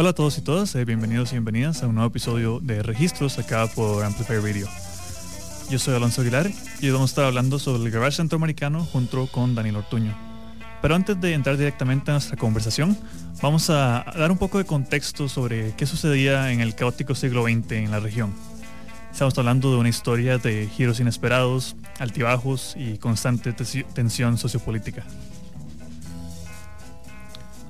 Hola 0.00 0.10
a 0.10 0.12
todos 0.12 0.38
y 0.38 0.42
todas, 0.42 0.72
eh, 0.76 0.84
bienvenidos 0.84 1.30
y 1.30 1.32
bienvenidas 1.32 1.82
a 1.82 1.88
un 1.88 1.96
nuevo 1.96 2.06
episodio 2.06 2.60
de 2.60 2.84
Registros 2.84 3.36
acá 3.36 3.66
por 3.66 4.04
Amplify 4.04 4.38
Radio. 4.38 4.68
Yo 5.70 5.80
soy 5.80 5.96
Alonso 5.96 6.20
Aguilar 6.20 6.48
y 6.80 6.90
vamos 6.90 7.10
a 7.10 7.12
estar 7.12 7.24
hablando 7.24 7.58
sobre 7.58 7.82
el 7.82 7.90
garage 7.90 8.18
centroamericano 8.18 8.84
junto 8.84 9.26
con 9.26 9.56
Daniel 9.56 9.74
Ortuño. 9.74 10.16
Pero 10.80 10.94
antes 10.94 11.20
de 11.20 11.32
entrar 11.34 11.56
directamente 11.56 12.12
a 12.12 12.14
nuestra 12.14 12.36
conversación, 12.36 12.96
vamos 13.42 13.70
a 13.70 14.04
dar 14.16 14.30
un 14.30 14.38
poco 14.38 14.58
de 14.58 14.66
contexto 14.66 15.28
sobre 15.28 15.74
qué 15.74 15.84
sucedía 15.84 16.52
en 16.52 16.60
el 16.60 16.76
caótico 16.76 17.16
siglo 17.16 17.42
XX 17.42 17.72
en 17.72 17.90
la 17.90 17.98
región. 17.98 18.32
Estamos 19.10 19.36
hablando 19.36 19.72
de 19.72 19.78
una 19.78 19.88
historia 19.88 20.38
de 20.38 20.68
giros 20.68 21.00
inesperados, 21.00 21.74
altibajos 21.98 22.76
y 22.78 22.98
constante 22.98 23.52
tensión 23.52 24.38
sociopolítica. 24.38 25.02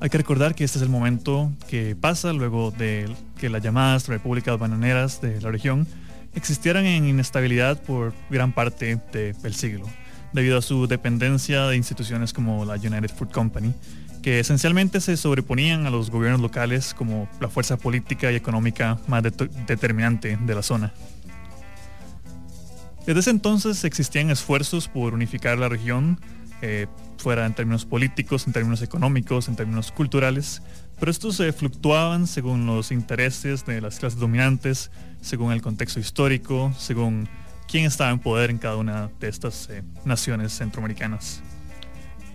Hay 0.01 0.11
que 0.11 0.19
recordar 0.19 0.55
que 0.55 0.63
este 0.63 0.79
es 0.79 0.83
el 0.83 0.91
momento 0.91 1.53
que 1.67 1.97
pasa 1.97 2.33
luego 2.33 2.71
de 2.71 3.13
que 3.37 3.49
las 3.49 3.63
llamadas 3.63 4.07
repúblicas 4.07 4.57
bananeras 4.57 5.21
de 5.21 5.41
la 5.41 5.51
región 5.51 5.89
existieran 6.35 6.87
en 6.87 7.09
inestabilidad 7.09 7.83
por 7.83 8.15
gran 8.31 8.53
parte 8.53 9.01
del 9.13 9.55
siglo, 9.55 9.87
debido 10.33 10.57
a 10.57 10.63
su 10.63 10.87
dependencia 10.87 11.67
de 11.67 11.77
instituciones 11.77 12.33
como 12.33 12.65
la 12.65 12.75
United 12.75 13.11
Fruit 13.13 13.33
Company, 13.33 13.75
que 14.23 14.39
esencialmente 14.39 15.01
se 15.01 15.17
sobreponían 15.17 15.85
a 15.87 15.91
los 15.91 16.11
gobiernos 16.11 16.43
locales 16.43 16.95
como 16.95 17.29
la 17.41 17.49
fuerza 17.49 17.77
política 17.77 18.31
y 18.31 18.37
económica 18.37 18.99
más 19.09 19.25
determinante 19.25 20.39
de 20.41 20.55
la 20.55 20.63
zona. 20.63 20.93
Desde 23.05 23.21
ese 23.21 23.31
entonces 23.31 23.83
existían 23.83 24.31
esfuerzos 24.31 24.87
por 24.87 25.13
unificar 25.15 25.59
la 25.59 25.69
región, 25.69 26.21
eh, 26.63 26.87
fuera 27.19 27.45
en 27.47 27.55
términos 27.55 27.85
políticos, 27.85 28.47
en 28.47 28.53
términos 28.53 28.83
económicos, 28.83 29.49
en 29.49 29.57
términos 29.57 29.93
culturales, 29.93 30.63
pero 30.99 31.11
estos 31.11 31.37
se 31.37 31.53
fluctuaban 31.53 32.27
según 32.27 32.67
los 32.67 32.91
intereses 32.91 33.67
de 33.67 33.81
las 33.81 33.99
clases 33.99 34.19
dominantes, 34.19 34.91
según 35.21 35.53
el 35.53 35.63
contexto 35.63 36.01
histórico, 36.01 36.73
según 36.79 37.29
quién 37.69 37.85
estaba 37.85 38.11
en 38.11 38.19
poder 38.19 38.51
en 38.51 38.59
cada 38.59 38.77
una 38.77 39.11
de 39.21 39.29
estas 39.29 39.69
eh, 39.71 39.83
naciones 40.05 40.53
centroamericanas. 40.53 41.43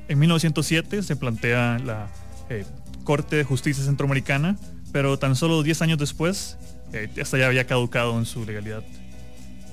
En 0.07 0.19
1907 0.19 1.01
se 1.01 1.15
plantea 1.15 1.79
la 1.79 2.07
eh, 2.49 2.65
Corte 3.03 3.35
de 3.35 3.43
Justicia 3.43 3.83
Centroamericana, 3.83 4.57
pero 4.91 5.17
tan 5.17 5.35
solo 5.35 5.63
10 5.63 5.81
años 5.81 5.97
después, 5.97 6.57
esta 6.93 7.37
ya 7.37 7.47
había 7.47 7.65
caducado 7.65 8.17
en 8.19 8.25
su 8.25 8.45
legalidad. 8.45 8.83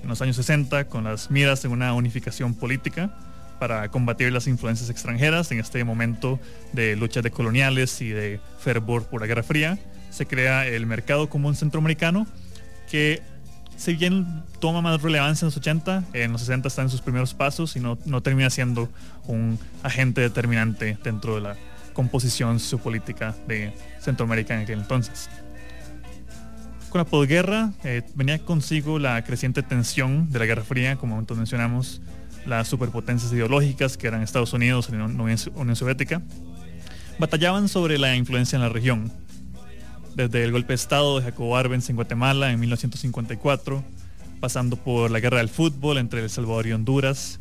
En 0.03 0.09
los 0.09 0.23
años 0.23 0.37
60, 0.37 0.89
con 0.89 1.05
las 1.05 1.31
miras 1.31 1.65
en 1.65 1.73
una 1.73 1.93
unificación 1.93 2.55
política, 2.55 3.17
para 3.61 3.89
combatir 3.91 4.33
las 4.33 4.49
influencias 4.49 4.91
extranjeras 4.91 5.53
en 5.53 5.61
este 5.61 5.85
momento 5.85 6.41
de 6.73 6.97
luchas 6.97 7.23
de 7.23 7.31
coloniales 7.31 8.01
y 8.01 8.09
de 8.09 8.41
fervor 8.59 9.05
por 9.05 9.21
la 9.21 9.29
Guerra 9.29 9.45
Fría. 9.45 9.79
Se 10.11 10.27
crea 10.27 10.67
el 10.67 10.87
Mercado 10.87 11.29
Común 11.29 11.55
Centroamericano, 11.55 12.27
que 12.91 13.23
si 13.77 13.95
bien 13.95 14.43
toma 14.59 14.81
más 14.81 15.01
relevancia 15.03 15.45
en 15.45 15.49
los 15.49 15.57
80, 15.59 16.05
en 16.15 16.33
los 16.33 16.41
60 16.41 16.69
está 16.69 16.83
en 16.83 16.89
sus 16.89 17.03
primeros 17.03 17.35
pasos 17.35 17.77
y 17.77 17.81
no, 17.81 17.99
no 18.07 18.23
termina 18.23 18.51
siendo 18.51 18.89
un 19.27 19.59
agente 19.83 20.23
determinante 20.23 20.99
dentro 21.05 21.37
de 21.37 21.43
la 21.43 21.57
composición 21.93 22.59
sociopolítica 22.59 23.37
de 23.47 23.73
Centroamérica 24.01 24.55
en 24.55 24.63
aquel 24.63 24.81
entonces. 24.81 25.29
Con 26.89 26.99
la 26.99 27.05
posguerra 27.05 27.73
eh, 27.85 28.03
venía 28.15 28.39
consigo 28.41 28.99
la 28.99 29.23
creciente 29.23 29.63
tensión 29.63 30.29
de 30.31 30.41
la 30.41 30.47
Guerra 30.47 30.65
Fría, 30.65 30.97
como 30.97 31.25
mencionamos, 31.37 32.01
las 32.47 32.69
superpotencias 32.69 33.33
ideológicas 33.33 33.97
que 33.97 34.07
eran 34.07 34.23
Estados 34.23 34.53
Unidos 34.53 34.89
y 34.89 34.97
la 34.97 35.05
Unión 35.05 35.77
Soviética, 35.77 36.23
batallaban 37.19 37.69
sobre 37.69 37.99
la 37.99 38.17
influencia 38.17 38.57
en 38.57 38.63
la 38.63 38.69
región. 38.69 39.13
Desde 40.15 40.43
el 40.45 40.53
golpe 40.53 40.69
de 40.69 40.75
Estado 40.75 41.19
de 41.19 41.25
Jacobo 41.25 41.57
Arbenz 41.57 41.89
en 41.91 41.97
Guatemala 41.97 42.51
en 42.51 42.59
1954, 42.61 43.85
pasando 44.41 44.77
por 44.77 45.11
la 45.11 45.21
guerra 45.21 45.39
del 45.39 45.49
fútbol 45.49 45.99
entre 45.99 46.23
El 46.23 46.31
Salvador 46.31 46.67
y 46.67 46.73
Honduras, 46.73 47.39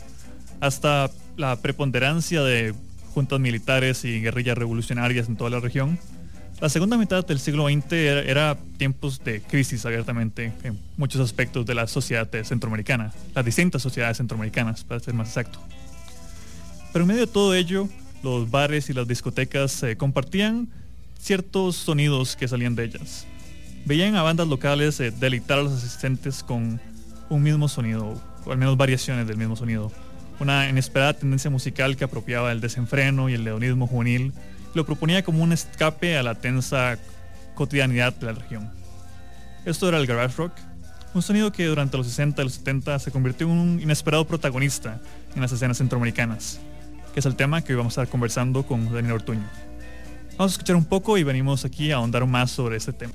hasta 0.60 1.10
la 1.38 1.56
preponderancia 1.56 2.42
de 2.42 2.76
juntas 3.14 3.40
militares 3.40 4.06
y 4.06 4.22
guerrillas 4.22 4.58
revolucionarias 4.58 5.28
en 5.30 5.36
toda 5.36 5.50
la 5.50 5.60
región, 5.60 5.98
la 6.62 6.68
segunda 6.68 6.98
mitad 6.98 7.26
del 7.26 7.40
siglo 7.40 7.68
XX 7.70 7.94
era, 7.94 8.58
tiempos 8.78 9.24
de 9.24 9.42
crisis 9.42 9.86
abiertamente 9.86 10.52
en 10.64 10.78
muchos 10.98 11.22
aspectos 11.22 11.66
de 11.66 11.74
la 11.74 11.88
sociedad 11.88 12.30
centroamericana, 12.44 13.14
las 13.34 13.46
distintas 13.46 13.82
sociedades 13.82 14.18
centroamericanas, 14.18 14.84
para 14.84 15.00
ser 15.00 15.14
más 15.14 15.30
exacto. 15.30 15.60
Pero 16.92 17.04
en 17.04 17.08
medio 17.08 17.22
de 17.22 17.32
todo 17.32 17.54
ello, 17.56 17.88
los 18.24 18.52
bares 18.52 18.90
y 18.90 18.94
las 18.94 19.08
discotecas 19.08 19.84
eh, 19.84 19.96
compartían 19.96 20.68
ciertos 21.18 21.78
sonidos 21.78 22.36
que 22.36 22.48
salían 22.48 22.76
de 22.76 22.86
ellas. 22.86 23.26
Veían 23.86 24.16
a 24.16 24.24
bandas 24.24 24.48
locales 24.48 25.00
eh, 25.00 25.12
deleitar 25.12 25.60
a 25.60 25.64
los 25.64 25.74
asistentes 25.74 26.44
con 26.44 26.82
un 27.30 27.44
mismo 27.44 27.70
sonido, 27.70 28.22
o 28.46 28.52
al 28.52 28.58
menos 28.58 28.76
variaciones 28.76 29.28
del 29.28 29.38
mismo 29.38 29.56
sonido. 29.56 29.92
Una 30.42 30.68
inesperada 30.68 31.14
tendencia 31.14 31.50
musical 31.50 31.96
que 31.96 32.04
apropiaba 32.04 32.52
el 32.52 32.60
desenfreno 32.60 33.30
y 33.30 33.34
el 33.34 33.44
leonismo 33.44 33.88
juvenil 33.88 34.34
lo 34.74 34.86
proponía 34.86 35.24
como 35.24 35.44
un 35.44 35.52
escape 35.52 36.18
a 36.18 36.24
la 36.24 36.36
tensa 36.36 36.98
cotidianidad 37.56 38.14
de 38.14 38.26
la 38.28 38.34
región. 38.34 38.70
Esto 39.66 39.90
era 39.90 39.98
el 39.98 40.08
garage 40.08 40.36
rock, 40.38 40.54
un 41.14 41.22
sonido 41.22 41.52
que 41.52 41.66
durante 41.66 41.98
los 41.98 42.08
60 42.08 42.42
y 42.42 42.46
los 42.46 42.54
70 42.56 43.00
se 43.00 43.12
convirtió 43.12 43.48
en 43.48 43.54
un 43.54 43.80
inesperado 43.82 44.26
protagonista 44.26 45.00
en 45.36 45.42
las 45.42 45.52
escenas 45.52 45.78
centroamericanas, 45.78 46.60
que 47.14 47.20
es 47.20 47.26
el 47.26 47.36
tema 47.36 47.62
que 47.62 47.74
hoy 47.74 47.78
vamos 47.78 47.98
a 47.98 48.02
estar 48.02 48.12
conversando 48.12 48.64
con 48.64 48.86
Daniel 48.94 49.14
Ortuño. 49.14 49.48
Vamos 50.38 50.54
a 50.54 50.54
escuchar 50.54 50.76
un 50.76 50.86
poco 50.86 51.18
y 51.18 51.24
venimos 51.24 51.66
aquí 51.66 51.92
a 51.92 51.98
ahondar 51.98 52.26
más 52.26 52.52
sobre 52.52 52.78
este 52.78 52.94
tema. 52.94 53.14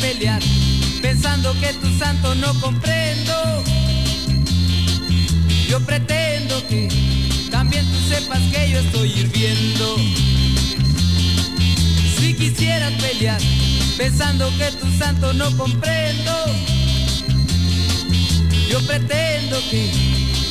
Pelear, 0.00 0.42
pensando 1.00 1.52
que 1.60 1.72
tu 1.74 1.88
santo 1.98 2.34
no 2.34 2.52
comprendo. 2.60 3.64
Yo 5.68 5.80
pretendo 5.80 6.66
que 6.68 6.88
también 7.50 7.84
tú 7.86 7.98
sepas 8.08 8.40
que 8.52 8.70
yo 8.70 8.78
estoy 8.80 9.10
hirviendo. 9.12 9.96
Si 12.18 12.34
quisieras 12.34 12.92
pelear, 13.00 13.40
pensando 13.96 14.50
que 14.58 14.70
tu 14.72 14.90
santo 14.98 15.32
no 15.32 15.56
comprendo. 15.56 16.32
Yo 18.68 18.80
pretendo 18.86 19.58
que 19.70 19.90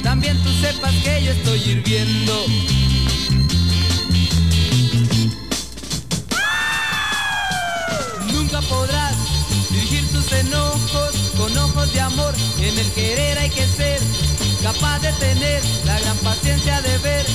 también 0.04 0.38
tú 0.42 0.50
sepas 0.62 0.94
que 1.04 1.24
yo 1.24 1.32
estoy 1.32 1.60
hirviendo. 1.60 2.46
Capaz 14.76 15.00
de 15.00 15.12
tener 15.14 15.62
la 15.86 16.00
gran 16.00 16.18
paciencia 16.18 16.82
de 16.82 16.98
ver 17.00 17.26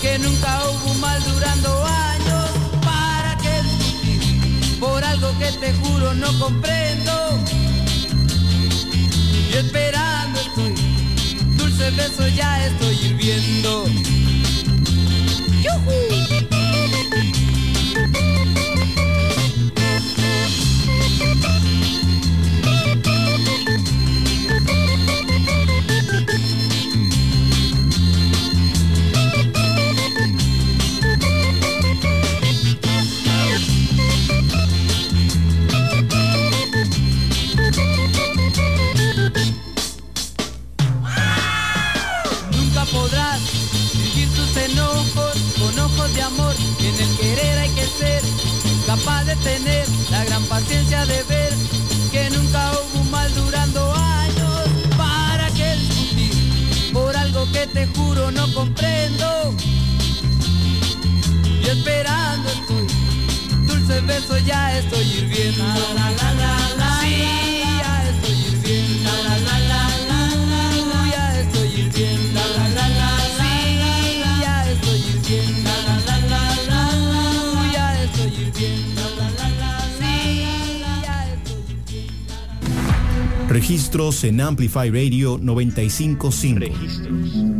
que 0.00 0.18
nunca 0.18 0.62
hubo 0.64 0.92
un 0.92 1.00
mal 1.00 1.22
durando 1.24 1.84
años. 1.84 2.50
¿Para 2.84 3.36
qué 3.38 3.62
discutir 3.62 4.78
por 4.78 5.02
algo 5.04 5.28
que 5.38 5.52
te 5.52 5.72
juro 5.74 6.14
no 6.14 6.38
comprendo? 6.38 7.38
Y 9.50 9.56
esperando 9.56 10.40
estoy, 10.40 10.74
dulce 11.56 11.90
beso 11.90 12.28
ya 12.28 12.66
estoy 12.66 12.96
hirviendo. 12.96 13.86
No 58.32 58.46
comprendo. 58.54 59.54
Y 61.62 61.66
esperando 61.68 62.48
estoy, 62.48 62.86
dulce 63.66 64.00
beso 64.00 64.38
ya 64.38 64.78
estoy 64.78 65.04
hirviendo. 65.04 65.64
La, 65.94 66.10
la, 66.10 66.32
la, 66.34 66.58
la, 66.78 67.00
sí, 67.00 67.62
ya 67.78 68.08
estoy 68.08 68.36
hirviendo. 68.46 69.10
La, 69.24 69.36
la, 69.38 69.58
la, 69.70 69.82
la, 70.08 70.20
ya 71.10 71.24
estoy 71.40 71.68
hirviendo. 71.68 72.40
La, 72.56 72.66
la, 72.68 72.88
la, 72.88 73.10
sí, 73.38 73.54
ya 74.40 74.54
estoy 74.70 74.98
hirviendo. 74.98 75.70
La, 75.86 75.96
la, 76.08 76.18
la, 76.70 76.82
ya 77.72 77.86
estoy 78.02 78.30
hirviendo. 78.42 79.02
La, 79.18 79.28
la, 79.30 79.48
la, 79.60 79.72
sí, 79.98 80.14
ya 81.02 81.16
estoy 81.34 81.62
hirviendo. 81.68 82.34
Registros 83.48 84.24
en 84.24 84.40
Amplify 84.40 84.88
Radio 84.90 85.38
955. 85.40 87.59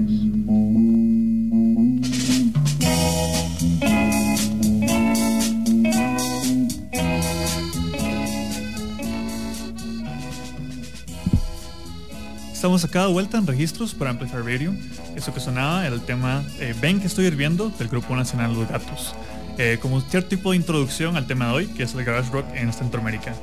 Estamos 12.80 12.96
acá 12.96 13.06
de 13.08 13.12
vuelta 13.12 13.36
en 13.36 13.46
registros 13.46 13.92
para 13.92 14.08
Amplify 14.08 14.40
Radio. 14.40 14.74
Eso 15.14 15.34
que 15.34 15.40
sonaba 15.40 15.86
era 15.86 15.94
el 15.94 16.00
tema 16.00 16.42
eh, 16.60 16.74
Ven 16.80 16.98
que 16.98 17.08
estoy 17.08 17.26
hirviendo 17.26 17.68
del 17.78 17.88
Grupo 17.88 18.16
Nacional 18.16 18.54
Los 18.54 18.70
Gatos. 18.70 19.14
Eh, 19.58 19.76
como 19.82 20.00
cierto 20.00 20.30
tipo 20.30 20.52
de 20.52 20.56
introducción 20.56 21.14
al 21.18 21.26
tema 21.26 21.48
de 21.48 21.52
hoy, 21.52 21.66
que 21.66 21.82
es 21.82 21.92
el 21.92 22.02
garage 22.04 22.30
rock 22.32 22.46
en 22.54 22.72
Centroamérica. 22.72 23.34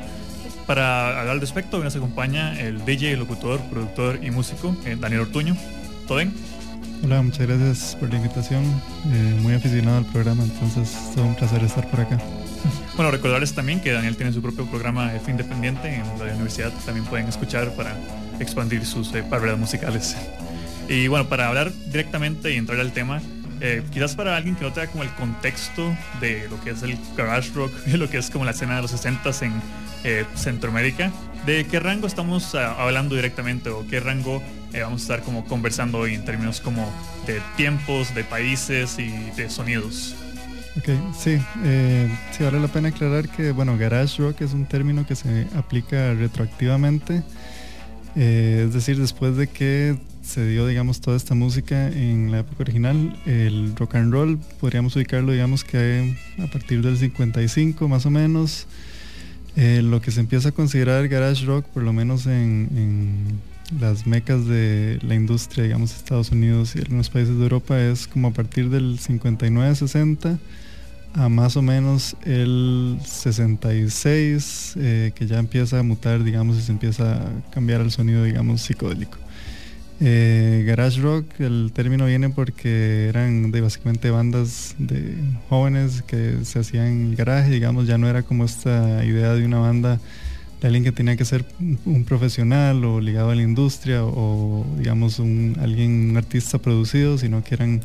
Para 0.66 1.20
hablar 1.20 1.36
al 1.36 1.40
respecto, 1.40 1.78
hoy 1.78 1.84
nos 1.84 1.96
acompaña 1.96 2.60
el 2.60 2.84
DJ, 2.84 3.16
locutor, 3.16 3.60
productor 3.70 4.20
y 4.24 4.32
músico, 4.32 4.76
eh, 4.86 4.98
Daniel 5.00 5.22
Ortuño. 5.22 5.56
¿Todo 6.08 6.18
bien? 6.18 6.34
Hola, 7.04 7.22
muchas 7.22 7.46
gracias 7.46 7.96
por 8.00 8.10
la 8.10 8.16
invitación. 8.16 8.64
Eh, 8.64 9.40
muy 9.44 9.54
aficionado 9.54 10.00
al 10.00 10.06
programa, 10.06 10.46
entonces 10.46 10.98
es 10.98 11.14
todo 11.14 11.26
un 11.26 11.36
placer 11.36 11.64
estar 11.64 11.88
por 11.92 12.00
acá. 12.02 12.18
Bueno, 12.96 13.12
recordarles 13.12 13.54
también 13.54 13.80
que 13.80 13.92
Daniel 13.92 14.18
tiene 14.18 14.34
su 14.34 14.42
propio 14.42 14.66
programa 14.66 15.14
F 15.16 15.30
Independiente 15.30 15.94
en 15.94 16.02
la 16.18 16.34
universidad. 16.34 16.74
También 16.84 17.06
pueden 17.06 17.28
escuchar 17.28 17.72
para 17.76 17.96
expandir 18.40 18.86
sus 18.86 19.14
eh, 19.14 19.24
barreras 19.30 19.58
musicales. 19.58 20.16
Y 20.90 21.08
bueno, 21.08 21.28
para 21.28 21.48
hablar 21.48 21.72
directamente 21.92 22.54
y 22.54 22.58
entrar 22.58 22.80
al 22.80 22.94
tema, 22.94 23.22
eh, 23.60 23.84
quizás 23.92 24.16
para 24.16 24.38
alguien 24.38 24.56
que 24.56 24.64
no 24.64 24.72
tenga 24.72 24.88
como 24.88 25.04
el 25.04 25.12
contexto 25.12 25.96
de 26.22 26.48
lo 26.50 26.62
que 26.62 26.72
es 26.72 26.84
el 26.84 26.98
garage 27.16 27.52
rock, 27.54 27.74
de 27.86 27.98
lo 27.98 28.10
que 28.10 28.18
es 28.18 28.30
como 28.30 28.46
la 28.46 28.52
escena 28.52 28.76
de 28.76 28.84
los 28.84 28.92
60 28.92 29.30
en 29.42 29.62
eh, 30.04 30.26
Centroamérica, 30.36 31.12
¿de 31.46 31.66
qué 31.66 31.80
rango 31.80 32.08
estamos 32.08 32.54
ah, 32.56 32.76
hablando 32.80 33.16
directamente 33.16 33.70
o 33.70 33.86
qué 33.88 34.00
rango 34.00 34.44
eh, 34.74 34.82
vamos 34.82 35.02
a 35.02 35.04
estar 35.04 35.22
como 35.22 35.46
conversando 35.46 35.98
hoy 35.98 36.14
en 36.14 36.24
términos 36.24 36.62
como 36.62 36.92
de 37.26 37.42
tiempos, 37.56 38.14
de 38.14 38.24
países 38.24 39.00
y 39.00 39.10
de 39.36 39.50
sonidos? 39.50 40.16
Ok, 40.78 40.90
sí, 41.18 41.40
eh, 41.64 42.08
sí, 42.32 42.44
vale 42.44 42.60
la 42.60 42.68
pena 42.68 42.90
aclarar 42.90 43.28
que, 43.30 43.52
bueno, 43.52 43.78
garage 43.78 44.22
rock 44.22 44.42
es 44.42 44.54
un 44.54 44.66
término 44.66 45.08
que 45.08 45.16
se 45.16 45.48
aplica 45.58 46.14
retroactivamente, 46.14 47.24
eh, 48.20 48.64
es 48.68 48.74
decir, 48.74 49.00
después 49.00 49.38
de 49.38 49.46
que 49.46 49.96
se 50.24 50.46
dio, 50.48 50.66
digamos, 50.66 51.02
toda 51.02 51.16
esta 51.16 51.36
música 51.36 51.88
en 51.88 52.32
la 52.32 52.40
época 52.40 52.64
original, 52.64 53.16
el 53.28 53.76
rock 53.76 53.96
and 53.96 54.12
roll, 54.12 54.40
podríamos 54.60 54.96
ubicarlo, 54.96 55.32
digamos, 55.32 55.64
que 55.64 56.18
a 56.40 56.48
partir 56.48 56.82
del 56.82 56.98
55 56.98 57.88
más 57.88 58.08
o 58.08 58.10
menos, 58.10 58.66
eh, 59.56 59.82
lo 59.84 60.02
que 60.02 60.10
se 60.10 60.20
empieza 60.20 60.50
a 60.50 60.52
considerar 60.52 61.08
garage 61.08 61.46
rock, 61.46 61.66
por 61.68 61.84
lo 61.84 61.94
menos 61.94 62.26
en, 62.26 62.70
en 62.76 63.80
las 63.80 64.08
mecas 64.08 64.48
de 64.48 64.98
la 65.04 65.14
industria, 65.14 65.66
digamos, 65.66 65.96
Estados 65.96 66.32
Unidos 66.32 66.76
y 66.76 66.80
algunos 66.80 67.12
países 67.12 67.38
de 67.38 67.44
Europa, 67.44 67.80
es 67.80 68.08
como 68.08 68.30
a 68.30 68.34
partir 68.34 68.72
del 68.72 68.98
59-60 69.00 70.40
a 71.14 71.30
más 71.30 71.58
o 71.58 71.62
menos 71.62 72.16
el 72.26 73.00
66, 73.04 74.74
eh, 74.78 75.12
que 75.16 75.28
ya 75.28 75.40
empieza 75.40 75.80
a 75.80 75.84
mutar, 75.84 76.24
digamos, 76.24 76.58
y 76.58 76.62
se 76.62 76.72
empieza 76.72 77.16
a 77.16 77.52
cambiar 77.52 77.82
el 77.82 77.92
sonido, 77.92 78.24
digamos, 78.24 78.62
psicodélico. 78.62 79.18
Eh, 80.00 80.64
garage 80.68 81.02
rock, 81.02 81.26
el 81.40 81.72
término 81.74 82.06
viene 82.06 82.30
porque 82.30 83.08
eran 83.08 83.50
de 83.50 83.62
básicamente 83.62 84.12
bandas 84.12 84.76
de 84.78 85.16
jóvenes 85.50 86.04
que 86.04 86.46
se 86.46 86.60
hacían 86.60 86.86
en 86.86 87.06
el 87.08 87.16
garaje, 87.16 87.50
digamos, 87.50 87.88
ya 87.88 87.98
no 87.98 88.08
era 88.08 88.22
como 88.22 88.46
esta 88.46 89.04
idea 89.04 89.34
de 89.34 89.44
una 89.44 89.58
banda 89.58 90.00
de 90.62 90.68
alguien 90.68 90.84
que 90.84 90.92
tenía 90.92 91.16
que 91.16 91.26
ser 91.26 91.46
un, 91.86 92.04
profesional 92.04 92.84
o 92.86 93.00
ligado 93.00 93.32
a 93.32 93.36
la 93.36 93.42
industria 93.42 94.04
o, 94.04 94.66
digamos 94.78 95.20
un 95.20 95.56
alguien 95.60 96.12
un 96.12 96.18
artista 96.18 96.58
producido, 96.60 97.18
sino 97.18 97.44
que 97.44 97.56
eran 97.56 97.82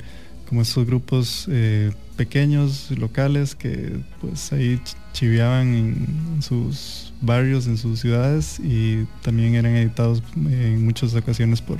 como 0.48 0.62
estos 0.62 0.86
grupos 0.86 1.46
eh, 1.50 1.92
pequeños, 2.16 2.90
locales, 2.90 3.54
que 3.54 3.96
pues 4.20 4.52
ahí 4.52 4.76
ch- 4.84 4.96
chiveaban 5.12 5.74
en, 5.74 6.42
sus 6.42 7.12
barrios, 7.20 7.66
en 7.66 7.78
sus 7.78 8.00
ciudades 8.00 8.58
y 8.60 9.06
también 9.22 9.54
eran 9.54 9.74
editados 9.76 10.22
en 10.36 10.84
muchas 10.84 11.14
ocasiones 11.14 11.60
por, 11.60 11.78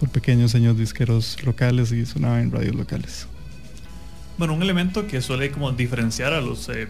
por 0.00 0.08
pequeños 0.10 0.50
señores 0.50 0.78
disqueros 0.78 1.36
locales 1.44 1.92
y 1.92 2.04
sonaban 2.06 2.40
en 2.42 2.50
radios 2.52 2.74
locales. 2.74 3.26
Bueno, 4.36 4.54
un 4.54 4.62
elemento 4.62 5.06
que 5.06 5.22
suele 5.22 5.50
como 5.50 5.70
diferenciar 5.72 6.32
a 6.32 6.40
los 6.40 6.68
eh, 6.68 6.88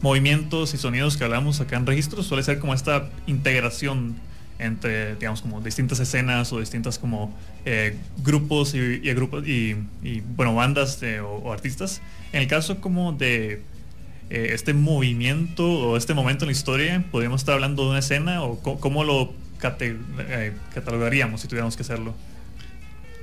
movimientos 0.00 0.72
y 0.74 0.78
sonidos 0.78 1.16
que 1.16 1.24
hablamos 1.24 1.60
acá 1.60 1.76
en 1.76 1.86
registros 1.86 2.26
suele 2.26 2.42
ser 2.42 2.58
como 2.58 2.72
esta 2.74 3.10
integración 3.26 4.14
entre, 4.60 5.16
digamos, 5.16 5.42
como 5.42 5.60
distintas 5.60 6.00
escenas 6.00 6.52
o 6.52 6.60
distintas 6.60 6.98
como 6.98 7.34
eh, 7.64 7.96
grupos 8.22 8.74
y, 8.74 8.78
y 8.78 9.14
grupos 9.14 9.46
y, 9.46 9.74
bueno, 10.36 10.54
bandas 10.54 11.00
o, 11.22 11.52
artistas. 11.52 12.00
En 12.32 12.42
el 12.42 12.48
caso 12.48 12.80
como 12.80 13.12
de 13.12 13.62
eh, 14.30 14.50
este 14.52 14.74
movimiento 14.74 15.64
o 15.64 15.96
este 15.96 16.14
momento 16.14 16.44
en 16.44 16.48
la 16.48 16.52
historia, 16.52 17.04
podríamos 17.10 17.40
estar 17.40 17.54
hablando 17.54 17.84
de 17.84 17.90
una 17.90 17.98
escena 17.98 18.42
o 18.42 18.60
cómo 18.60 19.04
lo 19.04 19.32
eh, 19.80 20.52
catalogaríamos 20.74 21.40
si 21.40 21.48
tuviéramos 21.48 21.76
que 21.76 21.82
hacerlo. 21.82 22.14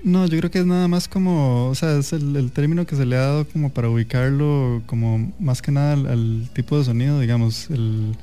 No, 0.03 0.25
yo 0.27 0.37
creo 0.37 0.51
que 0.51 0.59
es 0.59 0.65
nada 0.65 0.87
más 0.87 1.07
como, 1.07 1.69
o 1.69 1.75
sea, 1.75 1.97
es 1.97 2.13
el, 2.13 2.51
término 2.51 2.85
que 2.85 2.95
se 2.95 3.05
le 3.05 3.15
ha 3.15 3.21
dado 3.21 3.47
como 3.47 3.71
para 3.71 3.89
ubicarlo 3.89 4.83
como 4.85 5.33
más 5.39 5.61
que 5.61 5.71
nada 5.71 5.93
al 5.93 6.47
tipo 6.53 6.77
de 6.77 6.85
sonido, 6.85 7.19
digamos, 7.19 7.69
el, 7.71 8.15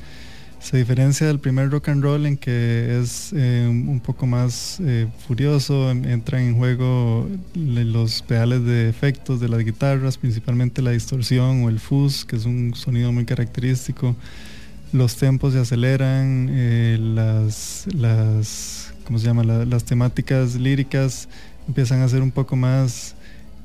se 0.65 0.79
diferencia 0.79 1.27
del 1.27 1.39
primer 1.41 1.69
rock 1.71 1.91
and 1.91 2.03
roll 2.03 2.25
en 2.25 2.39
que 2.39 2.99
es 2.99 3.33
eh, 3.35 3.67
un 3.69 4.01
poco 4.01 4.27
más 4.27 4.79
eh, 4.81 5.07
furioso, 5.29 5.91
en- 5.91 6.07
entran 6.07 6.41
en 6.41 6.57
juego 6.57 7.29
los 7.55 8.23
pedales 8.23 8.65
de 8.65 8.89
efectos 8.89 9.41
de 9.41 9.49
las 9.51 9.61
guitarras, 9.63 10.17
principalmente 10.17 10.81
la 10.81 10.93
distorsión 10.93 11.63
o 11.65 11.69
el 11.69 11.79
fuzz, 11.79 12.25
que 12.25 12.37
es 12.37 12.47
un 12.47 12.73
sonido 12.75 13.13
muy 13.13 13.27
característico. 13.27 14.17
Los 14.95 15.17
tempos 15.17 15.53
se 15.53 15.59
aceleran, 15.59 16.49
eh, 16.51 16.97
las, 16.99 17.85
las, 17.95 18.95
¿cómo 19.05 19.19
se 19.19 19.27
llama? 19.27 19.45
La- 19.45 19.67
las 19.67 19.85
temáticas 19.85 20.55
líricas 20.55 21.29
empiezan 21.69 22.01
a 22.01 22.09
ser 22.09 22.23
un 22.23 22.31
poco 22.31 22.57
más 22.57 23.15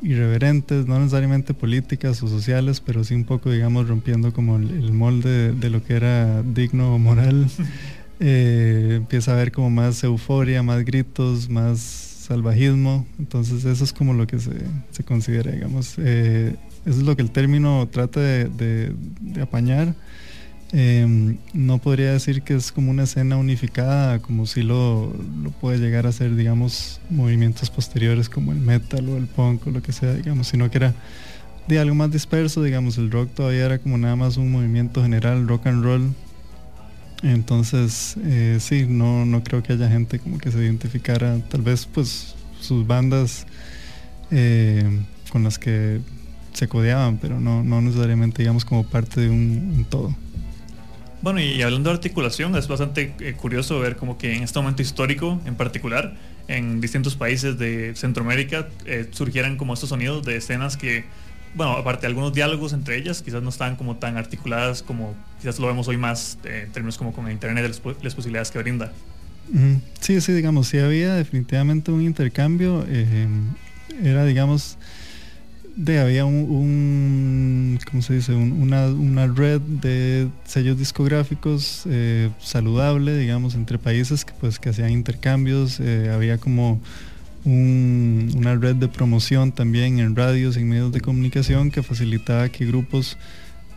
irreverentes, 0.02 0.88
no 0.88 0.98
necesariamente 1.00 1.54
políticas 1.54 2.22
o 2.24 2.28
sociales, 2.28 2.82
pero 2.82 3.04
sí 3.04 3.14
un 3.16 3.26
poco, 3.26 3.52
digamos, 3.52 3.88
rompiendo 3.88 4.34
como 4.34 4.58
el, 4.58 4.70
el 4.72 4.92
molde 4.94 5.52
de, 5.54 5.70
lo 5.70 5.84
que 5.84 5.94
era 5.94 6.42
digno 6.44 6.96
o 6.96 7.00
moral. 7.00 7.48
Eh, 8.22 8.96
empieza 8.98 9.32
a 9.32 9.36
haber 9.36 9.54
como 9.54 9.70
más 9.70 10.04
euforia, 10.04 10.62
más 10.62 10.84
gritos, 10.84 11.48
más 11.50 11.80
salvajismo. 11.80 13.08
Entonces 13.18 13.64
eso 13.64 13.82
es 13.82 13.94
como 13.94 14.14
lo 14.14 14.28
que 14.28 14.40
se, 14.40 14.52
se 14.92 15.04
considera, 15.06 15.54
digamos. 15.54 15.94
Eh, 16.00 16.54
eso 16.86 17.00
es 17.00 17.06
lo 17.06 17.16
que 17.16 17.22
el 17.22 17.32
término 17.32 17.88
trata 17.90 18.20
de, 18.20 18.50
de- 18.50 18.92
de 19.22 19.42
apañar. 19.42 19.96
Eh, 20.72 21.36
no 21.54 21.80
podría 21.80 22.12
decir 22.12 22.44
que 22.44 22.54
es 22.54 22.72
como 22.72 22.92
una 22.92 23.04
escena 23.04 23.38
unificada, 23.38 24.20
como 24.20 24.46
si 24.46 24.62
lo, 24.62 25.12
lo 25.42 25.50
puede 25.52 25.80
llegar 25.80 26.06
a 26.06 26.12
ser, 26.12 26.36
digamos, 26.36 27.02
movimientos 27.10 27.70
posteriores 27.72 28.30
como 28.30 28.52
el 28.52 28.60
metal 28.60 29.10
o 29.10 29.18
el 29.18 29.26
punk 29.26 29.66
o 29.68 29.72
lo 29.72 29.82
que 29.82 29.92
sea, 29.92 30.14
digamos, 30.14 30.48
sino 30.48 30.70
que 30.70 30.78
era 30.78 30.94
de 31.68 31.80
algo 31.80 31.96
más 31.96 32.12
disperso, 32.12 32.62
digamos, 32.64 32.98
el 32.98 33.12
rock 33.12 33.30
todavía 33.34 33.66
era 33.66 33.80
como 33.80 33.98
nada 33.98 34.16
más 34.16 34.38
un 34.38 34.52
movimiento 34.52 35.02
general, 35.02 35.48
rock 35.48 35.68
and 35.68 35.84
roll. 35.84 36.14
Entonces, 37.24 38.16
eh, 38.24 38.58
sí, 38.60 38.86
no, 38.88 39.26
no 39.26 39.44
creo 39.44 39.62
que 39.62 39.74
haya 39.74 39.90
gente 39.90 40.20
como 40.20 40.38
que 40.38 40.52
se 40.52 40.60
identificara, 40.60 41.38
tal 41.50 41.62
vez 41.62 41.86
pues 41.86 42.36
sus 42.62 42.88
bandas 42.88 43.46
eh, 44.32 44.84
con 45.32 45.44
las 45.44 45.60
que 45.60 46.00
se 46.54 46.68
codeaban, 46.68 47.18
pero 47.18 47.40
no, 47.40 47.64
no 47.64 47.82
necesariamente, 47.82 48.42
digamos, 48.44 48.66
como 48.66 48.84
parte 48.84 49.22
de 49.22 49.30
un 49.30 49.86
todo. 49.90 50.16
Bueno, 51.22 51.42
y 51.42 51.62
hablando 51.62 51.90
de 51.90 51.96
articulación, 51.96 52.56
es 52.56 52.68
bastante 52.68 53.14
eh, 53.20 53.34
curioso 53.34 53.80
ver 53.80 53.98
como 53.98 54.18
que 54.18 54.36
en 54.36 54.44
este 54.44 54.58
momento 54.60 54.82
histórico 54.82 55.42
en 55.46 55.56
particular, 55.56 56.16
en 56.48 56.80
distintos 56.80 57.16
países 57.16 57.58
de 57.58 57.94
Centroamérica, 57.96 58.70
eh, 58.86 59.08
surgieran 59.12 59.58
como 59.58 59.74
estos 59.74 59.90
sonidos 59.90 60.26
de 60.26 60.38
escenas 60.38 60.78
que, 60.78 61.04
bueno, 61.56 61.74
aparte 61.74 62.02
de 62.02 62.08
algunos 62.08 62.34
diálogos 62.34 62.72
entre 62.72 62.96
ellas, 62.96 63.22
quizás 63.22 63.44
no 63.44 63.50
estaban 63.50 63.76
como 63.76 63.98
tan 63.98 64.16
articuladas 64.16 64.82
como 64.82 65.14
quizás 65.42 65.60
lo 65.60 65.68
vemos 65.68 65.90
hoy 65.90 65.98
más 65.98 66.38
eh, 66.46 66.64
en 66.66 66.72
términos 66.72 66.98
como 66.98 67.12
con 67.12 67.28
el 67.28 67.34
Internet, 67.34 67.68
las, 67.68 67.82
las 68.02 68.16
posibilidades 68.16 68.50
que 68.52 68.60
brinda. 68.60 68.94
Sí, 70.00 70.22
sí, 70.22 70.32
digamos, 70.32 70.68
sí 70.68 70.78
había 70.78 71.16
definitivamente 71.16 71.92
un 71.92 72.02
intercambio, 72.02 72.86
eh, 72.88 73.28
era, 74.04 74.24
digamos, 74.26 74.78
de 75.80 76.00
había 76.00 76.26
un, 76.26 77.80
¿cómo 77.90 78.02
se 78.02 78.16
dice? 78.16 78.34
una, 78.34 78.88
una, 78.88 79.28
red 79.28 79.62
de 79.62 80.28
sellos 80.44 80.78
discográficos 80.78 81.84
eh, 81.86 82.30
saludable, 82.38 83.18
digamos, 83.18 83.56
entre 83.56 83.78
países 83.78 84.26
que 84.26 84.34
pues 84.34 84.60
que 84.60 84.70
hacían 84.70 84.92
intercambios, 84.92 85.80
eh, 85.80 86.12
había 86.14 86.38
como 86.38 86.82
una 87.46 88.56
red 88.56 88.76
de 88.76 88.90
promoción 88.90 89.54
también 89.54 90.00
en 90.00 90.18
radios 90.18 90.58
y 90.58 90.66
medios 90.66 90.92
de 90.92 91.00
comunicación 91.00 91.72
que 91.72 91.82
facilitaba 91.82 92.50
que 92.50 92.66
grupos 92.66 93.18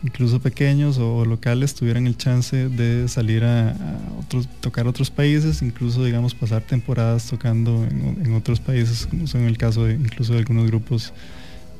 incluso 0.03 0.41
pequeños 0.41 0.97
o 0.97 1.23
locales 1.23 1.73
tuvieran 1.73 2.05
el 2.05 2.17
chance 2.17 2.67
de 2.67 3.07
salir 3.07 3.45
a, 3.45 3.77
otros, 4.19 4.49
tocar 4.59 4.87
otros 4.87 5.09
países, 5.09 5.61
incluso 5.61 6.03
digamos 6.03 6.35
pasar 6.35 6.63
temporadas 6.63 7.29
tocando 7.29 7.85
en, 7.85 8.33
otros 8.33 8.59
países, 8.59 9.05
como 9.05 9.25
son 9.25 9.43
el 9.43 9.57
caso 9.57 9.85
de 9.85 9.93
incluso 9.93 10.33
de 10.33 10.39
algunos 10.39 10.67
grupos 10.67 11.13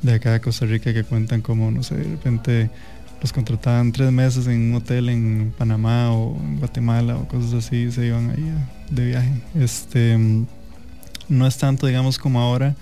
de 0.03 0.13
acá 0.13 0.33
de 0.33 0.41
Costa 0.41 0.65
Rica 0.65 0.93
que 0.93 1.03
cuentan 1.03 1.41
como, 1.41 1.71
no 1.71 1.81
sé, 1.81 1.95
de 1.95 2.03
repente 2.03 2.69
los 3.21 3.31
contrataban 3.31 3.91
tres 3.91 4.11
meses 4.11 4.47
en 4.47 4.69
un 4.69 4.75
hotel 4.75 5.09
en 5.09 5.53
Panamá 5.57 6.11
o 6.13 6.37
en 6.39 6.59
Guatemala 6.59 7.15
o 7.15 7.27
cosas 7.27 7.53
así, 7.53 7.91
se 7.91 8.05
iban 8.05 8.29
ahí 8.29 8.53
de 8.91 9.05
viaje. 9.05 9.31
Este 9.55 10.17
no 11.29 11.47
es 11.47 11.57
tanto 11.57 11.87
digamos 11.87 12.19
como 12.19 12.41
ahora 12.41 12.75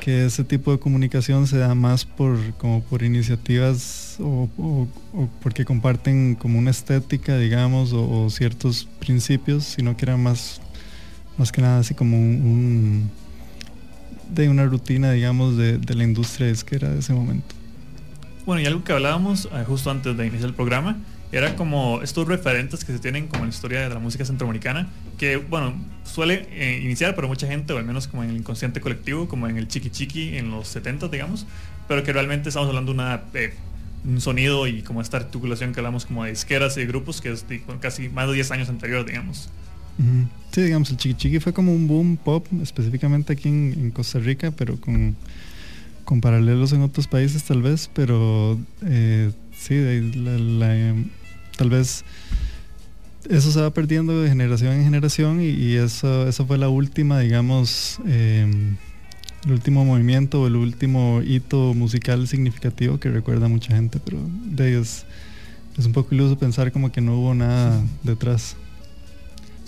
que 0.00 0.26
ese 0.26 0.44
tipo 0.44 0.72
de 0.72 0.78
comunicación 0.78 1.46
se 1.46 1.58
da 1.58 1.74
más 1.74 2.04
por 2.04 2.38
como 2.54 2.82
por 2.82 3.02
iniciativas 3.02 4.16
o, 4.20 4.48
porque 5.40 5.64
comparten 5.64 6.34
como 6.34 6.58
una 6.58 6.70
estética 6.70 7.38
digamos 7.38 7.92
o, 7.92 8.28
ciertos 8.30 8.88
principios 8.98 9.64
sino 9.64 9.96
que 9.96 10.04
era 10.04 10.16
más 10.16 10.60
más 11.36 11.52
que 11.52 11.62
nada 11.62 11.78
así 11.78 11.94
como 11.94 12.16
un, 12.16 13.10
de 14.28 14.48
una 14.48 14.66
rutina 14.66 15.12
digamos 15.12 15.56
de, 15.56 15.78
la 15.94 16.04
industria 16.04 16.48
es 16.48 16.64
que 16.64 16.76
era 16.76 16.90
de 16.90 17.00
ese 17.00 17.12
momento 17.12 17.54
bueno 18.46 18.60
y 18.62 18.66
algo 18.66 18.84
que 18.84 18.92
hablábamos 18.92 19.46
eh, 19.46 19.64
justo 19.66 19.90
antes 19.90 20.16
de 20.16 20.26
iniciar 20.26 20.48
el 20.48 20.54
programa 20.54 20.96
era 21.30 21.56
como 21.56 22.00
estos 22.02 22.26
referentes 22.26 22.84
que 22.84 22.92
se 22.92 22.98
tienen 22.98 23.28
como 23.28 23.44
en 23.44 23.50
la 23.50 23.54
historia 23.54 23.80
de 23.82 23.90
la 23.90 24.00
música 24.00 24.24
centroamericana, 24.24 24.88
que 25.18 25.36
bueno, 25.36 25.74
suele 26.04 26.46
eh, 26.52 26.80
iniciar 26.82 27.14
para 27.14 27.28
mucha 27.28 27.46
gente, 27.46 27.72
o 27.74 27.78
al 27.78 27.84
menos 27.84 28.08
como 28.08 28.24
en 28.24 28.30
el 28.30 28.36
inconsciente 28.36 28.80
colectivo, 28.80 29.28
como 29.28 29.46
en 29.46 29.58
el 29.58 29.68
chiqui 29.68 29.90
chiqui 29.90 30.38
en 30.38 30.50
los 30.50 30.68
70, 30.68 31.08
digamos, 31.08 31.46
pero 31.86 32.02
que 32.02 32.12
realmente 32.12 32.48
estamos 32.48 32.68
hablando 32.68 32.92
de 32.92 32.98
una, 32.98 33.22
eh, 33.34 33.52
un 34.04 34.20
sonido 34.22 34.66
y 34.66 34.82
como 34.82 35.02
esta 35.02 35.18
articulación 35.18 35.74
que 35.74 35.80
hablamos 35.80 36.06
como 36.06 36.24
de 36.24 36.30
disqueras 36.30 36.76
y 36.78 36.80
de 36.80 36.86
grupos 36.86 37.20
que 37.20 37.30
es 37.30 37.44
casi 37.80 38.08
más 38.08 38.26
de 38.28 38.34
10 38.34 38.50
años 38.52 38.68
anterior, 38.70 39.04
digamos. 39.04 39.50
Sí, 40.52 40.62
digamos, 40.62 40.90
el 40.90 40.96
chiqui 40.96 41.14
chiqui 41.14 41.40
fue 41.40 41.52
como 41.52 41.74
un 41.74 41.86
boom 41.86 42.16
pop, 42.16 42.46
específicamente 42.62 43.32
aquí 43.32 43.48
en, 43.48 43.90
Costa 43.90 44.18
Rica, 44.18 44.50
pero 44.50 44.80
con, 44.80 45.16
con 46.04 46.20
paralelos 46.20 46.72
en 46.72 46.82
otros 46.82 47.06
países 47.06 47.44
tal 47.44 47.62
vez, 47.62 47.90
pero 47.92 48.58
eh, 48.82 49.30
sí, 49.56 49.74
la, 50.14 50.94
tal 51.56 51.70
vez 51.70 52.04
eso 53.28 53.52
se 53.52 53.60
va 53.60 53.70
perdiendo 53.70 54.22
de 54.22 54.28
generación 54.28 54.72
en 54.72 54.84
generación 54.84 55.42
y, 55.42 55.74
eso, 55.74 56.26
eso 56.26 56.46
fue 56.46 56.56
la 56.56 56.68
última, 56.68 57.20
digamos, 57.20 57.98
em, 58.06 58.76
el 59.44 59.52
último 59.52 59.84
movimiento 59.84 60.42
o 60.42 60.46
el 60.46 60.56
último 60.56 61.20
hito 61.22 61.74
musical 61.74 62.26
significativo 62.26 62.98
que 62.98 63.10
recuerda 63.10 63.48
mucha 63.48 63.74
gente, 63.74 64.00
pero 64.02 64.18
de 64.44 64.70
ellos 64.70 65.04
es 65.76 65.84
un 65.84 65.92
poco 65.92 66.14
iluso 66.14 66.38
pensar 66.38 66.72
como 66.72 66.90
que 66.90 67.00
no 67.00 67.18
hubo 67.18 67.34
nada 67.34 67.82
detrás. 68.02 68.56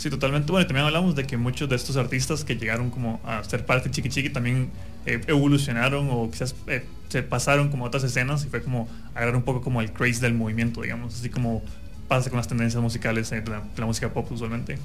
Sí, 0.01 0.09
totalmente. 0.09 0.51
Bueno, 0.51 0.67
también 0.67 0.87
hablamos 0.87 1.15
de 1.15 1.27
que 1.27 1.37
muchos 1.37 1.69
de 1.69 1.77
estos 1.77 1.99
artistas 1.99 2.43
que 2.43 2.57
llegaron 2.57 2.89
como 2.89 3.21
a 3.23 3.45
ser 3.45 3.67
parte 3.67 3.91
de 3.91 3.95
Chiqui 3.95 4.09
Chiqui 4.09 4.31
también 4.31 4.71
eh, 5.05 5.21
evolucionaron 5.27 6.09
o 6.11 6.31
quizás 6.31 6.55
eh, 6.69 6.87
se 7.11 7.23
pasaron 7.23 7.69
como 7.69 7.85
otras 7.85 8.03
escenas 8.05 8.43
y 8.47 8.49
fue 8.49 8.63
como 8.63 8.89
agarrar 9.15 9.37
un 9.37 9.43
poco 9.43 9.61
como 9.61 9.83
el 9.83 9.93
craze 9.93 10.23
del 10.23 10.33
movimiento, 10.33 10.81
digamos, 10.81 11.17
así 11.17 11.29
como 11.29 11.63
pasa 12.09 12.31
con 12.31 12.39
las 12.39 12.49
tendencias 12.49 12.83
musicales 12.83 13.29
de 13.29 13.43
la, 13.45 13.85
música 13.85 14.09
pop 14.09 14.27
usualmente. 14.33 14.79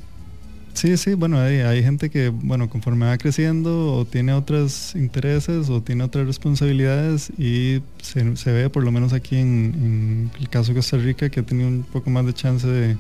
Sí, 0.74 0.98
sí, 0.98 1.14
bueno, 1.14 1.40
hay, 1.40 1.82
gente 1.82 2.10
que, 2.10 2.28
bueno, 2.28 2.70
conforme 2.70 3.06
va 3.06 3.18
creciendo 3.18 3.94
o 3.94 4.04
tiene 4.04 4.34
otros 4.34 4.96
intereses 4.96 5.70
o 5.70 5.82
tiene 5.82 6.04
otras 6.04 6.28
responsabilidades 6.28 7.32
y 7.38 7.82
se, 8.02 8.36
se 8.36 8.52
ve, 8.52 8.70
por 8.70 8.84
lo 8.84 8.92
menos 8.92 9.14
aquí 9.14 9.38
en, 9.38 9.48
en, 9.48 10.32
el 10.42 10.50
caso 10.50 10.74
de 10.74 10.76
Costa 10.76 10.98
Rica, 10.98 11.30
que 11.30 11.40
ha 11.40 11.44
tenido 11.44 11.70
un 11.70 11.84
poco 11.84 12.10
más 12.10 12.26
de 12.26 12.34
chance 12.34 12.68
de, 12.68 12.98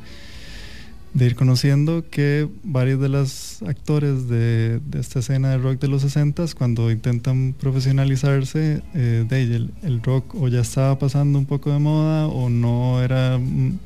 de 1.15 1.25
ir 1.25 1.35
conociendo 1.35 2.03
que 2.11 2.47
varios 2.61 2.99
de 2.99 3.07
los 3.07 3.61
actores 3.63 4.27
de, 4.27 4.81
esta 4.99 5.19
escena 5.19 5.51
de 5.51 5.57
rock 5.57 5.79
de 5.79 5.87
los 5.87 6.01
60 6.01 6.45
cuando 6.57 6.91
intentan 6.91 7.55
profesionalizarse, 7.57 8.83
eh, 8.93 9.25
de 9.27 9.43
el, 9.43 9.71
el, 9.81 10.03
rock 10.03 10.35
o 10.35 10.49
ya 10.49 10.59
estaba 10.59 10.99
pasando 10.99 11.39
un 11.39 11.45
poco 11.45 11.71
de 11.71 11.79
moda 11.79 12.27
o 12.27 12.49
no 12.49 13.01
era 13.01 13.39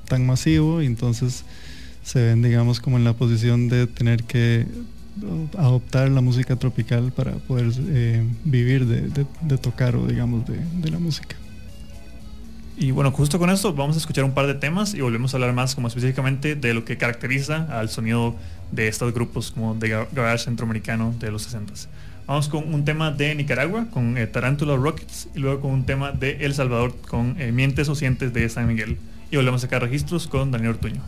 tan 0.08 0.26
masivo 0.26 0.82
y 0.82 0.88
entonces 0.88 1.46
se 2.04 2.20
ven 2.20 2.42
digamos 2.42 2.80
como 2.80 2.98
en 2.98 3.04
la 3.04 3.14
posición 3.14 3.70
de 3.70 3.86
tener 3.86 4.24
que 4.24 4.66
adoptar 5.56 6.10
la 6.10 6.22
música 6.22 6.56
tropical 6.56 7.12
para 7.12 7.34
poder 7.34 7.72
eh, 7.90 8.24
vivir 8.44 8.88
de, 8.88 9.58
tocar 9.58 9.96
o 9.96 10.08
digamos 10.08 10.46
de 10.48 10.90
la 10.90 10.98
música. 10.98 11.36
Y 12.82 12.92
bueno, 12.92 13.12
justo 13.12 13.38
con 13.40 13.50
esto 13.50 13.74
vamos 13.74 13.98
a 13.98 14.00
escuchar 14.00 14.24
un 14.24 14.32
par 14.32 14.48
de 14.48 14.54
temas 14.54 14.94
y 14.94 15.02
volvemos 15.02 15.34
a 15.34 15.38
hablar 15.38 15.52
más 15.52 15.76
como 15.76 15.90
específicamente 15.90 16.56
de 16.56 16.74
lo 16.74 16.86
que 16.86 16.98
caracteriza 16.98 17.68
al 17.78 17.90
sonido 17.90 18.38
de 18.72 18.88
estos 18.88 19.14
grupos 19.14 19.52
como 19.52 19.76
de 19.76 19.90
garage 20.14 20.46
centroamericano 20.46 21.14
de 21.20 21.30
los 21.30 21.42
60. 21.42 21.74
Vamos 22.26 22.48
con 22.48 22.74
un 22.74 22.86
tema 22.86 23.12
de 23.12 23.36
Nicaragua 23.36 23.88
con 23.92 24.18
eh, 24.18 24.28
Tarantula 24.28 24.78
Rockets 24.78 25.28
y 25.36 25.40
luego 25.40 25.60
con 25.60 25.72
un 25.72 25.86
tema 25.86 26.14
de 26.14 26.38
El 26.40 26.54
Salvador 26.54 26.96
con 27.02 27.36
eh, 27.38 27.52
Mientes 27.52 27.90
o 27.90 27.96
Sientes 27.96 28.32
de 28.32 28.48
San 28.48 28.66
Miguel. 28.66 28.98
Y 29.30 29.36
volvemos 29.36 29.62
a 29.62 29.68
sacar 29.68 29.82
registros 29.82 30.28
con 30.28 30.50
Daniel 30.50 30.72
Ortuño. 30.72 31.02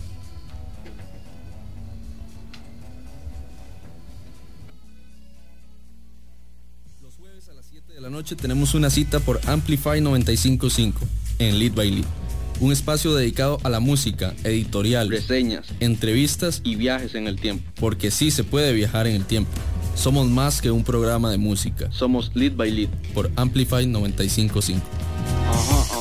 Los 7.02 7.16
jueves 7.16 7.48
a 7.48 7.54
las 7.54 7.66
7 7.66 7.94
de 7.94 8.02
la 8.02 8.10
noche 8.10 8.36
tenemos 8.36 8.74
una 8.74 8.90
cita 8.90 9.22
por 9.22 9.40
Amplify 9.48 10.02
955 10.02 11.21
en 11.40 11.60
Lead 11.60 11.74
by 11.74 11.92
Lead. 11.92 12.06
Un 12.60 12.72
espacio 12.72 13.16
dedicado 13.16 13.60
a 13.64 13.70
la 13.70 13.80
música, 13.80 14.36
editorial, 14.44 15.10
reseñas, 15.10 15.68
entrevistas 15.80 16.62
y 16.64 16.76
viajes 16.76 17.16
en 17.16 17.28
el 17.28 17.38
tiempo. 17.38 17.64
Porque 17.80 18.12
sí 18.12 18.30
se 18.30 18.44
puede 18.44 18.74
viajar 18.74 19.08
en 19.08 19.16
el 19.16 19.26
tiempo. 19.26 19.52
Somos 19.96 20.28
más 20.28 20.62
que 20.62 20.72
un 20.72 20.84
programa 20.84 21.32
de 21.32 21.38
música. 21.38 21.92
Somos 21.92 22.32
Lead 22.36 22.56
by 22.56 22.72
Lead 22.72 22.90
por 23.14 23.32
Amplify 23.36 23.88
955. 23.88 26.01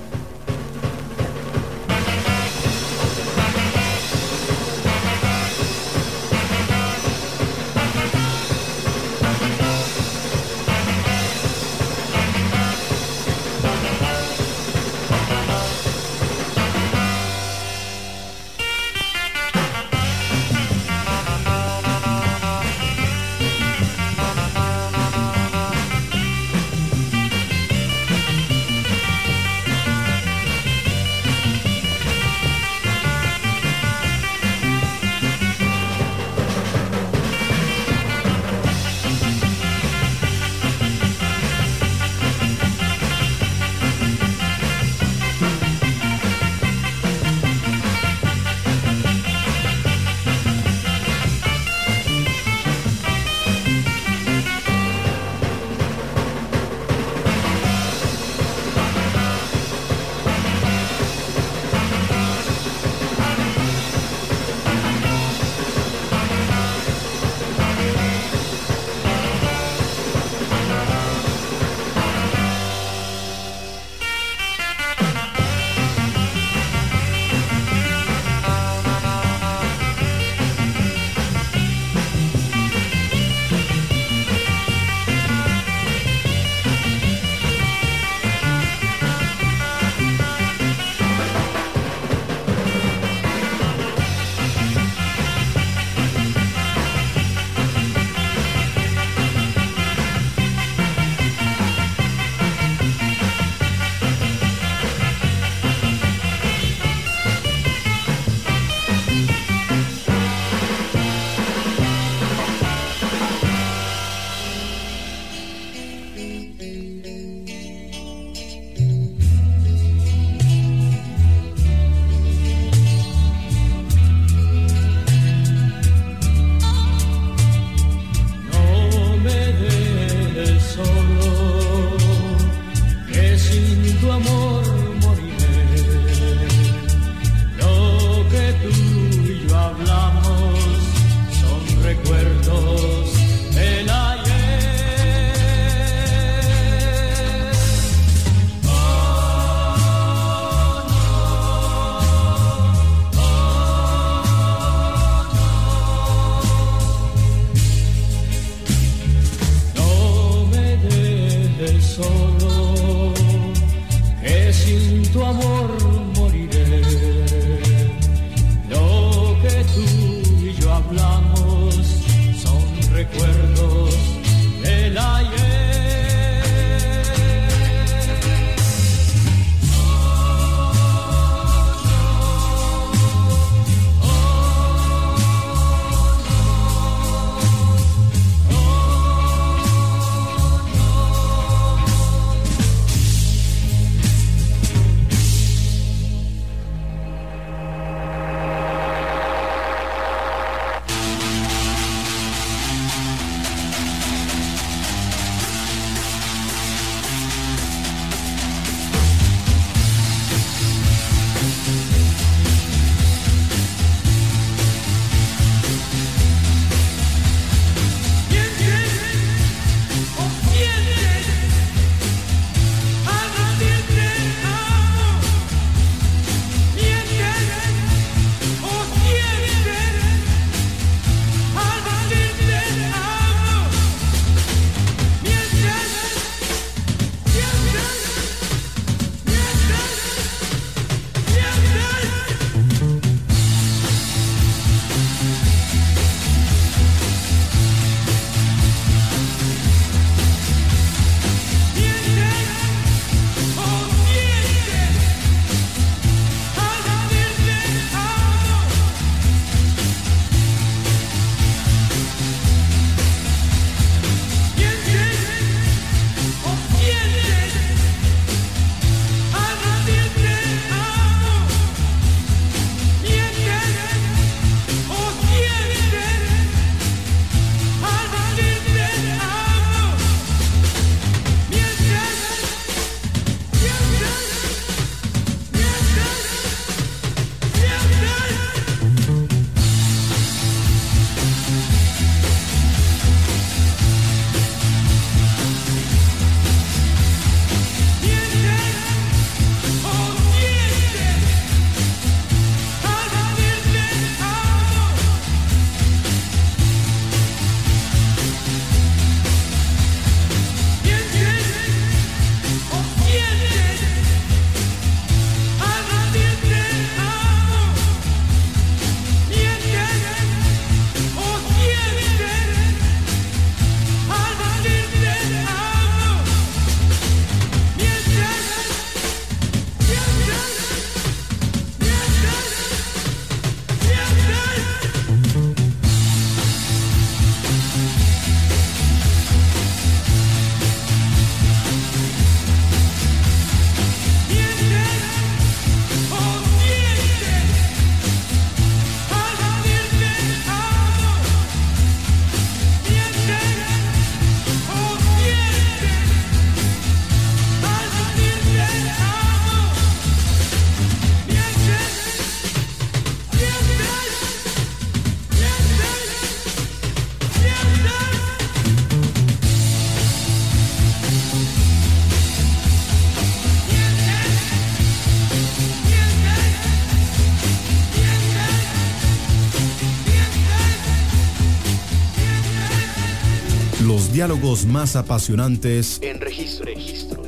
Diálogos 384.21 384.67
más 384.67 384.95
apasionantes 384.95 385.99
en 386.03 386.21
registro, 386.21 386.65
registro, 386.65 387.23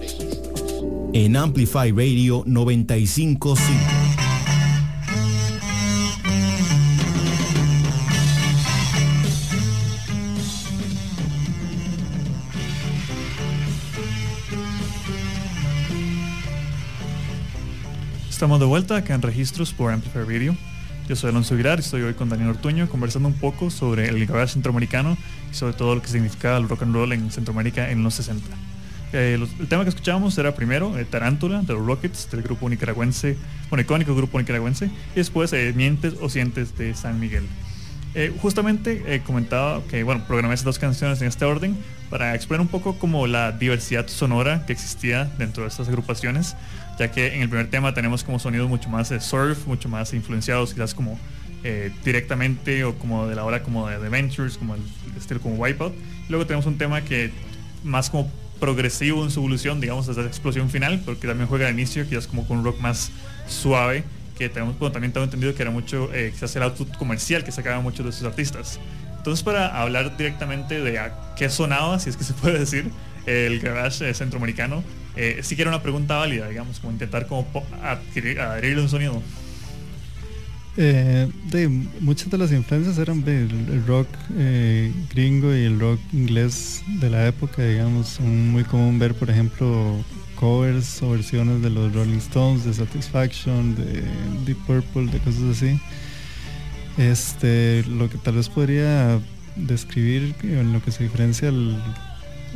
en 1.11 1.35
Amplify 1.35 1.89
Radio 1.89 2.43
955. 2.45 3.55
Estamos 18.29 18.59
de 18.59 18.65
vuelta 18.67 18.97
acá 18.97 19.15
en 19.15 19.23
registros 19.23 19.73
por 19.73 19.91
Amplify 19.91 20.25
Radio. 20.25 20.55
Yo 21.09 21.15
soy 21.15 21.31
Alonso 21.31 21.55
Virar 21.55 21.79
y 21.79 21.81
estoy 21.81 22.03
hoy 22.03 22.13
con 22.13 22.29
Daniel 22.29 22.49
Ortuño 22.49 22.87
conversando 22.87 23.29
un 23.29 23.33
poco 23.33 23.71
sobre 23.71 24.09
el 24.09 24.27
garage 24.27 24.53
centroamericano 24.53 25.17
y 25.53 25.55
sobre 25.55 25.73
todo 25.73 25.95
lo 25.95 26.01
que 26.01 26.07
significaba 26.07 26.57
el 26.57 26.67
rock 26.67 26.81
and 26.81 26.95
roll 26.95 27.13
en 27.13 27.29
Centroamérica 27.31 27.91
en 27.91 28.03
los 28.03 28.15
60. 28.15 28.43
Eh, 29.13 29.37
el 29.59 29.67
tema 29.67 29.83
que 29.83 29.89
escuchábamos 29.89 30.35
era 30.39 30.55
primero 30.55 30.97
eh, 30.97 31.05
Tarántula 31.05 31.61
de 31.61 31.73
los 31.73 31.85
Rockets, 31.85 32.31
del 32.31 32.41
grupo 32.41 32.67
nicaragüense, 32.67 33.37
bueno, 33.69 33.83
icónico 33.83 34.15
grupo 34.15 34.39
nicaragüense, 34.39 34.87
y 34.87 35.15
después 35.15 35.53
Mientes 35.75 36.15
o 36.19 36.29
Sientes 36.29 36.75
de 36.75 36.95
San 36.95 37.19
Miguel. 37.19 37.45
justamente 38.41 39.21
comentaba 39.25 39.81
que, 39.89 40.03
bueno, 40.03 40.23
programé 40.27 40.55
esas 40.55 40.65
dos 40.65 40.79
canciones 40.79 41.21
en 41.21 41.27
este 41.27 41.45
orden 41.45 41.77
para 42.09 42.33
explorar 42.33 42.61
un 42.61 42.67
poco 42.67 42.97
como 42.97 43.27
la 43.27 43.51
diversidad 43.51 44.07
sonora 44.07 44.65
que 44.65 44.73
existía 44.73 45.25
dentro 45.37 45.63
de 45.63 45.69
estas 45.69 45.87
agrupaciones, 45.87 46.55
ya 46.97 47.11
que 47.11 47.35
en 47.35 47.41
el 47.43 47.49
primer 47.49 47.69
tema 47.69 47.93
tenemos 47.93 48.23
como 48.23 48.39
sonidos 48.39 48.67
mucho 48.67 48.89
más 48.89 49.09
surf, 49.19 49.67
mucho 49.67 49.89
más 49.89 50.13
influenciados 50.13 50.73
quizás 50.73 50.93
como 50.95 51.19
directamente 52.03 52.83
o 52.83 52.95
como 52.95 53.27
de 53.27 53.35
la 53.35 53.45
hora 53.45 53.63
como 53.63 53.87
de 53.87 53.95
Adventures, 53.95 54.57
como 54.57 54.75
el, 54.75 54.81
estilo 55.17 55.39
como 55.39 55.55
Wipeout. 55.55 55.93
Luego 56.29 56.45
tenemos 56.45 56.65
un 56.65 56.77
tema 56.77 57.01
que 57.01 57.31
más 57.83 58.09
como 58.09 58.29
progresivo 58.59 59.23
en 59.23 59.31
su 59.31 59.39
evolución, 59.39 59.81
digamos, 59.81 60.07
hasta 60.07 60.21
la 60.21 60.27
explosión 60.27 60.69
final, 60.69 61.01
porque 61.05 61.27
también 61.27 61.47
juega 61.47 61.67
al 61.67 61.73
inicio, 61.73 62.07
quizás 62.07 62.27
como 62.27 62.47
con 62.47 62.59
un 62.59 62.63
rock 62.63 62.79
más 62.79 63.11
suave, 63.47 64.03
que 64.37 64.49
tenemos, 64.49 64.77
también 64.91 65.11
tengo 65.13 65.25
entendido 65.25 65.53
que 65.53 65.61
era 65.61 65.71
mucho, 65.71 66.09
eh, 66.13 66.31
quizás 66.33 66.55
el 66.55 66.63
output 66.63 66.95
comercial 66.97 67.43
que 67.43 67.51
sacaban 67.51 67.83
muchos 67.83 68.05
de 68.05 68.11
sus 68.11 68.23
artistas. 68.23 68.79
Entonces, 69.17 69.43
para 69.43 69.81
hablar 69.81 70.17
directamente 70.17 70.81
de 70.81 70.99
a 70.99 71.13
qué 71.35 71.49
sonaba, 71.49 71.99
si 71.99 72.09
es 72.09 72.17
que 72.17 72.23
se 72.23 72.33
puede 72.33 72.59
decir, 72.59 72.89
el 73.25 73.59
garage 73.59 74.09
eh, 74.09 74.13
centroamericano, 74.13 74.83
eh, 75.15 75.39
sí 75.43 75.55
que 75.55 75.61
era 75.61 75.71
una 75.71 75.81
pregunta 75.81 76.17
válida, 76.17 76.47
digamos, 76.49 76.79
como 76.79 76.91
intentar 76.91 77.27
como 77.27 77.47
adherirle 77.81 78.81
un 78.81 78.89
sonido. 78.89 79.21
Eh, 80.75 81.29
de, 81.51 81.67
muchas 81.67 82.31
de 82.31 82.37
las 82.37 82.51
influencias 82.51 82.97
eran 82.97 83.23
el, 83.27 83.85
rock 83.85 84.07
eh, 84.35 84.91
gringo 85.13 85.55
y 85.55 85.65
el 85.65 85.79
rock 85.79 85.99
inglés 86.11 86.83
de 86.99 87.09
la 87.11 87.27
época, 87.27 87.63
digamos, 87.63 88.19
muy 88.19 88.63
común 88.63 88.97
ver, 88.97 89.13
por 89.13 89.29
ejemplo, 89.29 90.03
covers 90.35 91.01
o 91.03 91.11
versiones 91.11 91.61
de 91.61 91.69
los 91.69 91.93
Rolling 91.93 92.17
Stones, 92.17 92.65
de 92.65 92.73
Satisfaction, 92.73 93.75
de 93.75 94.03
Deep 94.45 94.57
Purple, 94.65 95.11
de 95.11 95.19
cosas 95.19 95.43
así. 95.57 95.79
Este, 96.97 97.83
lo 97.83 98.09
que 98.09 98.17
tal 98.17 98.35
vez 98.35 98.49
podría 98.49 99.19
describir 99.55 100.33
en 100.41 100.73
lo 100.73 100.83
que 100.83 100.91
se 100.91 101.03
diferencia 101.03 101.49
el 101.49 101.77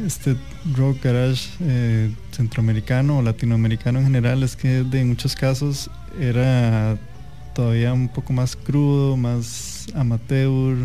este 0.06 0.36
rock 0.76 1.04
garage 1.04 1.50
eh, 1.62 2.12
centroamericano 2.32 3.18
o 3.18 3.22
latinoamericano 3.22 4.00
en 4.00 4.06
general 4.06 4.44
es 4.44 4.56
que 4.56 4.84
de 4.84 5.04
muchos 5.04 5.36
casos 5.36 5.90
era 6.20 6.98
todavía 7.58 7.92
un 7.92 8.08
poco 8.08 8.34
más 8.34 8.56
crudo, 8.56 9.18
más 9.18 9.88
amateur, 9.96 10.78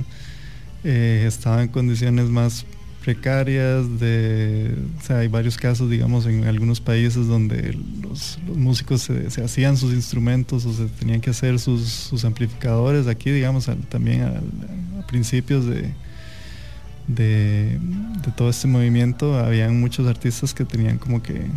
eh, 0.85 1.25
estaba 1.29 1.63
en 1.63 1.69
condiciones 1.69 2.31
más 2.31 2.65
precarias, 3.05 3.85
o 3.85 5.03
sea, 5.03 5.19
hay 5.19 5.29
varios 5.29 5.59
casos, 5.59 5.91
digamos, 5.91 6.25
en 6.25 6.45
algunos 6.45 6.81
países 6.81 7.27
donde 7.27 7.77
los, 8.01 8.39
músicos 8.47 9.03
se, 9.03 9.43
hacían 9.45 9.77
sus 9.77 9.93
instrumentos 9.93 10.65
o 10.65 10.73
se 10.73 10.87
tenían 10.87 11.21
que 11.21 11.29
hacer 11.29 11.59
sus, 11.59 12.25
amplificadores. 12.25 13.07
Aquí, 13.07 13.31
digamos, 13.31 13.69
también 13.91 14.23
a, 14.23 15.07
principios 15.09 15.67
de, 15.67 15.93
de, 17.07 17.79
de, 18.25 18.31
todo 18.35 18.49
este 18.49 18.67
movimiento, 18.67 19.39
habían 19.39 19.79
muchos 19.79 20.07
artistas 20.07 20.55
que 20.55 20.65
tenían 20.65 20.97
como 20.97 21.23
que 21.23 21.49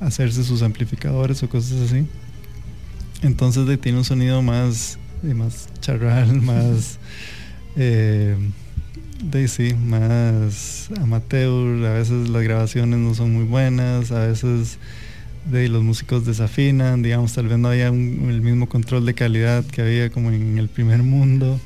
hacerse 0.00 0.42
sus 0.42 0.62
amplificadores 0.62 1.40
o 1.44 1.48
cosas 1.48 1.80
así. 1.80 2.08
Entonces 3.24 3.80
tiene 3.80 3.98
un 3.98 4.04
sonido 4.04 4.42
más, 4.42 4.98
más 5.22 5.68
charral, 5.80 6.40
más... 6.42 6.98
Eh, 7.76 8.36
de 9.22 9.48
sí, 9.48 9.74
más 9.74 10.90
amateur, 11.00 11.84
a 11.86 11.94
veces 11.94 12.28
las 12.28 12.42
grabaciones 12.42 12.98
no 12.98 13.14
son 13.14 13.32
muy 13.32 13.44
buenas, 13.44 14.12
a 14.12 14.26
veces 14.26 14.78
de 15.50 15.68
los 15.68 15.82
músicos 15.82 16.26
desafinan, 16.26 17.02
digamos, 17.02 17.32
tal 17.32 17.48
vez 17.48 17.58
no 17.58 17.68
haya 17.68 17.88
el 17.88 18.40
mismo 18.42 18.68
control 18.68 19.06
de 19.06 19.14
calidad 19.14 19.64
que 19.64 19.80
había 19.80 20.10
como 20.10 20.30
en 20.30 20.58
el 20.58 20.68
primer 20.68 21.02
mundo. 21.02 21.58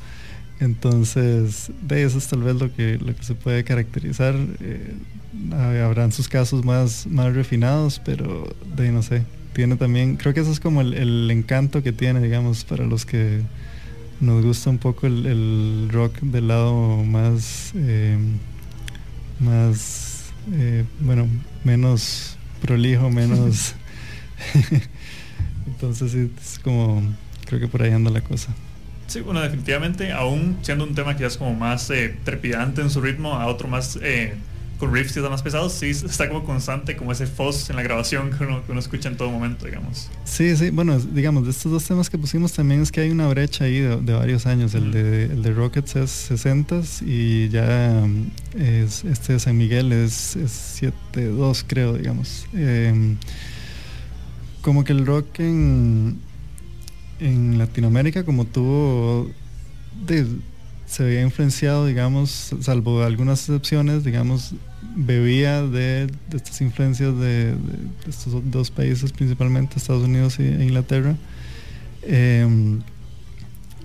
Entonces, 0.61 1.73
de 1.83 2.05
eso 2.05 2.19
es 2.19 2.29
tal 2.29 2.43
vez 2.43 2.57
lo 2.57 2.73
que, 2.73 2.99
lo 2.99 3.15
que 3.15 3.23
se 3.25 3.35
puede 3.35 3.65
caracterizar. 3.65 4.37
Eh, 4.61 4.95
habrán 5.83 6.13
sus 6.13 6.29
casos 6.29 6.65
más, 6.65 7.07
más 7.07 7.35
refinados, 7.35 8.01
pero 8.05 8.49
de 8.77 8.93
no 8.93 9.03
sé, 9.03 9.25
tiene 9.59 9.75
también, 9.75 10.15
creo 10.15 10.33
que 10.33 10.39
eso 10.39 10.53
es 10.53 10.61
como 10.61 10.83
el, 10.83 11.29
encanto 11.33 11.83
que 11.83 11.91
tiene, 11.91 12.21
digamos, 12.21 12.63
para 12.63 12.87
los 12.87 13.05
que 13.05 13.41
nos 14.21 14.45
gusta 14.45 14.71
un 14.71 14.79
poco 14.79 15.09
el, 15.09 15.89
rock 15.91 16.21
del 16.21 16.47
lado 16.47 17.03
más, 17.03 17.73
eh, 17.75 18.17
más, 19.41 20.27
eh, 20.53 20.85
bueno, 21.01 21.27
menos 21.65 22.37
prolijo, 22.63 23.11
menos... 23.11 23.75
Entonces 25.67 26.15
es 26.15 26.61
como, 26.61 27.03
creo 27.45 27.59
que 27.59 27.67
por 27.67 27.83
ahí 27.83 27.91
anda 27.91 28.13
la 28.13 28.21
cosa. 28.21 28.55
Sí, 29.09 29.23
bueno, 29.23 29.41
definitivamente, 29.41 30.13
aún 30.13 30.57
siendo 30.63 30.85
un 30.85 30.95
tema 30.95 31.17
quizás 31.17 31.37
como 31.37 31.53
más 31.55 31.91
eh, 31.91 32.17
trepidante 32.23 32.81
en 32.81 32.91
su 32.91 33.01
ritmo, 33.01 33.35
a 33.35 33.49
otro 33.49 33.67
más 33.67 33.99
con 34.79 34.95
riffs 34.95 35.17
están 35.17 35.31
más 35.31 35.43
pesados, 35.43 35.73
sí 35.73 35.91
está 35.91 36.29
como 36.29 36.45
constante, 36.45 36.97
como 36.97 37.11
ese 37.11 37.27
fuzz 37.27 37.69
en 37.69 37.77
la 37.77 37.83
grabación 37.83 38.31
que 38.31 38.45
uno, 38.45 38.65
que 38.65 38.71
uno, 38.71 38.81
escucha 38.81 39.09
en 39.09 39.17
todo 39.17 39.31
momento, 39.31 39.67
digamos. 39.67 40.09
Sí, 40.25 40.57
sí, 40.57 40.71
bueno, 40.71 40.99
digamos, 41.01 41.45
de 41.45 41.51
estos 41.51 41.73
dos 41.73 41.85
temas 41.85 42.09
que 42.09 42.17
pusimos 42.17 42.53
también 42.53 42.83
es 42.83 42.93
que 42.93 43.01
hay 43.01 43.11
una 43.11 43.27
brecha 43.29 43.65
ahí 43.65 43.81
de, 43.81 44.13
varios 44.13 44.47
años. 44.47 44.75
El, 44.75 44.93
de, 44.93 45.25
el 45.25 45.43
de 45.43 45.53
Rockets 45.53 45.97
es 45.97 46.11
60 46.11 46.83
y 47.05 47.49
ya 47.49 48.07
es, 48.57 49.05
este 49.05 49.35
de 49.35 49.41
San 49.41 49.57
Miguel 49.57 49.93
es, 49.93 50.37
es 50.37 50.83
7-2, 51.13 51.65
creo, 51.67 51.95
digamos. 51.95 52.47
Em, 52.55 53.17
como 54.63 54.85
que 54.85 54.93
el 54.93 55.07
rock 55.07 55.41
en, 55.41 56.21
en 57.19 57.59
Latinoamérica, 57.59 58.25
como 58.25 58.45
tuvo 58.45 59.29
de, 60.07 60.25
se 60.87 61.03
había 61.03 61.23
influenciado, 61.23 61.87
digamos, 61.87 62.55
salvo 62.61 63.03
algunas 63.03 63.41
excepciones, 63.41 64.05
digamos, 64.05 64.55
bebía 64.99 65.63
de, 65.63 66.11
estas 66.35 66.61
influencias 66.61 67.17
de, 67.19 67.55
estos 68.09 68.51
dos 68.51 68.71
países, 68.71 69.13
principalmente 69.13 69.79
Estados 69.79 70.03
Unidos 70.03 70.39
e 70.41 70.65
Inglaterra. 70.65 71.17
Em, 72.03 72.81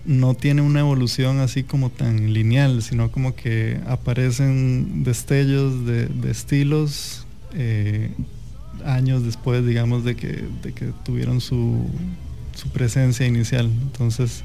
no 0.05 0.33
tiene 0.33 0.61
una 0.61 0.81
evolución 0.81 1.39
así 1.39 1.63
como 1.63 1.89
tan 1.89 2.33
lineal, 2.33 2.81
sino 2.81 3.11
como 3.11 3.35
que 3.35 3.79
aparecen 3.87 5.03
destellos 5.03 5.85
de, 5.85 6.09
estilos 6.29 7.25
eh, 7.53 8.11
años 8.83 9.23
después, 9.23 9.65
digamos, 9.65 10.03
de 10.03 10.15
que, 10.15 10.43
de 10.63 10.73
que 10.73 10.91
tuvieron 11.05 11.41
su, 11.41 11.85
su 12.55 12.69
presencia 12.69 13.27
inicial. 13.27 13.67
Entonces, 13.67 14.43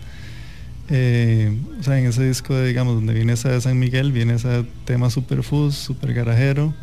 eh, 0.91 1.55
o 1.79 1.83
sea, 1.83 1.99
en 1.99 2.07
ese 2.07 2.27
disco, 2.27 2.59
digamos, 2.61 2.95
donde 2.95 3.13
viene 3.13 3.35
esa 3.35 3.51
de 3.51 3.61
San 3.61 3.79
Miguel, 3.79 4.13
viene 4.13 4.35
ese 4.35 4.65
tema 4.85 5.11
super 5.11 5.43
fuzz, 5.43 5.75
super 5.75 6.15
garajero, 6.15 6.75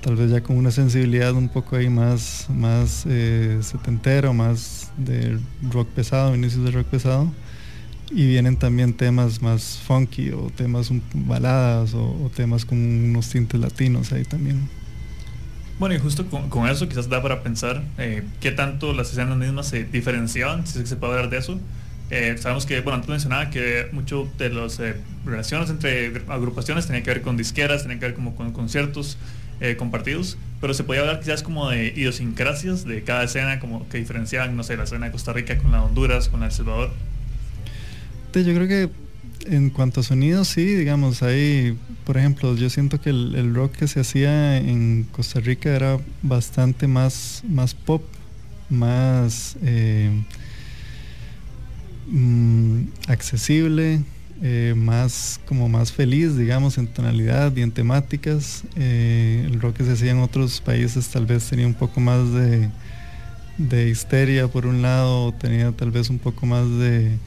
tal 0.00 0.16
vez 0.16 0.30
ya 0.30 0.42
con 0.42 0.56
una 0.56 0.72
sensibilidad 0.72 1.32
un 1.32 1.48
poco 1.48 1.76
ahí 1.76 1.88
más, 1.88 2.46
más 2.50 3.04
eh, 3.08 3.58
setentero, 3.62 4.34
más 4.34 4.90
de 4.96 5.38
rock 5.70 5.88
pesado, 5.88 6.34
inicios 6.34 6.64
de 6.64 6.70
rock 6.72 6.86
pesado. 6.86 7.32
Y 8.10 8.26
vienen 8.28 8.56
también 8.56 8.94
temas 8.94 9.42
más 9.42 9.80
funky 9.84 10.30
o 10.30 10.48
temas 10.54 10.90
baladas 11.12 11.92
o, 11.92 12.30
temas 12.36 12.64
con 12.64 12.78
unos 12.78 13.28
tintes 13.30 13.60
latinos 13.60 14.12
ahí 14.12 14.22
también. 14.24 14.68
Bueno, 15.80 15.96
y 15.96 15.98
justo 15.98 16.24
con, 16.26 16.68
eso 16.68 16.88
quizás 16.88 17.08
da 17.08 17.20
para 17.20 17.42
pensar 17.42 17.82
eh, 17.98 18.22
qué 18.40 18.52
tanto 18.52 18.92
las 18.92 19.10
escenas 19.10 19.36
mismas 19.36 19.66
se 19.66 19.84
diferenciaban, 19.84 20.66
si 20.66 20.86
se 20.86 20.96
puede 20.96 21.14
hablar 21.14 21.30
de 21.30 21.38
eso, 21.38 21.58
eh, 22.10 22.36
sabemos 22.38 22.66
que, 22.66 22.80
bueno, 22.80 22.96
antes 22.96 23.08
mencionaba 23.08 23.50
que 23.50 23.88
mucho 23.92 24.28
de 24.38 24.50
las 24.50 24.78
eh, 24.78 24.94
relaciones 25.24 25.70
entre 25.70 26.22
agrupaciones 26.28 26.86
tenía 26.86 27.02
que 27.02 27.10
ver 27.10 27.22
con 27.22 27.36
disqueras, 27.36 27.82
tenía 27.82 27.98
que 27.98 28.06
ver 28.06 28.14
como 28.14 28.36
con 28.36 28.52
conciertos 28.52 29.18
eh, 29.60 29.76
compartidos, 29.76 30.38
pero 30.60 30.72
se 30.72 30.84
podía 30.84 31.00
hablar 31.00 31.18
quizás 31.18 31.42
como 31.42 31.68
de 31.68 31.88
idiosincrasias 31.88 32.84
de 32.84 33.02
cada 33.02 33.24
escena, 33.24 33.58
como 33.58 33.88
que 33.88 33.98
diferenciaban, 33.98 34.56
no 34.56 34.62
sé, 34.62 34.76
la 34.76 34.84
escena 34.84 35.06
de 35.06 35.12
Costa 35.12 35.32
Rica 35.32 35.58
con 35.58 35.72
la 35.72 35.82
Honduras, 35.82 36.28
con 36.28 36.40
la 36.40 36.46
El 36.46 36.52
Salvador. 36.52 36.90
Yo 38.34 38.42
creo 38.42 38.68
que 38.68 38.90
en 39.46 39.70
cuanto 39.70 40.00
a 40.00 40.02
sonidos, 40.02 40.48
sí, 40.48 40.64
digamos, 40.64 41.22
ahí, 41.22 41.76
por 42.04 42.18
ejemplo, 42.18 42.54
yo 42.54 42.68
siento 42.70 43.00
que 43.00 43.10
el, 43.10 43.54
rock 43.54 43.72
que 43.72 43.88
se 43.88 44.00
hacía 44.00 44.58
en 44.58 45.06
Costa 45.10 45.40
Rica 45.40 45.74
era 45.74 45.98
bastante 46.22 46.86
más, 46.86 47.42
más 47.48 47.74
pop, 47.74 48.02
más... 48.68 49.56
Mm, 52.06 52.84
accesible, 53.08 54.00
eh, 54.42 54.74
más 54.76 55.40
como 55.46 55.68
más 55.68 55.92
feliz, 55.92 56.36
digamos, 56.36 56.78
en 56.78 56.86
tonalidad 56.86 57.54
y 57.56 57.62
en 57.62 57.72
temáticas. 57.72 58.64
Eh, 58.76 59.44
el 59.46 59.60
rock 59.60 59.78
que 59.78 59.84
se 59.84 59.92
hacía 59.92 60.12
en 60.12 60.18
otros 60.18 60.60
países 60.60 61.08
tal 61.08 61.26
vez 61.26 61.48
tenía 61.48 61.66
un 61.66 61.74
poco 61.74 62.00
más 62.00 62.32
de, 62.32 62.70
de 63.58 63.88
histeria 63.88 64.48
por 64.48 64.66
un 64.66 64.82
lado, 64.82 65.32
tenía 65.32 65.72
tal 65.72 65.90
vez 65.90 66.10
un 66.10 66.18
poco 66.18 66.46
más 66.46 66.68
de 66.78 67.18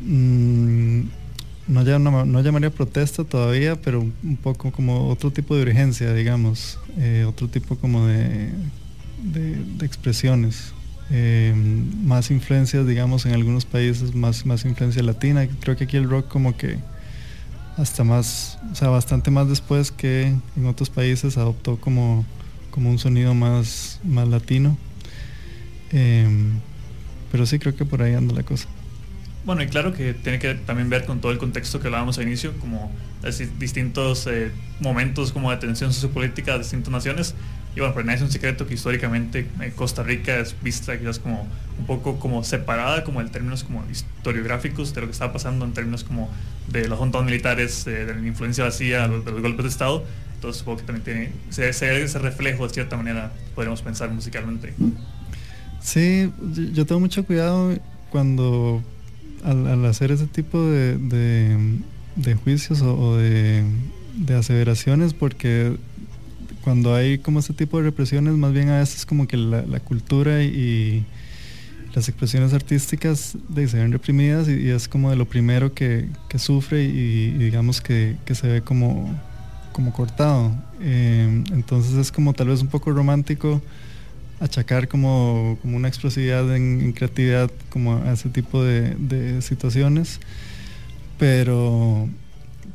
mm, 0.00 1.02
no, 1.68 2.24
no, 2.24 2.40
llamaría 2.40 2.70
protesta 2.70 3.24
todavía, 3.24 3.76
pero 3.80 4.00
un 4.00 4.38
poco 4.42 4.72
como 4.72 5.08
otro 5.08 5.30
tipo 5.30 5.54
de 5.54 5.62
urgencia, 5.62 6.14
digamos, 6.14 6.78
eh, 6.96 7.26
otro 7.28 7.48
tipo 7.48 7.76
como 7.76 8.06
de, 8.06 8.50
de, 9.22 9.84
expresiones. 9.84 10.72
Eh, 11.10 11.54
más 11.54 12.30
influencias, 12.30 12.86
digamos, 12.86 13.24
en 13.24 13.32
algunos 13.32 13.64
países, 13.64 14.14
más, 14.14 14.44
más 14.44 14.64
influencia 14.64 15.02
latina. 15.02 15.48
Creo 15.60 15.76
que 15.76 15.84
aquí 15.84 15.96
el 15.96 16.08
rock 16.08 16.28
como 16.28 16.56
que 16.56 16.78
hasta 17.76 18.04
más, 18.04 18.58
o 18.72 18.74
sea, 18.74 18.88
bastante 18.88 19.30
más 19.30 19.48
después 19.48 19.90
que 19.90 20.34
en 20.56 20.66
otros 20.66 20.90
países 20.90 21.38
adoptó 21.38 21.80
como, 21.80 22.26
como 22.70 22.90
un 22.90 22.98
sonido 22.98 23.34
más, 23.34 24.00
más 24.04 24.28
latino. 24.28 24.76
Eh, 25.92 26.28
pero 27.30 27.46
sí 27.46 27.58
creo 27.58 27.74
que 27.76 27.84
por 27.84 28.02
ahí 28.02 28.14
anda 28.14 28.34
la 28.34 28.42
cosa. 28.42 28.68
Bueno, 29.44 29.62
y 29.62 29.68
claro 29.68 29.94
que 29.94 30.12
tiene 30.12 30.38
que 30.38 30.54
también 30.54 30.90
ver 30.90 31.06
con 31.06 31.20
todo 31.20 31.32
el 31.32 31.38
contexto 31.38 31.80
que 31.80 31.86
hablábamos 31.86 32.18
al 32.18 32.26
inicio, 32.26 32.52
como 32.58 32.92
distintos 33.58 34.26
eh, 34.26 34.50
momentos 34.80 35.32
como 35.32 35.50
de 35.50 35.56
tensión 35.56 35.92
sociopolítica 35.92 36.52
de 36.52 36.58
distintas 36.58 36.92
naciones. 36.92 37.34
Y 37.78 37.80
bueno, 37.80 37.94
pero 37.94 38.06
no 38.06 38.10
es 38.10 38.20
un 38.20 38.28
secreto 38.28 38.66
que 38.66 38.74
históricamente 38.74 39.46
eh, 39.60 39.72
Costa 39.76 40.02
Rica 40.02 40.36
es 40.40 40.60
vista 40.60 40.98
quizás 40.98 41.20
como 41.20 41.46
un 41.78 41.86
poco 41.86 42.18
como 42.18 42.42
separada, 42.42 43.04
como 43.04 43.20
en 43.20 43.30
términos 43.30 43.62
como 43.62 43.84
historiográficos 43.88 44.92
de 44.94 45.02
lo 45.02 45.06
que 45.06 45.12
estaba 45.12 45.32
pasando, 45.32 45.64
en 45.64 45.74
términos 45.74 46.02
como 46.02 46.28
de 46.66 46.88
los 46.88 46.98
juntados 46.98 47.24
militares, 47.24 47.84
de 47.84 48.12
la 48.12 48.26
influencia 48.26 48.64
vacía, 48.64 49.06
de 49.06 49.30
los 49.30 49.42
golpes 49.42 49.62
de 49.62 49.68
Estado. 49.68 50.04
Entonces 50.34 50.58
supongo 50.58 50.78
que 50.78 50.86
también 50.86 51.04
tiene, 51.04 51.32
se, 51.50 51.68
ese 51.68 52.18
reflejo 52.18 52.66
de 52.66 52.74
cierta 52.74 52.96
manera, 52.96 53.30
podríamos 53.54 53.80
pensar 53.80 54.10
musicalmente. 54.10 54.74
Sí, 55.80 56.32
yo 56.72 56.84
tengo 56.84 57.00
mucho 57.00 57.24
cuidado 57.24 57.78
cuando 58.10 58.82
al, 59.44 59.86
hacer 59.86 60.10
ese 60.10 60.26
tipo 60.26 60.60
de, 60.60 60.98
de, 62.16 62.34
juicios 62.34 62.82
o, 62.82 63.16
de, 63.16 63.64
aseveraciones, 64.36 65.14
porque 65.14 65.76
cuando 66.62 66.94
hay 66.94 67.18
como 67.18 67.40
ese 67.40 67.52
tipo 67.52 67.78
de 67.78 67.84
represiones, 67.84 68.34
más 68.34 68.52
bien 68.52 68.68
a 68.68 68.78
veces 68.78 69.06
como 69.06 69.26
que 69.26 69.36
la, 69.36 69.80
cultura 69.80 70.42
y, 70.42 71.04
las 71.94 72.08
expresiones 72.08 72.52
artísticas 72.52 73.36
de, 73.48 73.66
se 73.66 73.78
ven 73.78 73.92
reprimidas 73.92 74.48
y, 74.48 74.68
es 74.68 74.88
como 74.88 75.10
de 75.10 75.16
lo 75.16 75.26
primero 75.26 75.72
que, 75.72 76.08
sufre 76.36 76.84
y, 76.84 77.30
digamos 77.32 77.80
que, 77.80 78.16
se 78.32 78.46
ve 78.46 78.60
como, 78.62 79.18
como 79.72 79.92
cortado. 79.92 80.52
Eh, 80.80 81.44
entonces 81.50 81.94
es 81.94 82.12
como 82.12 82.32
tal 82.34 82.48
vez 82.48 82.62
un 82.62 82.68
poco 82.68 82.90
romántico 82.92 83.60
achacar 84.40 84.88
como, 84.88 85.58
una 85.64 85.88
explosividad 85.88 86.54
en, 86.54 86.92
creatividad 86.92 87.50
como 87.70 87.96
a 87.96 88.12
ese 88.12 88.28
tipo 88.28 88.62
de, 88.62 89.40
situaciones, 89.42 90.20
pero 91.18 92.08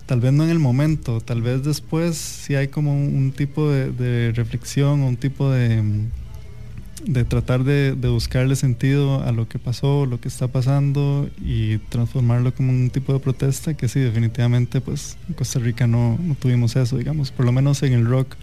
tal 0.06 0.20
vez 0.20 0.34
no 0.34 0.44
en 0.44 0.50
el 0.50 0.60
momento, 0.60 1.22
tal 1.22 1.42
vez 1.42 1.64
después 1.64 2.18
si 2.18 2.56
hay 2.56 2.68
como 2.68 2.94
un, 2.94 3.32
tipo 3.32 3.70
de, 3.70 4.32
reflexión 4.36 5.02
o 5.02 5.08
un 5.08 5.18
tipo 5.18 5.50
de, 5.50 5.82
de 7.06 7.24
tratar 7.24 7.64
de, 7.64 7.94
buscarle 7.94 8.56
sentido 8.56 9.24
a 9.24 9.32
lo 9.32 9.48
que 9.48 9.60
pasó, 9.60 10.06
lo 10.06 10.20
que 10.20 10.28
está 10.28 10.48
pasando 10.48 11.30
y 11.42 11.78
transformarlo 11.78 12.54
como 12.54 12.72
un 12.72 12.90
tipo 12.90 13.14
de 13.14 13.20
protesta 13.20 13.76
que 13.76 13.88
sí, 13.88 14.00
definitivamente 14.00 14.82
pues 14.82 15.18
en 15.28 15.36
Costa 15.36 15.60
Rica 15.60 15.88
no, 15.88 16.18
no 16.22 16.36
tuvimos 16.36 16.76
eso, 16.76 16.98
digamos, 16.98 17.32
por 17.32 17.46
lo 17.46 17.52
menos 17.52 17.82
en 17.84 17.94
el 17.94 18.06
rock 18.06 18.36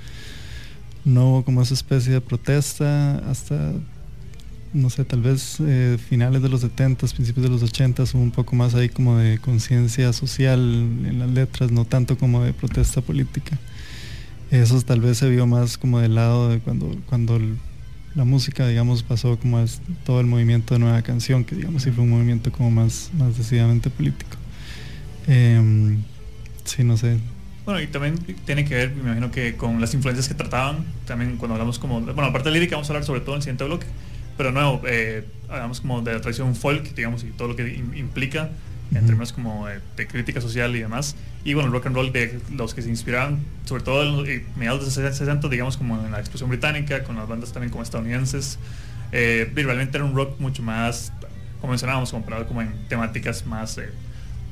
no 1.05 1.31
hubo 1.31 1.45
como 1.45 1.63
esa 1.63 1.75
especie 1.75 2.13
de 2.13 2.21
protesta 2.21 3.19
hasta, 3.31 3.73
no 4.73 4.91
sé, 4.91 5.05
tal 5.05 5.21
vez 5.21 5.59
eh, 5.61 5.99
finales 6.09 6.43
de 6.43 6.49
los 6.49 6.61
70, 6.61 7.07
principios 7.09 7.45
de 7.45 7.51
los 7.51 7.63
80, 7.63 8.05
hubo 8.15 8.23
un 8.23 8.31
poco 8.31 8.55
más 8.55 8.75
ahí 8.75 8.89
como 8.89 9.19
de 9.19 9.39
conciencia 9.39 10.13
social 10.13 10.61
en 10.61 11.19
las 11.19 11.31
letras, 11.31 11.71
no 11.73 11.85
tanto 11.85 12.17
como 12.17 12.43
de 12.43 12.53
protesta 12.53 13.01
política. 13.01 13.59
Eso 14.51 14.81
tal 14.83 15.01
vez 15.01 15.19
se 15.19 15.29
vio 15.29 15.47
más 15.47 15.79
como 15.79 16.01
del 16.01 16.15
lado 16.15 16.49
de 16.49 16.61
cuando, 16.61 16.97
cuando 17.07 17.41
la 18.15 18.25
música, 18.25 18.67
digamos, 18.67 19.03
pasó 19.03 19.39
como 19.39 19.59
a 19.59 19.65
todo 20.05 20.21
el 20.21 20.27
movimiento 20.27 20.75
de 20.75 20.81
nueva 20.81 21.03
canción, 21.03 21.45
que 21.45 21.55
digamos 21.55 21.83
sí 21.83 21.91
fue 21.91 22.05
un 22.05 22.11
movimiento 22.11 22.51
como 22.51 22.71
más, 22.71 23.11
más 23.17 23.39
decididamente 23.39 23.91
político. 23.91 24.37
Em, 25.27 26.03
sí, 26.65 26.83
no 26.83 26.97
sé, 26.97 27.19
bueno, 27.71 27.81
y 27.81 27.87
también 27.87 28.19
tiene 28.47 28.65
que 28.65 28.75
ver, 28.75 28.91
me 28.91 29.03
imagino 29.03 29.31
que 29.31 29.55
con 29.57 29.81
las 29.81 29.95
influencias 29.95 30.27
que 30.27 30.35
trataban, 30.35 30.85
también 31.07 31.37
cuando 31.37 31.55
hablamos 31.55 31.79
como, 31.79 32.01
bueno, 32.01 32.25
aparte 32.25 32.49
de 32.49 32.55
lírica 32.55 32.75
vamos 32.75 32.89
a 32.89 32.93
hablar 32.93 33.05
sobre 33.05 33.21
todo 33.21 33.35
en 33.35 33.37
el 33.37 33.43
siguiente 33.43 33.65
bloque, 33.65 33.87
pero 34.41 34.53
no, 34.53 34.81
eh, 34.87 35.23
hablamos 35.51 35.83
como 35.83 36.01
de 36.01 36.15
la 36.15 36.21
tradición 36.23 36.57
folk, 36.57 36.95
digamos, 36.95 37.25
y 37.25 37.27
todo 37.27 37.49
lo 37.49 37.57
que 37.57 37.75
implica 37.75 38.49
en 38.91 39.05
términos 39.05 39.35
como 39.35 39.67
de, 39.67 40.07
crítica 40.07 40.41
social 40.41 40.75
y 40.75 40.81
demás. 40.81 41.15
Y 41.45 41.53
bueno, 41.53 41.67
el 41.67 41.75
rock 41.75 41.89
and 41.89 41.97
roll 41.97 42.11
de 42.11 42.41
los 42.55 42.73
que 42.73 42.81
se 42.81 42.89
inspiraban, 42.89 43.41
sobre 43.67 43.83
todo 43.83 44.03
en 44.03 44.17
los, 44.17 44.27
mediados 44.57 44.81
de 44.81 45.03
los 45.03 45.15
60, 45.19 45.47
digamos, 45.49 45.77
como 45.77 46.03
en 46.03 46.11
la 46.11 46.21
explosión 46.21 46.49
británica, 46.49 47.05
con 47.05 47.17
las 47.17 47.29
bandas 47.29 47.53
también 47.53 47.71
como 47.71 47.83
estadounidenses. 47.83 48.59
Eh, 49.13 49.53
realmente 49.55 49.99
era 49.99 50.07
un 50.07 50.15
rock 50.15 50.41
mucho 50.41 50.63
más, 50.63 51.13
como 51.61 51.73
mencionábamos, 51.73 52.11
comparado 52.11 52.47
como 52.47 52.63
en 52.63 52.73
temáticas 52.89 53.45
más 53.45 53.77
eh, 53.77 53.91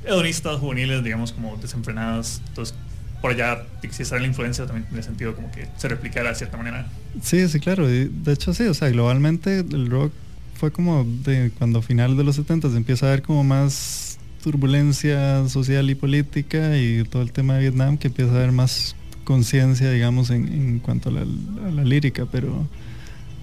hedonistas, 0.04 0.58
juveniles, 0.58 1.02
digamos, 1.02 1.32
como 1.32 1.56
desenfrenadas. 1.56 2.42
Entonces, 2.48 2.74
por 3.20 3.32
allá, 3.32 3.64
si 3.90 4.02
esa 4.02 4.18
la 4.18 4.26
influencia, 4.26 4.66
también 4.66 4.86
tiene 4.86 5.02
sentido 5.02 5.34
como 5.34 5.50
que 5.50 5.66
se 5.76 5.88
replicara 5.88 6.30
de 6.30 6.34
cierta 6.34 6.56
manera. 6.56 6.86
Sí, 7.22 7.48
sí, 7.48 7.60
claro. 7.60 7.86
de 7.88 8.32
hecho, 8.32 8.54
sí, 8.54 8.64
o 8.64 8.74
sea, 8.74 8.90
globalmente 8.90 9.60
el 9.60 9.90
rock 9.90 10.12
fue 10.54 10.72
como 10.72 11.04
de 11.04 11.52
cuando 11.56 11.78
a 11.78 11.82
finales 11.82 12.16
de 12.16 12.24
los 12.24 12.36
70 12.36 12.68
empieza 12.68 13.06
a 13.06 13.10
haber 13.10 13.22
como 13.22 13.44
más 13.44 14.18
turbulencia 14.42 15.48
social 15.48 15.88
y 15.90 15.94
política 15.94 16.76
y 16.76 17.04
todo 17.04 17.22
el 17.22 17.32
tema 17.32 17.54
de 17.54 17.60
Vietnam, 17.60 17.96
que 17.96 18.08
empieza 18.08 18.32
a 18.32 18.36
haber 18.36 18.52
más 18.52 18.96
conciencia, 19.24 19.90
digamos, 19.90 20.30
en, 20.30 20.78
cuanto 20.80 21.10
a 21.10 21.12
la, 21.12 21.84
lírica, 21.84 22.26
pero 22.30 22.66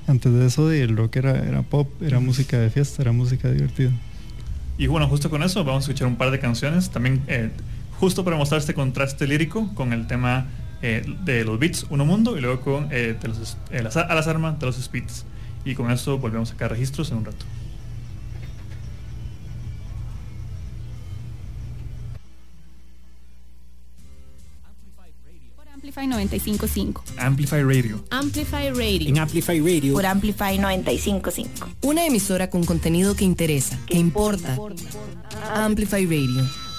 antes 0.07 0.33
de 0.33 0.45
eso 0.47 0.71
el 0.71 0.97
rock 0.97 1.17
era, 1.17 1.37
era 1.47 1.61
pop, 1.61 1.89
era 2.01 2.19
música 2.19 2.57
de 2.57 2.69
fiesta, 2.69 3.01
era 3.01 3.11
música 3.11 3.51
divertida. 3.51 3.91
Y 4.77 4.87
bueno, 4.87 5.07
justo 5.07 5.29
con 5.29 5.41
eso 5.41 5.63
vamos 5.63 5.83
a 5.83 5.91
escuchar 5.91 6.07
un 6.07 6.17
par 6.17 6.31
de 6.31 6.39
canciones. 6.39 6.89
También 6.89 7.21
eh, 7.27 7.49
justo 7.99 8.23
para 8.23 8.37
mostrar 8.37 8.59
este 8.59 8.73
contraste 8.73 9.27
lírico 9.27 9.73
con 9.73 9.93
el 9.93 10.07
tema 10.07 10.47
eh, 10.81 11.03
de 11.23 11.43
los 11.43 11.57
beats 11.57 11.85
Uno 11.89 12.05
Mundo 12.05 12.37
y 12.37 12.41
luego 12.41 12.61
con 12.61 12.89
eh, 12.91 13.17
eh, 13.71 13.81
las, 13.81 13.97
a 13.97 14.13
las 14.13 14.27
armas 14.27 14.59
de 14.59 14.65
los 14.65 14.75
speeds. 14.75 15.25
Y 15.63 15.73
con 15.73 15.89
eso 15.89 16.19
volvemos 16.19 16.49
a 16.49 16.53
sacar 16.53 16.71
registros 16.71 17.11
en 17.11 17.17
un 17.17 17.25
rato. 17.25 17.45
Amplify 25.73 26.07
955. 26.07 27.03
Amplify 27.17 27.63
Radio. 27.63 28.03
Amplify 28.09 28.69
Radio. 28.69 29.09
En 29.09 29.19
Amplify 29.19 29.59
Radio. 29.59 29.93
Por 29.93 30.05
Amplify 30.05 30.57
955. 30.57 31.69
Una 31.83 32.05
emisora 32.05 32.49
con 32.49 32.63
contenido 32.65 33.15
que 33.15 33.23
interesa, 33.23 33.79
que, 33.85 33.97
importa. 33.97 34.57
Amplify 35.53 36.05
Radio 36.05 36.64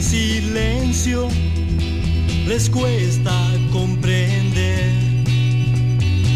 En 0.00 0.02
silencio, 0.02 1.28
les 2.46 2.70
cuesta 2.70 3.34
comprender, 3.70 4.92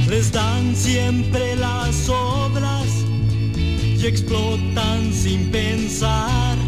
les 0.09 0.31
dan 0.31 0.77
siempre 0.77 1.57
las 1.57 2.09
obras 2.11 2.87
y 3.99 4.07
explotan 4.07 5.13
sin 5.13 5.51
pensar 5.51 6.59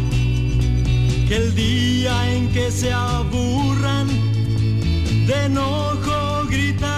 que 1.27 1.35
el 1.35 1.55
día 1.55 2.33
en 2.33 2.49
que 2.49 2.71
se 2.71 2.91
aburran 2.91 4.07
de 5.27 5.45
enojo 5.45 6.47
gritan. 6.49 6.96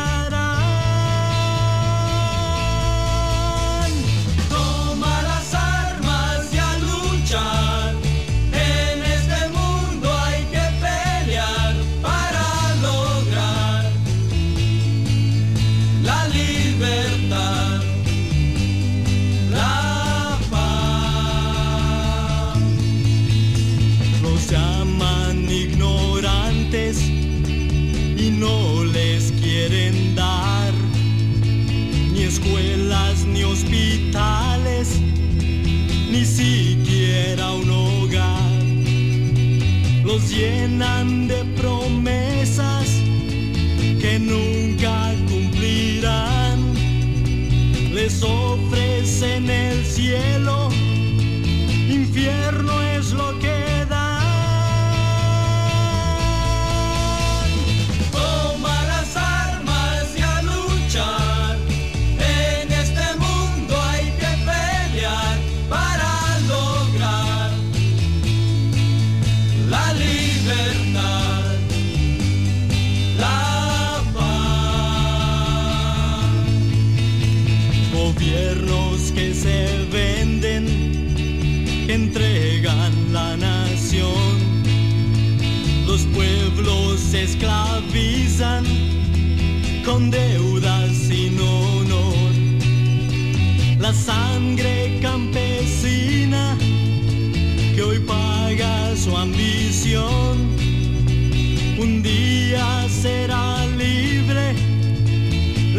Llenan 40.40 40.99
de 40.99 40.99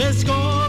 Let's 0.00 0.24
go. 0.24 0.59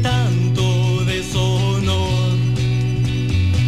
Tanto 0.00 1.04
deshonor. 1.04 2.36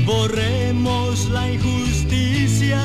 Borremos 0.07 1.29
la 1.31 1.53
injusticia, 1.53 2.83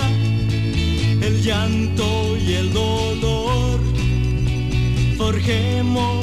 el 1.22 1.42
llanto 1.42 2.38
y 2.38 2.54
el 2.54 2.74
dolor. 2.74 3.80
Forjemos 5.18 6.19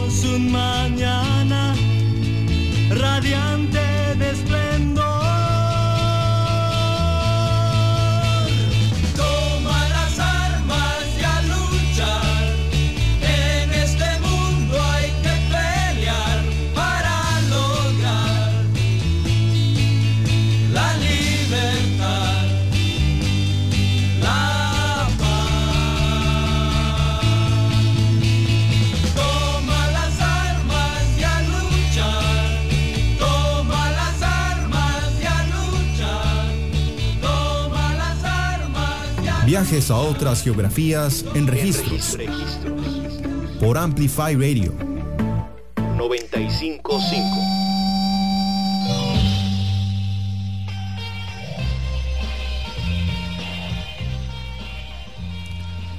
Viajes 39.69 39.91
a 39.91 39.97
otras 39.97 40.45
geografías 40.45 41.25
en 41.35 41.49
registros. 41.49 42.17
Por 43.59 43.77
Amplify 43.77 44.37
Radio 44.37 44.73
955. 45.97 47.27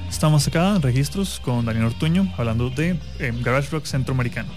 Estamos 0.08 0.48
acá 0.48 0.74
en 0.74 0.80
registros 0.80 1.38
con 1.38 1.66
Daniel 1.66 1.84
Ortuño 1.84 2.32
hablando 2.38 2.70
de 2.70 2.98
eh, 3.18 3.34
Garage 3.42 3.68
Rock 3.70 3.84
Centroamericano. 3.84 4.48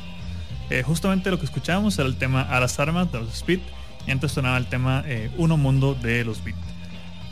Eh, 0.70 0.84
justamente 0.84 1.30
lo 1.32 1.38
que 1.38 1.44
escuchábamos 1.44 2.00
era 2.00 2.08
el 2.08 2.16
tema 2.16 2.44
A 2.44 2.62
las 2.62 2.80
armas 2.80 3.12
de 3.12 3.20
los 3.20 3.34
Speed 3.34 3.60
y 4.08 4.12
antes 4.12 4.32
sonaba 4.32 4.56
el 4.56 4.68
tema 4.68 5.04
eh, 5.06 5.30
Uno 5.38 5.58
Mundo 5.58 5.96
de 6.02 6.24
los 6.24 6.42
Beat 6.46 6.71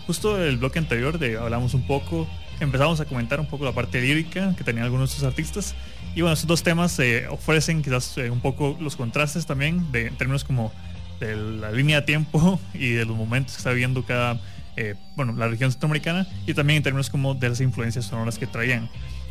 justo 0.10 0.44
el 0.44 0.58
bloque 0.58 0.80
anterior 0.80 1.20
de 1.20 1.38
hablamos 1.38 1.76
un 1.76 1.86
poco, 1.86 2.28
empezamos 2.60 3.00
a 3.00 3.06
comentar 3.06 3.40
un 3.40 3.46
poco 3.46 3.64
la 3.64 3.74
parte 3.74 4.02
lírica 4.02 4.56
que 4.58 4.64
tenían 4.64 4.86
algunos 4.86 5.12
de 5.12 5.14
estos 5.14 5.28
artistas. 5.28 5.76
Y 6.16 6.22
bueno, 6.22 6.34
estos 6.34 6.48
dos 6.48 6.64
temas 6.64 6.98
eh, 6.98 7.28
ofrecen 7.30 7.84
quizás 7.84 8.18
eh, 8.18 8.32
un 8.32 8.40
poco 8.40 8.76
los 8.80 8.96
contrastes 8.96 9.46
también, 9.46 9.92
de, 9.92 10.08
en 10.08 10.16
términos 10.16 10.44
como 10.44 10.74
de 11.20 11.36
la 11.36 11.72
línea 11.72 12.00
de 12.00 12.08
tiempo 12.08 12.60
y 12.74 12.94
de 12.94 13.06
los 13.06 13.16
momentos 13.16 13.54
que 13.54 13.58
está 13.60 13.70
viviendo 13.70 14.04
cada, 14.04 14.42
eh, 14.78 14.96
bueno, 15.16 15.34
la 15.34 15.48
región 15.48 15.70
centroamericana 15.72 16.26
y 16.48 16.56
también 16.56 16.78
en 16.78 16.84
términos 16.84 17.12
como 17.12 17.36
de 17.36 17.50
las 17.50 17.62
influencias 17.62 18.06
sonoras 18.06 18.40
que 18.40 18.48
traían. 18.48 18.90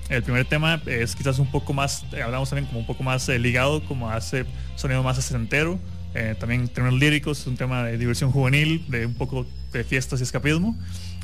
El 0.09 0.23
primer 0.23 0.45
tema 0.45 0.81
es 0.87 1.17
quizás 1.17 1.41
un 1.41 1.51
poco 1.51 1.73
más, 1.73 2.05
hablamos 2.25 2.51
también 2.51 2.67
como 2.67 2.79
un 2.79 2.87
poco 2.87 3.03
más 3.03 3.27
ligado, 3.29 3.83
como 3.83 4.11
hace 4.11 4.47
sonido 4.77 5.03
más 5.03 5.19
asentero, 5.19 5.77
eh, 6.15 6.35
también 6.39 6.69
términos 6.69 6.99
líricos, 6.99 7.47
un 7.47 7.57
tema 7.57 7.85
de 7.85 7.99
diversión 7.99 8.31
juvenil, 8.31 8.85
de 8.89 9.07
un 9.07 9.15
poco 9.15 9.47
de 9.73 9.85
fiestas 9.85 10.21
y 10.21 10.23
escapismo. 10.23 10.77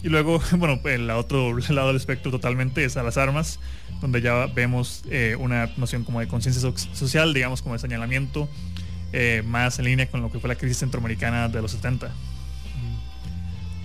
Y 0.03 0.09
luego, 0.09 0.41
bueno, 0.57 0.80
el 0.85 1.11
otro 1.11 1.57
lado 1.70 1.89
del 1.89 1.97
espectro 1.97 2.30
totalmente 2.30 2.85
es 2.85 2.97
a 2.97 3.03
las 3.03 3.16
armas, 3.16 3.59
donde 4.01 4.20
ya 4.20 4.47
vemos 4.47 5.03
eh, 5.11 5.37
una 5.39 5.70
noción 5.76 6.05
como 6.05 6.20
de 6.20 6.28
conciencia 6.28 6.70
social, 6.93 7.32
digamos, 7.32 7.62
como 7.62 7.74
de 7.74 7.78
señalamiento, 7.78 8.49
eh, 9.12 9.43
más 9.47 9.78
en 9.78 9.87
línea 9.87 10.07
con 10.11 10.20
lo 10.20 10.30
que 10.30 10.39
fue 10.39 10.49
la 10.49 10.57
crisis 10.57 10.78
centroamericana 10.78 11.49
de 11.49 11.62
los 11.62 11.72
70. 11.72 12.11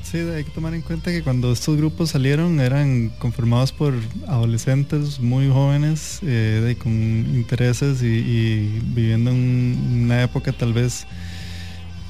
Sí, 0.09 0.17
hay 0.17 0.43
que 0.43 0.49
tomar 0.49 0.73
en 0.73 0.81
cuenta 0.81 1.11
que 1.11 1.21
cuando 1.21 1.51
estos 1.51 1.77
grupos 1.77 2.09
salieron 2.09 2.59
eran 2.59 3.09
conformados 3.19 3.71
por 3.71 3.93
adolescentes 4.27 5.19
muy 5.19 5.49
jóvenes, 5.49 6.17
eh, 6.23 6.75
con 6.81 6.91
intereses 6.91 8.01
y, 8.01 8.81
viviendo 8.85 9.29
en 9.29 10.05
una 10.05 10.23
época 10.23 10.51
tal 10.51 10.73
vez 10.73 11.05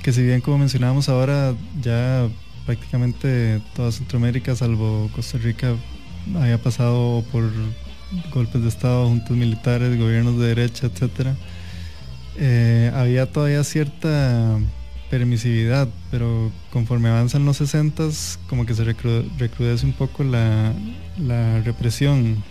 que 0.02 0.14
si 0.14 0.24
bien 0.24 0.40
como 0.40 0.60
mencionábamos 0.60 1.10
ahora 1.10 1.54
ya 1.82 2.30
prácticamente 2.66 3.60
toda 3.76 3.92
Centroamérica, 3.92 4.56
salvo 4.56 5.10
Costa 5.14 5.38
Rica, 5.38 5.76
había 6.36 6.58
pasado 6.58 7.26
por 7.34 7.52
golpes 8.34 8.62
de 8.62 8.70
Estado, 8.70 9.10
juntas 9.10 9.32
militares, 9.32 10.00
gobiernos 10.00 10.40
de 10.40 10.48
derecha, 10.48 10.88
etcétera. 10.88 11.36
Eh, 12.38 12.94
había 12.96 13.30
todavía 13.30 13.62
cierta 13.66 14.58
permisividad, 15.10 15.88
pero 16.12 16.52
conforme 16.72 17.10
avanzan 17.10 17.46
los 17.46 17.58
60 17.58 18.04
como 18.48 18.66
que 18.66 18.74
se 18.74 18.84
recrudece 18.84 19.86
un 19.86 19.94
poco 19.94 20.24
la, 20.24 20.74
represión. 21.64 22.44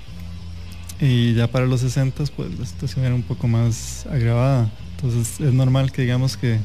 Y 1.01 1.35
ya 1.35 1.47
para 1.47 1.67
los 1.67 1.81
60 1.81 2.25
pues 2.37 2.59
la 2.59 2.67
situación 2.67 3.05
era 3.05 3.15
un 3.15 3.23
poco 3.23 3.47
más 3.47 4.07
agravada. 4.07 4.71
Entonces 4.97 5.41
es 5.41 5.53
normal 5.53 5.93
que 5.93 6.03
digamos 6.03 6.37
que, 6.37 6.59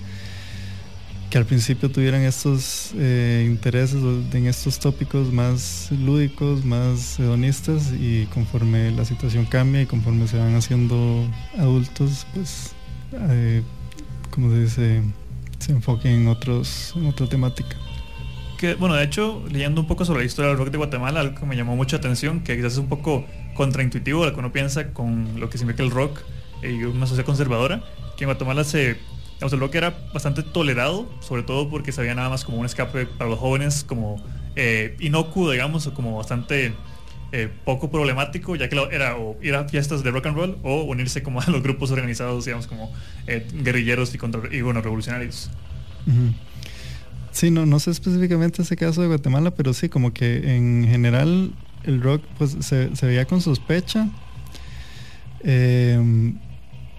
que 1.30 1.38
al 1.38 1.46
principio 1.46 1.92
tuvieran 1.92 2.22
estos 2.24 2.92
eh, 2.96 3.46
intereses 3.48 4.02
en 4.34 4.48
estos 4.48 4.80
tópicos 4.80 5.32
más 5.32 5.90
lúdicos, 5.92 6.66
más 6.66 7.20
hedonistas 7.20 7.92
y 7.92 8.26
conforme 8.34 8.90
la 8.92 9.06
situación 9.06 9.46
cambia 9.46 9.84
y 9.84 9.86
conforme 9.86 10.28
se 10.28 10.38
van 10.38 10.56
haciendo 10.56 11.28
adultos, 11.60 12.26
pues 12.34 12.72
eh, 13.14 13.62
como 14.32 14.50
se 14.50 14.62
dice, 14.62 15.04
se 15.64 15.72
enfoque 15.72 16.14
en, 16.14 16.28
otros, 16.28 16.94
otra 17.08 17.28
temática. 17.28 17.78
Que, 18.58 18.76
bueno, 18.76 18.96
de 18.96 19.04
hecho, 19.04 19.44
leyendo 19.50 19.82
un 19.82 19.88
poco 19.88 20.06
sobre 20.06 20.20
la 20.22 20.26
historia 20.26 20.50
del 20.50 20.58
rock 20.58 20.70
de 20.70 20.78
Guatemala, 20.78 21.22
algo 21.22 21.36
que 21.36 21.46
me 21.46 21.56
llamó 21.56 21.76
mucha 21.76 21.98
atención, 21.98 22.42
que 22.42 22.56
quizás 22.56 22.74
es 22.74 22.80
un 22.80 22.90
poco 22.90 23.26
contraintuitivo 23.56 24.26
lo 24.26 24.34
que 24.34 24.40
uno 24.40 24.52
piensa 24.52 24.94
con 24.94 25.40
lo 25.40 25.50
que 25.50 25.58
significa 25.58 25.84
el 25.84 25.92
rock 25.92 26.20
y 26.62 26.84
una 26.84 27.08
sociedad 27.08 27.26
conservadora, 27.26 27.84
que 28.18 28.26
en 28.26 28.30
Guatemala 28.30 28.64
se, 28.64 28.98
el 29.42 29.60
rock 29.60 29.76
era 29.76 29.98
bastante 30.14 30.44
tolerado, 30.44 31.10
sobre 31.22 31.44
todo 31.44 31.70
porque 31.70 31.92
se 31.92 32.02
veía 32.02 32.16
nada 32.16 32.30
más 32.30 32.44
como 32.44 32.58
un 32.58 32.66
escape 32.66 33.06
para 33.06 33.30
los 33.30 33.40
jóvenes, 33.40 33.84
como 33.84 34.22
eh, 34.56 34.96
inocuo, 35.00 35.52
digamos, 35.52 35.88
o 35.88 35.94
como 35.94 36.18
bastante 36.18 36.74
eh, 37.36 37.50
poco 37.66 37.90
problemático, 37.90 38.56
ya 38.56 38.70
que 38.70 38.78
era 38.92 39.18
o 39.18 39.36
ir 39.42 39.56
a 39.56 39.68
fiestas 39.68 40.04
de 40.04 40.12
rock 40.12 40.28
and 40.28 40.38
roll 40.38 40.58
o 40.62 40.84
unirse 40.84 41.24
como 41.24 41.42
a 41.42 41.50
los 41.50 41.64
grupos 41.64 41.90
organizados, 41.90 42.46
digamos, 42.46 42.68
como 42.68 42.94
eh, 43.26 43.48
guerrilleros 43.52 44.14
y, 44.14 44.20
contra, 44.20 44.42
y 44.54 44.62
bueno, 44.62 44.82
revolucionarios. 44.82 45.50
Sí, 47.32 47.50
no, 47.50 47.66
no 47.66 47.80
sé 47.80 47.90
específicamente 47.90 48.62
ese 48.62 48.76
caso 48.76 49.02
de 49.02 49.08
Guatemala, 49.08 49.50
pero 49.50 49.74
sí, 49.74 49.90
como 49.90 50.14
que 50.14 50.56
en 50.56 50.88
general 50.88 51.56
el 51.86 52.04
rock 52.04 52.24
pues 52.38 52.56
se, 52.60 52.90
veía 53.02 53.26
con 53.26 53.42
sospecha. 53.42 54.08
Em, 55.44 56.38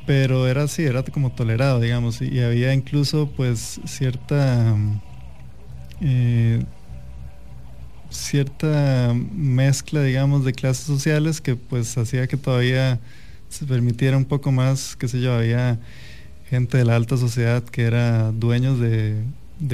pero 0.04 0.48
era 0.48 0.64
así, 0.64 0.82
era 0.82 1.04
como 1.04 1.30
tolerado, 1.30 1.78
digamos, 1.78 2.20
y, 2.20 2.40
había 2.40 2.74
incluso 2.74 3.30
pues 3.36 3.80
cierta 3.84 4.74
eh, 6.00 6.64
cierta 8.14 9.14
mezcla, 9.34 10.02
digamos, 10.02 10.44
de 10.44 10.52
clases 10.52 10.86
sociales 10.86 11.40
que 11.40 11.56
pues 11.56 11.98
hacía 11.98 12.26
que 12.26 12.36
todavía 12.36 13.00
se 13.48 13.66
permitiera 13.66 14.16
un 14.16 14.24
poco 14.24 14.52
más, 14.52 14.96
qué 14.96 15.08
sé 15.08 15.20
yo, 15.20 15.34
había 15.34 15.78
gente 16.48 16.78
de 16.78 16.84
la 16.84 16.96
alta 16.96 17.16
sociedad 17.16 17.62
que 17.62 17.82
era 17.82 18.32
dueños 18.32 18.78
de, 18.80 19.24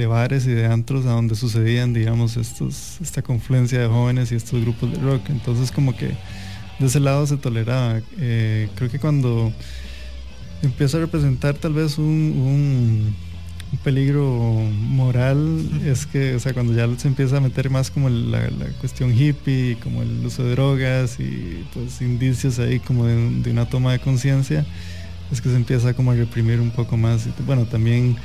bares 0.07 0.47
y 0.47 0.51
de 0.51 0.65
antros 0.65 1.05
a 1.05 1.11
donde 1.11 1.35
sucedían, 1.35 1.93
digamos, 1.93 2.37
estos, 2.37 2.99
esta 3.01 3.21
confluencia 3.21 3.79
de 3.79 3.87
jóvenes 3.87 4.31
y 4.31 4.35
estos 4.35 4.61
grupos 4.61 4.91
de 4.91 4.99
rock. 4.99 5.29
Entonces 5.29 5.71
como 5.71 5.95
que 5.95 6.07
de 6.79 6.85
ese 6.85 6.99
lado 6.99 7.27
se 7.27 7.37
toleraba. 7.37 8.01
Eh, 8.19 8.69
creo 8.75 8.89
que 8.89 8.99
cuando 8.99 9.53
empieza 10.61 10.97
a 10.97 11.01
representar 11.01 11.55
tal 11.55 11.73
vez 11.73 11.97
un 11.97 13.15
peligro 13.77 14.25
moral 14.71 15.65
es 15.85 16.05
que, 16.05 16.35
o 16.35 16.39
sea, 16.39 16.53
cuando 16.53 16.73
ya 16.73 16.87
se 16.97 17.07
empieza 17.07 17.37
a 17.37 17.39
meter 17.39 17.69
más 17.69 17.89
como 17.89 18.09
la, 18.09 18.49
cuestión 18.79 19.13
hippie, 19.13 19.77
como 19.81 20.01
el 20.01 20.25
uso 20.25 20.43
de 20.43 20.51
drogas 20.51 21.19
y 21.19 21.65
pues 21.73 22.01
indicios 22.01 22.59
ahí 22.59 22.79
como 22.79 23.05
de, 23.05 23.51
una 23.51 23.65
toma 23.65 23.93
de 23.93 23.99
conciencia, 23.99 24.65
es 25.31 25.41
que 25.41 25.49
se 25.49 25.55
empieza 25.55 25.93
como 25.93 26.11
a 26.11 26.15
reprimir 26.15 26.59
un 26.59 26.71
poco 26.71 26.97
más. 26.97 27.27
bueno, 27.45 27.65
también 27.65 28.17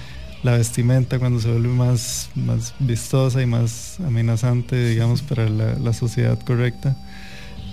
la 0.43 0.57
vestimenta 0.57 1.19
cuando 1.19 1.41
se 1.41 1.51
vuelve 1.51 1.69
más, 1.69 2.31
más 2.35 2.75
vistosa 2.79 3.41
y 3.43 3.47
más 3.47 3.99
amenazante, 4.01 4.89
digamos, 4.89 5.23
para 5.23 5.49
la 5.49 5.93
sociedad 5.93 6.39
correcta 6.41 6.97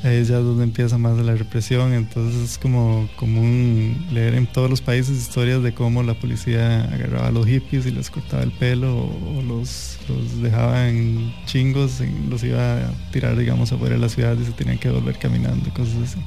es 0.04 0.28
ya 0.28 0.38
donde 0.38 0.66
empieza 0.66 0.97
más 0.97 1.18
la 1.18 1.36
represión, 1.36 1.93
entonces 1.93 2.51
es 2.51 2.58
como 2.58 3.10
común 3.16 4.06
leer 4.12 4.36
en 4.36 4.47
todos 4.47 4.70
los 4.70 4.82
países 4.82 5.18
historias 5.18 5.64
de 5.64 5.74
cómo 5.74 6.04
la 6.04 6.14
policía 6.14 6.84
agarraba 6.84 7.28
a 7.28 7.32
los 7.32 7.47
hippies 7.47 7.86
y 7.86 7.91
les 7.91 8.10
cortaba 8.10 8.43
el 8.43 8.51
pelo 8.51 8.97
o, 8.97 9.41
los, 9.41 9.97
dejaba 10.41 10.89
en 10.89 11.34
chingos 11.45 12.01
y 12.01 12.30
los 12.30 12.43
iba 12.43 12.80
a 12.80 13.12
tirar, 13.12 13.38
digamos, 13.38 13.72
afuera 13.72 13.95
de 13.95 14.01
la 14.01 14.10
ciudad 14.10 14.36
y 14.38 14.45
se 14.45 14.51
tenían 14.51 14.78
que 14.78 14.89
volver 14.89 15.18
caminando, 15.18 15.70
cosas 15.74 15.95
así. 16.04 16.20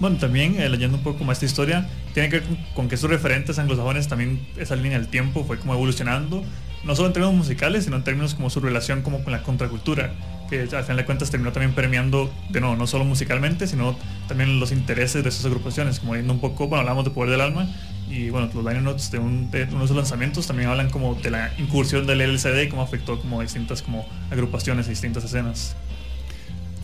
Bueno, 0.00 0.16
también 0.18 0.60
eh, 0.60 0.68
leyendo 0.68 0.98
un 0.98 1.02
poco 1.02 1.24
más 1.24 1.36
esta 1.36 1.46
historia, 1.46 1.88
tiene 2.12 2.28
que 2.28 2.40
ver 2.40 2.48
con, 2.74 2.88
que 2.88 2.96
esos 2.96 3.08
referentes 3.08 3.58
anglosajones 3.58 4.08
también 4.08 4.46
esa 4.56 4.76
línea 4.76 4.98
del 4.98 5.08
tiempo 5.08 5.44
fue 5.44 5.58
como 5.58 5.74
evolucionando, 5.74 6.42
no 6.86 6.94
solo 6.94 7.08
en 7.08 7.12
términos 7.12 7.36
musicales, 7.36 7.84
sino 7.84 7.96
en 7.96 8.04
términos 8.04 8.34
como 8.34 8.48
su 8.48 8.60
relación 8.60 9.02
como 9.02 9.22
con 9.22 9.32
la 9.32 9.42
contracultura 9.42 10.12
que 10.48 10.60
al 10.60 10.68
final 10.68 10.96
de 10.96 11.04
cuentas 11.04 11.30
terminó 11.30 11.52
también 11.52 11.74
premiando, 11.74 12.32
de 12.50 12.60
nuevo, 12.60 12.76
no 12.76 12.86
solo 12.86 13.04
musicalmente, 13.04 13.66
sino 13.66 13.96
también 14.28 14.60
los 14.60 14.72
intereses 14.72 15.22
de 15.22 15.28
esas 15.28 15.44
agrupaciones, 15.46 16.00
como 16.00 16.12
viendo 16.12 16.32
un 16.32 16.40
poco, 16.40 16.68
bueno, 16.68 16.82
hablamos 16.82 17.04
de 17.04 17.10
Poder 17.10 17.30
del 17.30 17.40
Alma, 17.40 17.68
y 18.08 18.30
bueno, 18.30 18.48
los 18.54 18.64
liner 18.64 18.82
notes 18.82 19.10
de, 19.10 19.18
uno 19.18 19.48
de 19.50 19.66
sus 19.88 19.96
lanzamientos 19.96 20.46
también 20.46 20.68
hablan 20.68 20.90
como 20.90 21.16
de 21.16 21.30
la 21.30 21.52
incursión 21.58 22.06
del 22.06 22.20
LCD 22.20 22.62
y 22.62 22.68
cómo 22.68 22.82
afectó 22.82 23.20
como 23.20 23.42
distintas 23.42 23.82
como 23.82 24.06
agrupaciones 24.30 24.86
y 24.86 24.90
distintas 24.90 25.24
escenas. 25.24 25.74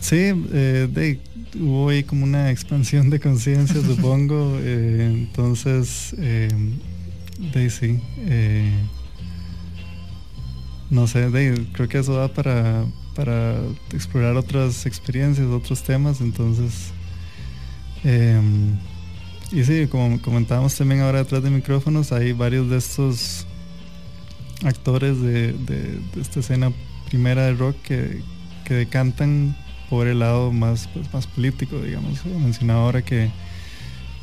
Sí, 0.01 0.33
eh, 0.53 1.17
hubo 1.57 1.89
ahí 1.89 2.03
como 2.03 2.25
una 2.25 2.51
expansión 2.51 3.09
de 3.09 3.21
conciencia, 3.21 3.81
supongo. 3.87 4.57
Eh, 4.59 5.07
entonces, 5.13 6.13
eh, 6.19 6.49
de 7.53 7.69
sí. 7.69 8.01
No 10.93 11.07
sé, 11.07 11.31
de, 11.31 11.65
creo 11.73 11.89
que 11.89 11.97
eso 11.97 12.13
da 12.13 12.27
para, 12.27 12.85
para 13.15 13.55
explorar 13.93 14.37
otras 14.37 14.85
experiencias, 14.85 15.47
otros 15.47 15.81
temas. 15.81 16.21
Entonces, 16.21 16.91
em, 18.03 18.77
y 19.51 19.63
sí, 19.63 19.87
como 19.87 20.21
comentábamos 20.21 20.75
también 20.75 21.01
ahora 21.01 21.23
detrás 21.23 21.41
de 21.41 21.49
micrófonos, 21.49 22.11
hay 22.11 22.31
varios 22.31 22.69
de 22.69 22.77
estos 22.77 23.47
actores 24.63 25.19
de, 25.19 25.55
esta 26.21 26.41
escena 26.41 26.71
primera 27.09 27.45
de 27.45 27.53
rock 27.53 27.75
que, 27.81 28.21
que 28.63 28.75
decantan 28.75 29.57
por 29.89 30.05
el 30.05 30.19
lado 30.19 30.51
más, 30.51 30.87
pues, 30.93 31.11
más 31.11 31.25
político, 31.25 31.81
digamos. 31.81 32.23
Mencionaba 32.23 32.83
ahora 32.83 33.01
que 33.01 33.31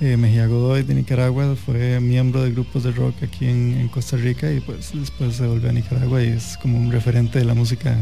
eh, 0.01 0.17
Mejía 0.17 0.47
Godoy 0.47 0.83
de 0.83 0.95
Nicaragua 0.95 1.57
fue 1.57 2.01
miembro 2.01 2.43
de 2.43 2.53
grupos 2.53 2.85
de 2.85 2.93
rock 2.93 3.23
aquí 3.23 3.47
en, 3.47 3.79
en, 3.79 3.89
Costa 3.89 4.17
Rica 4.17 4.51
y 4.51 4.61
pues 4.61 4.93
después 4.95 5.37
se 5.37 5.47
volvió 5.47 5.71
a 5.71 5.73
Nicaragua 5.73 6.23
y 6.23 6.29
es 6.29 6.57
como 6.57 6.79
un 6.79 6.91
referente 6.91 7.39
de 7.39 7.45
la 7.45 7.55
música 7.55 7.97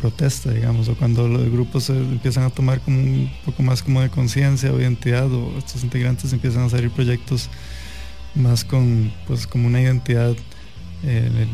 protesta, 0.00 0.50
digamos, 0.50 0.88
o 0.88 0.94
cuando 0.96 1.28
los 1.28 1.50
grupos 1.50 1.88
empiezan 1.88 2.44
a 2.44 2.50
tomar 2.50 2.80
como 2.80 2.98
un 2.98 3.30
poco 3.44 3.62
más 3.62 3.82
como 3.82 4.02
de 4.02 4.10
conciencia 4.10 4.70
o 4.70 4.78
identidad, 4.78 5.32
o 5.32 5.56
estos 5.56 5.82
integrantes 5.82 6.32
empiezan 6.32 6.64
a 6.64 6.68
salir 6.68 6.90
proyectos 6.90 7.48
más 8.34 8.64
con, 8.64 9.12
pues, 9.26 9.46
como 9.46 9.66
una 9.66 9.80
identidad 9.80 10.34
eh, 11.04 11.46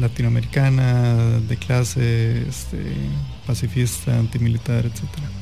latinoamericana, 0.00 1.38
de 1.48 1.56
clase, 1.56 2.48
este, 2.48 2.78
pacifista, 3.46 4.18
antimilitar, 4.18 4.84
etcétera. 4.86 5.41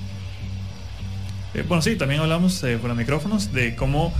Eh, 1.55 1.65
bueno, 1.67 1.83
sí, 1.83 1.97
también 1.97 2.21
hablamos 2.21 2.63
eh, 2.63 2.79
los 2.83 2.97
micrófonos 2.97 3.53
de 3.53 3.75
cómo, 3.75 4.13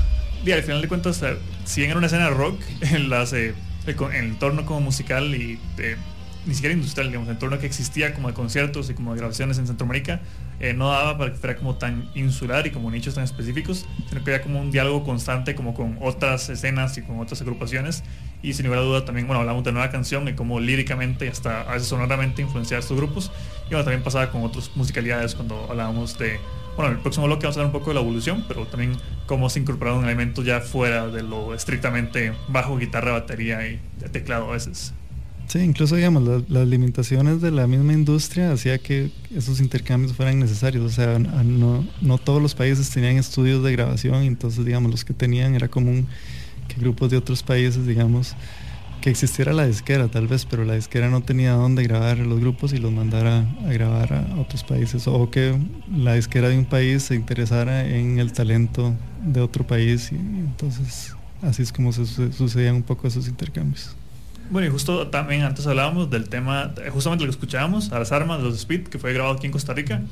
al 0.45 0.63
final 0.63 0.81
de 0.81 0.89
cuentas, 0.89 1.23
si 1.65 1.81
bien 1.81 1.91
era 1.91 1.99
una 1.99 2.07
escena 2.07 2.31
rock, 2.31 2.61
en, 2.81 3.09
las, 3.09 3.33
en 3.33 3.55
el 3.87 4.15
entorno 4.15 4.65
como 4.67 4.81
musical 4.81 5.35
y 5.35 5.59
ni 6.47 6.55
siquiera 6.55 6.75
industrial, 6.75 7.09
digamos, 7.09 7.29
el 7.29 7.35
entorno 7.35 7.59
que 7.59 7.67
existía 7.67 8.15
como 8.15 8.29
de 8.29 8.35
conciertos 8.35 8.89
y 8.91 8.95
como 8.95 9.13
de 9.13 9.19
grabaciones 9.19 9.59
en 9.59 9.67
Centroamérica, 9.67 10.21
eh, 10.59 10.73
no 10.73 10.91
daba 10.91 11.19
para 11.19 11.33
que 11.33 11.39
fuera 11.39 11.57
como 11.57 11.77
tan 11.77 12.11
insular 12.15 12.67
y 12.67 12.71
como 12.71 12.91
nichos 12.91 13.15
tan 13.15 13.25
específicos, 13.25 13.87
sino 14.09 14.25
que 14.25 14.33
había 14.33 14.43
como 14.43 14.61
un 14.61 14.71
diálogo 14.71 15.05
constante 15.05 15.55
como 15.55 15.75
con 15.75 15.99
otras 16.01 16.49
escenas 16.49 16.97
y 16.99 17.03
con 17.03 17.21
otras 17.21 17.41
agrupaciones. 17.43 18.03
Y 18.43 18.55
sin 18.55 18.67
lugar 18.67 18.81
a 18.81 18.83
duda 18.83 19.05
también, 19.05 19.27
bueno, 19.27 19.41
hablamos 19.41 19.65
de 19.65 19.73
nueva 19.73 19.91
canción 19.91 20.27
y 20.29 20.33
como 20.33 20.61
líricamente 20.61 21.27
y 21.27 21.29
hasta 21.29 21.63
a 21.63 21.75
veces 21.75 21.89
sonoramente 21.89 22.41
influenciar 22.41 22.81
estos 22.81 22.97
grupos. 22.97 23.31
Y 23.67 23.71
bueno, 23.71 23.85
también 23.85 24.03
pasaba 24.03 24.31
con 24.31 24.43
otras 24.43 24.71
musicalidades 24.75 25.35
cuando 25.35 25.67
hablábamos 25.69 26.19
de, 26.19 26.41
bueno, 26.81 26.93
en 26.93 26.97
el 26.97 27.03
próximo 27.03 27.27
bloque 27.27 27.43
vamos 27.43 27.57
a 27.57 27.61
hablar 27.61 27.75
un 27.75 27.79
poco 27.79 27.91
de 27.91 27.95
la 27.95 28.01
evolución, 28.01 28.45
pero 28.49 28.67
también 28.67 28.93
cómo 29.27 29.51
se 29.51 29.61
incorporaron 29.61 30.05
elementos 30.05 30.45
ya 30.45 30.61
fuera 30.61 31.09
de 31.09 31.23
lo 31.23 31.55
estrictamente 31.55 32.33
bajo, 32.49 32.79
guitarra, 32.79 33.13
batería 33.13 33.69
y 33.69 33.81
teclado 34.11 34.49
a 34.49 34.53
veces. 34.53 34.95
Sí, 35.47 35.59
incluso 35.59 35.97
digamos, 35.97 36.49
las 36.49 36.69
limitaciones 36.69 37.41
de 37.41 37.51
la 37.51 37.67
misma 37.67 37.93
industria 37.93 38.53
hacía 38.53 38.79
que 38.79 39.11
esos 39.35 39.61
intercambios 39.61 40.15
fueran 40.15 40.39
necesarios. 40.39 40.85
O 40.85 40.89
sea, 40.89 41.19
no, 41.19 41.87
no 42.01 42.19
todos 42.19 42.41
los 42.41 42.55
países 42.55 42.89
tenían 42.89 43.17
estudios 43.17 43.63
de 43.63 43.73
grabación, 43.73 44.23
entonces 44.23 44.65
digamos, 44.65 44.91
los 44.91 45.05
que 45.05 45.13
tenían 45.13 45.55
era 45.55 45.69
común 45.69 46.07
que 46.69 46.81
grupos 46.81 47.11
de 47.11 47.17
otros 47.17 47.43
países, 47.43 47.85
digamos, 47.85 48.37
que 49.01 49.11
existiera 49.11 49.53
la 49.53 49.67
disquera 49.67 50.09
tal 50.09 50.27
vez, 50.27 50.45
pero 50.45 50.65
la 50.65 50.75
disquera 50.75 51.09
no 51.09 51.23
tenía 51.23 51.53
dónde 51.53 51.83
grabar 51.83 52.19
los 52.19 52.41
grupos 52.41 52.73
y 52.73 52.79
los 52.79 52.93
mandara 52.93 53.47
a 53.67 53.73
grabar 53.73 54.13
a 54.13 54.41
otros 54.41 54.65
países. 54.65 55.07
O 55.07 55.31
que 55.31 55.57
la 55.95 56.15
disquera 56.15 56.49
de 56.49 56.59
un 56.59 56.67
país 56.67 57.05
se 57.05 57.15
interesara 57.15 57.87
en 57.87 58.19
el 58.19 58.33
talento 58.33 58.95
de 59.25 59.41
otro 59.41 59.67
país 59.67 60.13
y, 60.13 60.17
entonces 60.17 61.15
así 61.43 61.63
es 61.63 61.73
como 61.73 61.93
se 61.93 62.07
sucedían 62.33 62.77
un 62.77 62.83
poco 62.83 63.09
esos 63.09 63.29
intercambios. 63.29 63.97
Bueno, 64.51 64.67
y 64.67 64.71
justo 64.71 65.07
también 65.09 65.43
antes 65.43 65.67
hablábamos 65.67 66.11
del 66.11 66.29
tema, 66.29 66.75
justamente 66.91 67.25
lo 67.25 67.31
que 67.31 67.37
escuchábamos, 67.37 67.93
a 67.93 68.01
las 68.01 68.11
armas, 68.11 68.43
los 68.43 68.57
Speed, 68.57 68.89
que 68.89 68.99
fue 68.99 69.13
grabado 69.13 69.37
aquí 69.37 69.47
en 69.47 69.53
Costa 69.53 69.73
Rica. 69.73 70.03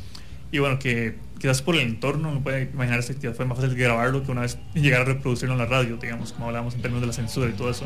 Y 0.52 0.60
bueno, 0.60 0.78
que 0.78 1.18
quizás 1.38 1.60
por 1.60 1.74
el 1.74 1.82
entorno, 1.82 2.32
no 2.32 2.40
puede 2.40 2.70
imaginarse 2.72 3.16
que 3.16 3.32
fue 3.32 3.44
más 3.44 3.58
fácil 3.58 3.76
grabarlo 3.76 4.22
que 4.22 4.30
una 4.30 4.42
vez 4.42 4.58
llegar 4.74 5.02
a 5.02 5.04
reproducirlo 5.04 5.54
en 5.54 5.58
la 5.58 5.66
radio, 5.66 5.96
digamos, 5.96 6.32
como 6.32 6.46
hablábamos 6.46 6.74
en 6.74 6.82
términos 6.82 7.02
de 7.02 7.08
la 7.08 7.12
censura 7.12 7.50
y 7.50 7.52
todo 7.52 7.70
eso. 7.70 7.84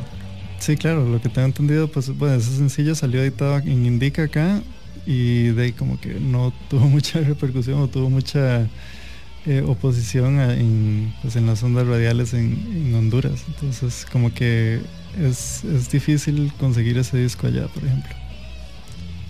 Sí, 0.62 0.76
claro, 0.76 1.04
lo 1.04 1.20
que 1.20 1.28
tengo 1.28 1.46
entendido, 1.48 1.88
pues 1.88 2.16
bueno, 2.16 2.36
ese 2.36 2.56
sencillo 2.56 2.94
salió 2.94 3.20
editado 3.20 3.58
en 3.58 3.84
Indica 3.84 4.22
acá 4.22 4.62
y 5.04 5.48
de 5.48 5.64
ahí 5.64 5.72
como 5.72 6.00
que 6.00 6.20
no 6.20 6.52
tuvo 6.70 6.86
mucha 6.86 7.18
repercusión 7.18 7.80
o 7.80 7.88
tuvo 7.88 8.08
mucha 8.08 8.68
eh, 9.44 9.64
oposición 9.66 10.38
en, 10.38 11.12
pues, 11.20 11.34
en 11.34 11.46
las 11.46 11.64
ondas 11.64 11.84
radiales 11.88 12.32
en, 12.32 12.94
Honduras. 12.94 13.42
Entonces 13.48 14.06
como 14.12 14.32
que 14.32 14.80
es, 15.20 15.64
es, 15.64 15.90
difícil 15.90 16.52
conseguir 16.60 16.96
ese 16.96 17.16
disco 17.16 17.48
allá, 17.48 17.66
por 17.66 17.84
ejemplo. 17.84 18.12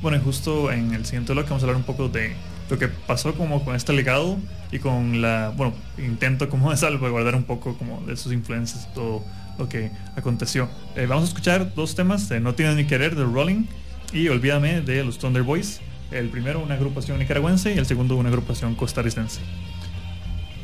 Bueno, 0.02 0.18
y 0.18 0.20
justo 0.20 0.70
en 0.70 0.92
el 0.92 1.06
siguiente 1.06 1.32
bloque 1.32 1.48
vamos 1.48 1.62
a 1.62 1.64
hablar 1.64 1.78
un 1.78 1.86
poco 1.86 2.10
de 2.10 2.34
lo 2.68 2.78
que 2.78 2.88
pasó 2.88 3.32
como 3.36 3.64
con 3.64 3.74
este 3.74 3.94
legado 3.94 4.36
y 4.70 4.80
con 4.80 5.22
la, 5.22 5.50
bueno, 5.56 5.72
intento 5.96 6.50
como 6.50 6.70
de 6.70 6.76
salvaguardar 6.76 7.36
un 7.36 7.44
poco 7.44 7.78
como 7.78 8.02
de 8.02 8.18
sus 8.18 8.34
influencias 8.34 8.92
todo 8.92 9.24
lo 9.58 9.68
que 9.68 9.90
aconteció. 10.16 10.68
Eh, 10.96 11.06
vamos 11.06 11.24
a 11.24 11.28
escuchar 11.28 11.74
dos 11.74 11.94
temas 11.94 12.28
de 12.28 12.40
No 12.40 12.54
Tienes 12.54 12.76
Ni 12.76 12.84
Querer 12.84 13.14
de 13.14 13.24
Rolling 13.24 13.64
y 14.12 14.28
Olvídame 14.28 14.80
de 14.80 15.04
los 15.04 15.18
Thunder 15.18 15.42
Boys. 15.42 15.80
El 16.10 16.28
primero 16.28 16.60
una 16.60 16.74
agrupación 16.74 17.18
nicaragüense 17.18 17.74
y 17.74 17.78
el 17.78 17.86
segundo 17.86 18.16
una 18.16 18.28
agrupación 18.28 18.74
costarricense. 18.74 19.40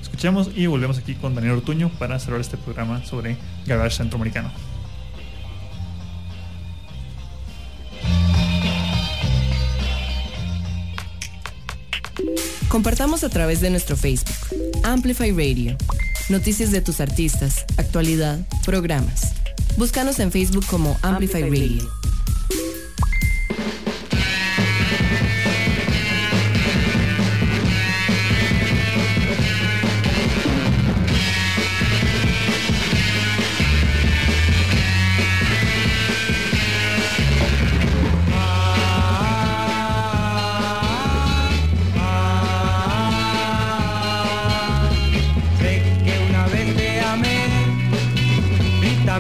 Escuchemos 0.01 0.51
y 0.55 0.67
volvemos 0.67 0.99
aquí 0.99 1.15
con 1.15 1.35
Daniel 1.35 1.55
Ortuño 1.55 1.91
para 1.99 2.19
cerrar 2.19 2.41
este 2.41 2.57
programa 2.57 3.05
sobre 3.05 3.37
garage 3.67 3.97
centroamericano. 3.97 4.51
Compartamos 12.69 13.25
a 13.25 13.31
través 13.31 13.61
de 13.61 13.71
nuestro 13.71 13.97
Facebook, 13.97 14.37
Amplify 14.85 15.31
Radio. 15.31 15.77
Noticias 16.29 16.71
de 16.71 16.83
tus 16.83 17.01
artistas, 17.01 17.65
actualidad, 17.79 18.39
programas. 18.67 19.33
Búscanos 19.79 20.19
en 20.19 20.31
Facebook 20.31 20.67
como 20.67 20.99
Amplify, 21.03 21.43
Radio. 21.43 21.98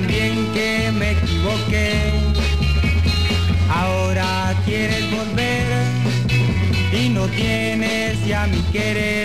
también 0.00 0.46
que 0.54 0.92
me 0.92 1.10
equivoqué. 1.10 2.12
Ahora 3.68 4.54
quieres 4.64 5.04
volver 5.10 5.66
y 6.92 7.08
no 7.08 7.26
tienes 7.26 8.24
ya 8.24 8.46
mi 8.46 8.60
querer. 8.70 9.17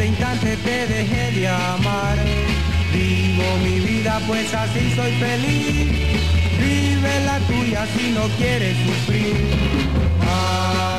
ese 0.00 0.08
instante 0.08 0.56
te 0.56 0.86
dejé 0.86 1.30
de 1.32 1.48
amar. 1.48 2.16
Vivo 2.92 3.44
mi 3.62 3.80
vida 3.80 4.20
pues 4.26 4.52
así 4.54 4.92
soy 4.94 5.12
feliz. 5.12 5.92
Vive 6.58 7.20
la 7.26 7.38
tuya 7.40 7.86
si 7.94 8.10
no 8.10 8.22
quieres 8.38 8.76
sufrir. 8.86 9.36
Ah. 10.22 10.89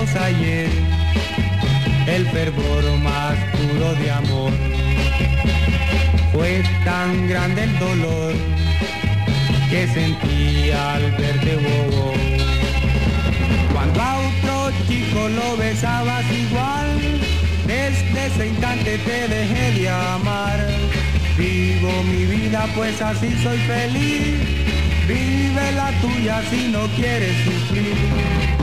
ayer, 0.00 0.70
el 2.06 2.26
fervor 2.30 2.84
más 3.02 3.36
puro 3.52 3.94
de 3.96 4.10
amor. 4.10 4.52
Fue 6.32 6.62
tan 6.86 7.28
grande 7.28 7.64
el 7.64 7.78
dolor 7.78 8.32
que 9.68 9.86
sentí 9.88 10.70
al 10.70 11.02
verte 11.12 11.56
bobo. 11.56 12.14
Cuando 13.74 14.00
a 14.00 14.18
otro 14.18 14.72
chico 14.88 15.28
lo 15.28 15.56
besabas 15.58 16.24
igual, 16.32 17.20
desde 17.66 18.26
ese 18.26 18.48
instante 18.48 18.98
te 18.98 19.28
dejé 19.28 19.80
de 19.80 19.88
amar. 19.90 20.66
Vivo 21.36 21.92
mi 22.04 22.24
vida 22.24 22.66
pues 22.74 23.02
así 23.02 23.36
soy 23.42 23.58
feliz, 23.58 24.38
vive 25.06 25.72
la 25.72 25.90
tuya 26.00 26.42
si 26.50 26.68
no 26.68 26.86
quieres 26.96 27.36
sufrir. 27.44 28.59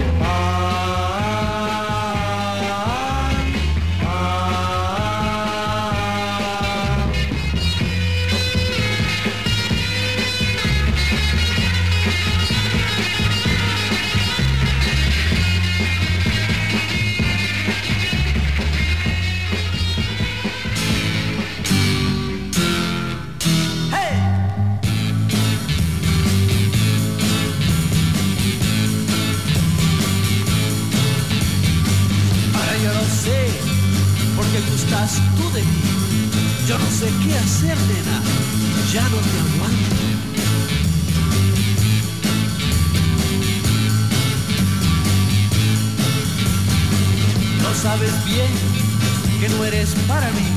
Eres 49.68 49.93
para 50.07 50.30
mí. 50.32 50.47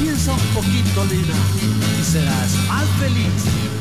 Piensa 0.00 0.32
un 0.32 0.40
poquito, 0.54 1.04
Lina, 1.04 1.34
y 2.00 2.04
serás 2.04 2.54
más 2.68 2.86
feliz. 3.00 3.73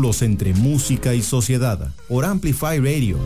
Vínculos 0.00 0.22
entre 0.22 0.54
música 0.54 1.14
y 1.14 1.20
sociedad, 1.20 1.92
por 2.08 2.24
Amplify 2.24 2.78
Radio. 2.78 3.18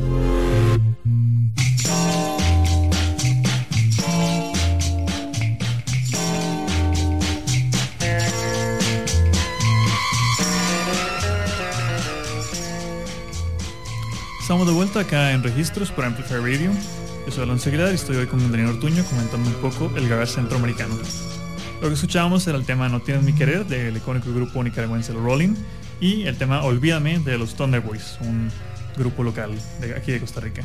Estamos 14.40 14.66
de 14.66 14.72
vuelta 14.72 15.00
acá 15.00 15.30
en 15.30 15.44
Registros 15.44 15.92
por 15.92 16.04
Amplify 16.04 16.38
Radio. 16.38 16.72
Yo 17.24 17.32
soy 17.32 17.44
Alonso 17.44 17.68
Aguilar 17.68 17.92
y 17.92 17.94
estoy 17.94 18.16
hoy 18.16 18.26
con 18.26 18.40
Daniel 18.50 18.70
Ortuño 18.70 19.04
comentando 19.04 19.48
un 19.48 19.56
poco 19.56 19.96
el 19.96 20.08
garage 20.08 20.32
centroamericano. 20.32 20.96
Lo 21.80 21.88
que 21.88 21.94
escuchábamos 21.94 22.44
era 22.48 22.58
el 22.58 22.64
tema 22.64 22.88
No 22.88 23.00
tienes 23.00 23.22
mi 23.22 23.32
querer 23.32 23.64
del 23.64 23.96
icónico 23.96 24.32
grupo 24.32 24.64
nicaragüense 24.64 25.12
Rolling 25.12 25.54
y 26.00 26.26
el 26.26 26.36
tema 26.36 26.62
Olvídame 26.62 27.18
de 27.18 27.38
los 27.38 27.54
Thunder 27.54 27.80
Boys, 27.80 28.18
un 28.20 28.50
grupo 28.96 29.22
local 29.22 29.52
de 29.80 29.94
aquí 29.94 30.12
de 30.12 30.20
Costa 30.20 30.40
Rica. 30.40 30.62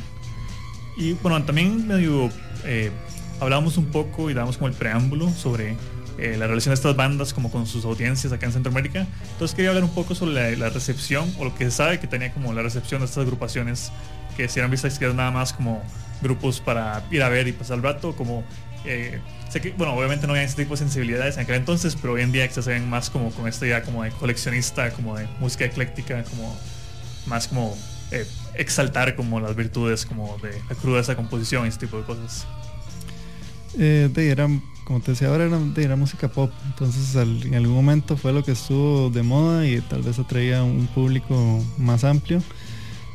Y 0.97 1.13
bueno, 1.13 1.41
también 1.43 1.87
medio 1.87 2.29
eh, 2.65 2.91
hablamos 3.39 3.77
un 3.77 3.85
poco 3.85 4.29
y 4.29 4.33
damos 4.33 4.57
como 4.57 4.67
el 4.67 4.73
preámbulo 4.73 5.29
sobre 5.29 5.77
eh, 6.17 6.35
la 6.37 6.47
relación 6.47 6.71
de 6.71 6.75
estas 6.75 6.95
bandas 6.95 7.33
como 7.33 7.49
con 7.49 7.65
sus 7.65 7.85
audiencias 7.85 8.33
acá 8.33 8.45
en 8.45 8.51
Centroamérica. 8.51 9.07
Entonces 9.31 9.55
quería 9.55 9.69
hablar 9.69 9.85
un 9.85 9.93
poco 9.95 10.15
sobre 10.15 10.57
la, 10.57 10.69
recepción 10.69 11.33
o 11.39 11.45
lo 11.45 11.55
que 11.55 11.65
se 11.65 11.71
sabe 11.71 11.99
que 11.99 12.07
tenía 12.07 12.33
como 12.33 12.51
la 12.53 12.61
recepción 12.61 12.99
de 12.99 13.05
estas 13.05 13.23
agrupaciones 13.23 13.91
que 14.35 14.49
si 14.49 14.59
eran 14.59 14.71
vistas 14.71 14.99
que 14.99 15.05
eran 15.05 15.17
nada 15.17 15.31
más 15.31 15.53
como 15.53 15.81
grupos 16.21 16.59
para 16.59 17.03
ir 17.11 17.23
a 17.23 17.29
ver 17.29 17.47
y 17.47 17.53
pasar 17.53 17.77
el 17.77 17.83
rato, 17.83 18.13
como 18.15 18.43
eh, 18.89 19.21
sé 19.49 19.61
que, 19.61 19.71
bueno, 19.71 19.93
obviamente 19.93 20.25
no 20.25 20.33
había 20.33 20.43
ese 20.43 20.55
tipo 20.55 20.71
de 20.71 20.77
sensibilidades 20.77 21.37
en 21.37 21.43
aquel 21.43 21.55
entonces, 21.55 21.95
pero 21.95 22.13
hoy 22.13 22.21
en 22.21 22.31
día 22.31 22.49
se 22.49 22.61
ven 22.61 22.89
más 22.89 23.11
como 23.11 23.29
con 23.31 23.47
esta 23.47 23.67
idea 23.67 23.83
como 23.83 24.03
de 24.03 24.09
coleccionista, 24.09 24.91
como 24.91 25.15
de 25.15 25.27
música 25.39 25.65
ecléctica, 25.65 26.23
como 26.23 26.57
más 27.27 27.47
como 27.47 27.77
eh, 28.11 28.25
exaltar 28.55 29.15
como 29.15 29.39
las 29.39 29.55
virtudes 29.55 30.07
como 30.07 30.39
de 30.39 30.51
la 30.67 30.75
crudeza 30.75 31.15
composición 31.15 31.65
y 31.65 31.69
ese 31.69 31.77
tipo 31.77 31.97
de 31.97 32.03
cosas. 32.03 32.47
Eh, 33.77 34.09
era, 34.15 34.47
como 34.85 35.01
te 35.01 35.11
decía 35.11 35.27
ahora, 35.27 35.45
era, 35.45 35.59
era 35.77 35.95
música 35.95 36.27
pop. 36.27 36.51
Entonces 36.65 37.15
en 37.15 37.53
algún 37.53 37.75
momento 37.75 38.17
fue 38.17 38.33
lo 38.33 38.43
que 38.43 38.53
estuvo 38.53 39.11
de 39.11 39.21
moda 39.21 39.67
y 39.67 39.79
tal 39.81 40.01
vez 40.01 40.17
atraía 40.17 40.63
un 40.63 40.87
público 40.87 41.63
más 41.77 42.03
amplio. 42.03 42.41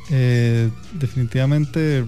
Eh, 0.09 0.69
definitivamente 0.93 2.05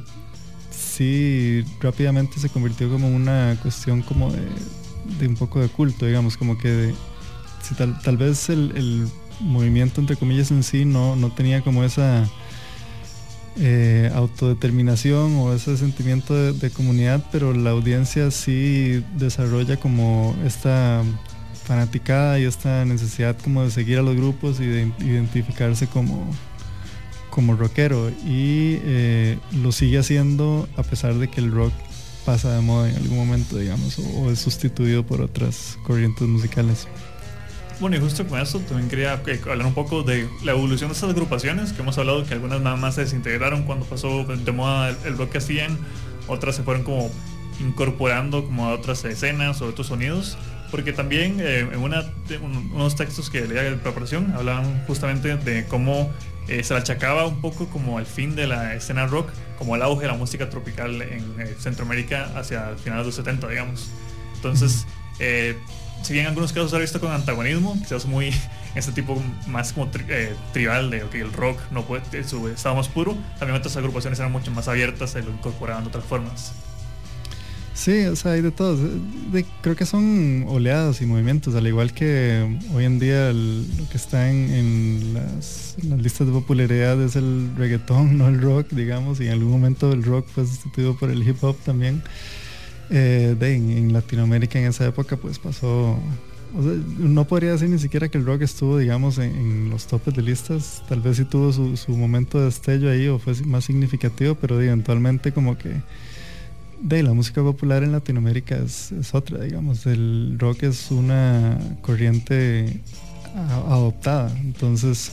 sí, 0.98 1.64
rápidamente 1.80 2.39
se 2.39 2.50
convirtió 2.50 2.89
como 2.89 3.08
una 3.10 3.58
cuestión 3.62 4.02
como 4.02 4.32
de, 4.32 5.28
un 5.28 5.36
poco 5.36 5.60
de 5.60 5.68
culto, 5.70 6.06
digamos, 6.06 6.38
como 6.38 6.58
que 6.58 6.70
de- 6.70 6.95
si 7.62 7.76
tal, 7.76 8.00
tal 8.02 8.18
vez 8.18 8.50
el, 8.50 8.72
el 8.76 9.08
movimiento 9.41 10.02
entre 10.02 10.16
comillas 10.16 10.52
en 10.52 10.64
sí 10.64 10.86
no, 10.86 11.16
no 11.16 11.32
tenía 11.32 11.62
como 11.62 11.84
esa 11.84 12.28
eh, 13.60 14.12
autodeterminación 14.14 15.36
o 15.38 15.54
ese 15.54 15.78
sentimiento 15.78 16.34
de, 16.36 16.54
de 16.54 16.70
comunidad, 16.70 17.24
pero 17.32 17.54
la 17.54 17.72
audiencia 17.72 18.30
sí 18.32 19.04
desarrolla 19.18 19.78
como 19.78 20.36
esta 20.45 21.04
fanaticada 21.66 22.39
y 22.39 22.43
esta 22.45 22.86
necesidad 22.86 23.36
como 23.43 23.64
de 23.64 23.72
seguir 23.72 23.98
a 23.98 24.02
los 24.02 24.16
grupos 24.16 24.60
y 24.60 24.66
de 24.66 24.91
identificarse 25.00 25.88
como, 25.88 26.26
como 27.38 27.55
rockero 27.55 28.09
y 28.25 28.79
eh, 28.83 29.38
lo 29.61 29.71
sigue 29.71 29.99
haciendo 29.99 30.67
a 30.75 30.81
pesar 30.81 31.13
de 31.13 31.27
que 31.27 31.39
el 31.39 31.51
rock 31.51 31.71
pasa 32.25 32.51
de 32.55 32.61
moda 32.61 32.89
en 32.89 32.95
algún 32.95 33.15
momento, 33.15 33.59
digamos, 33.59 33.99
o, 33.99 34.31
es 34.31 34.39
sustituido 34.39 35.05
por 35.05 35.21
otras 35.21 35.77
corrientes 35.85 36.27
musicales. 36.27 36.88
Bueno, 37.79 37.95
y 37.95 37.99
justo 37.99 38.27
con 38.27 38.39
eso 38.41 38.59
también 38.61 38.89
quería 38.89 39.21
eh, 39.27 39.39
hablar 39.47 39.67
un 39.67 39.75
poco 39.75 40.01
de 40.01 40.27
la 40.43 40.53
evolución 40.53 40.89
de 40.89 40.95
estas 40.95 41.11
agrupaciones, 41.11 41.73
que 41.73 41.83
hemos 41.83 41.95
hablado 41.99 42.25
que 42.25 42.33
algunas 42.33 42.59
nada 42.59 42.75
más 42.75 42.95
se 42.95 43.01
desintegraron 43.01 43.65
cuando 43.65 43.85
pasó 43.85 44.23
de 44.23 44.51
moda 44.51 44.89
el, 45.05 45.15
rock 45.15 45.33
que 45.33 45.38
hacían, 45.38 45.77
otras 46.27 46.55
se 46.55 46.63
fueron 46.63 46.81
como 46.81 47.11
incorporando 47.59 48.45
como 48.45 48.65
a 48.65 48.73
otras 48.73 49.05
escenas 49.05 49.61
o 49.61 49.67
otros 49.67 49.85
sonidos, 49.85 50.39
porque 50.71 50.91
también 50.91 51.38
eh, 51.39 51.59
en 51.59 51.77
una, 51.77 52.03
unos 52.73 52.95
textos 52.95 53.29
que 53.29 53.47
leía 53.47 53.61
de 53.61 53.75
preparación 53.75 54.33
hablaban 54.35 54.83
justamente 54.88 55.38
de 55.38 55.65
cómo 55.65 56.11
eh, 56.48 56.64
se 56.64 56.74
le 56.74 56.80
achacaba 56.80 57.26
un 57.28 57.41
poco 57.41 57.68
como 57.68 57.98
al 57.98 58.06
fin 58.06 58.36
de 58.36 58.48
la 58.48 58.74
escena 58.76 59.06
rock, 59.08 59.30
como 59.58 59.76
el 59.76 59.82
auge 59.82 60.04
de 60.04 60.08
la 60.08 60.18
música 60.18 60.50
tropical 60.50 61.02
en 61.02 61.36
eh, 61.41 61.56
Centroamérica 61.60 62.32
hacia 62.36 62.76
finales 62.76 63.04
de 63.04 63.08
los 63.08 63.16
70, 63.16 63.48
digamos. 63.48 63.89
Entonces, 64.36 64.86
eh, 65.20 65.58
si 66.04 66.14
bien 66.14 66.26
en 66.26 66.30
algunos 66.30 66.54
casos 66.54 66.70
se 66.72 66.78
ha 66.78 66.80
visto 66.80 67.00
con 67.00 67.12
antagonismo, 67.12 67.76
quizás 67.80 68.06
muy 68.06 68.34
este 68.76 68.91
tipo 68.91 69.22
más 69.48 69.74
como 69.74 69.91
tri- 69.91 70.06
eh, 70.10 70.36
tribal 70.54 70.89
de 70.91 71.02
que 71.10 71.22
el 71.22 71.34
rock 71.34 71.60
no 71.72 71.84
puede, 71.86 72.24
su 72.24 72.48
estado 72.48 72.76
más 72.76 72.88
puro, 72.88 73.18
también 73.39 73.58
otras 73.58 73.76
agrupaciones 73.78 74.20
eran 74.20 74.32
mucho 74.32 74.52
más 74.52 74.68
abiertas 74.68 75.16
y 75.16 75.22
lo 75.24 75.32
incorporaban 75.32 75.84
de 75.84 75.89
otras 75.89 76.06
formas. 76.06 76.54
Sí, 77.78 78.05
o 78.05 78.15
sea, 78.15 78.32
hay 78.32 78.41
de 78.41 78.49
todo. 78.49 78.75
De- 79.32 79.45
creo 79.61 79.75
que 79.75 79.86
son 79.86 80.45
oleadas 80.47 80.99
y 81.01 81.05
movimientos, 81.05 81.53
al 81.53 81.67
igual 81.67 81.93
que 81.93 82.57
hoy 82.73 82.86
en 82.86 82.97
día 82.97 83.30
el- 83.30 83.67
lo 83.78 83.88
que 83.88 83.97
está 83.97 84.32
en, 84.32 85.13
las, 85.13 85.75
listas 85.84 86.25
de 86.25 86.34
popularidad 86.34 86.99
es 87.03 87.15
el 87.15 87.51
reggaetón, 87.55 88.17
no 88.17 88.28
el 88.30 88.41
rock, 88.41 88.69
digamos, 88.71 89.19
y 89.21 89.28
en 89.28 89.34
algún 89.34 89.51
momento 89.51 89.91
el 89.93 90.03
rock 90.03 90.28
fue 90.28 90.47
sustituido 90.47 90.97
por 90.97 91.11
el 91.11 91.21
hip 91.28 91.38
hop 91.43 91.55
también. 91.63 92.01
Eh, 92.89 93.36
de, 93.39 93.55
en, 93.55 93.93
Latinoamérica 93.93 94.57
en 94.59 94.65
esa 94.67 94.86
época 94.88 95.17
pues 95.17 95.38
pasó, 95.39 95.99
o 96.55 96.63
sea, 96.63 96.71
no 96.97 97.25
podría 97.28 97.51
decir 97.51 97.69
ni 97.69 97.78
siquiera 97.80 98.09
que 98.09 98.17
el 98.17 98.25
rock 98.25 98.41
estuvo, 98.41 98.78
digamos, 98.80 99.19
en, 99.19 99.69
los 99.69 99.86
topes 99.86 100.15
de 100.15 100.23
listas, 100.23 100.82
tal 100.89 101.01
vez 101.01 101.17
sí 101.17 101.25
tuvo 101.25 101.53
su, 101.53 101.78
su 101.78 101.91
momento 101.95 102.39
de 102.39 102.45
destello 102.45 102.89
ahí 102.89 103.07
o 103.07 103.19
fue 103.19 103.36
más 103.45 103.65
significativo, 103.65 104.34
pero 104.36 104.59
eventualmente 104.59 105.32
como 105.32 105.57
que 105.59 105.75
de 106.82 107.03
la 107.03 107.13
música 107.13 107.41
popular 107.41 107.84
en 107.84 107.91
Latinoamérica 107.91 108.57
es, 108.57 108.91
es 108.91 109.13
otra, 109.13 109.39
digamos. 109.39 109.86
El 109.86 110.38
rock 110.39 110.63
es 110.63 110.91
una 110.91 111.57
corriente 111.82 112.82
adoptada. 113.36 114.36
Entonces, 114.39 115.11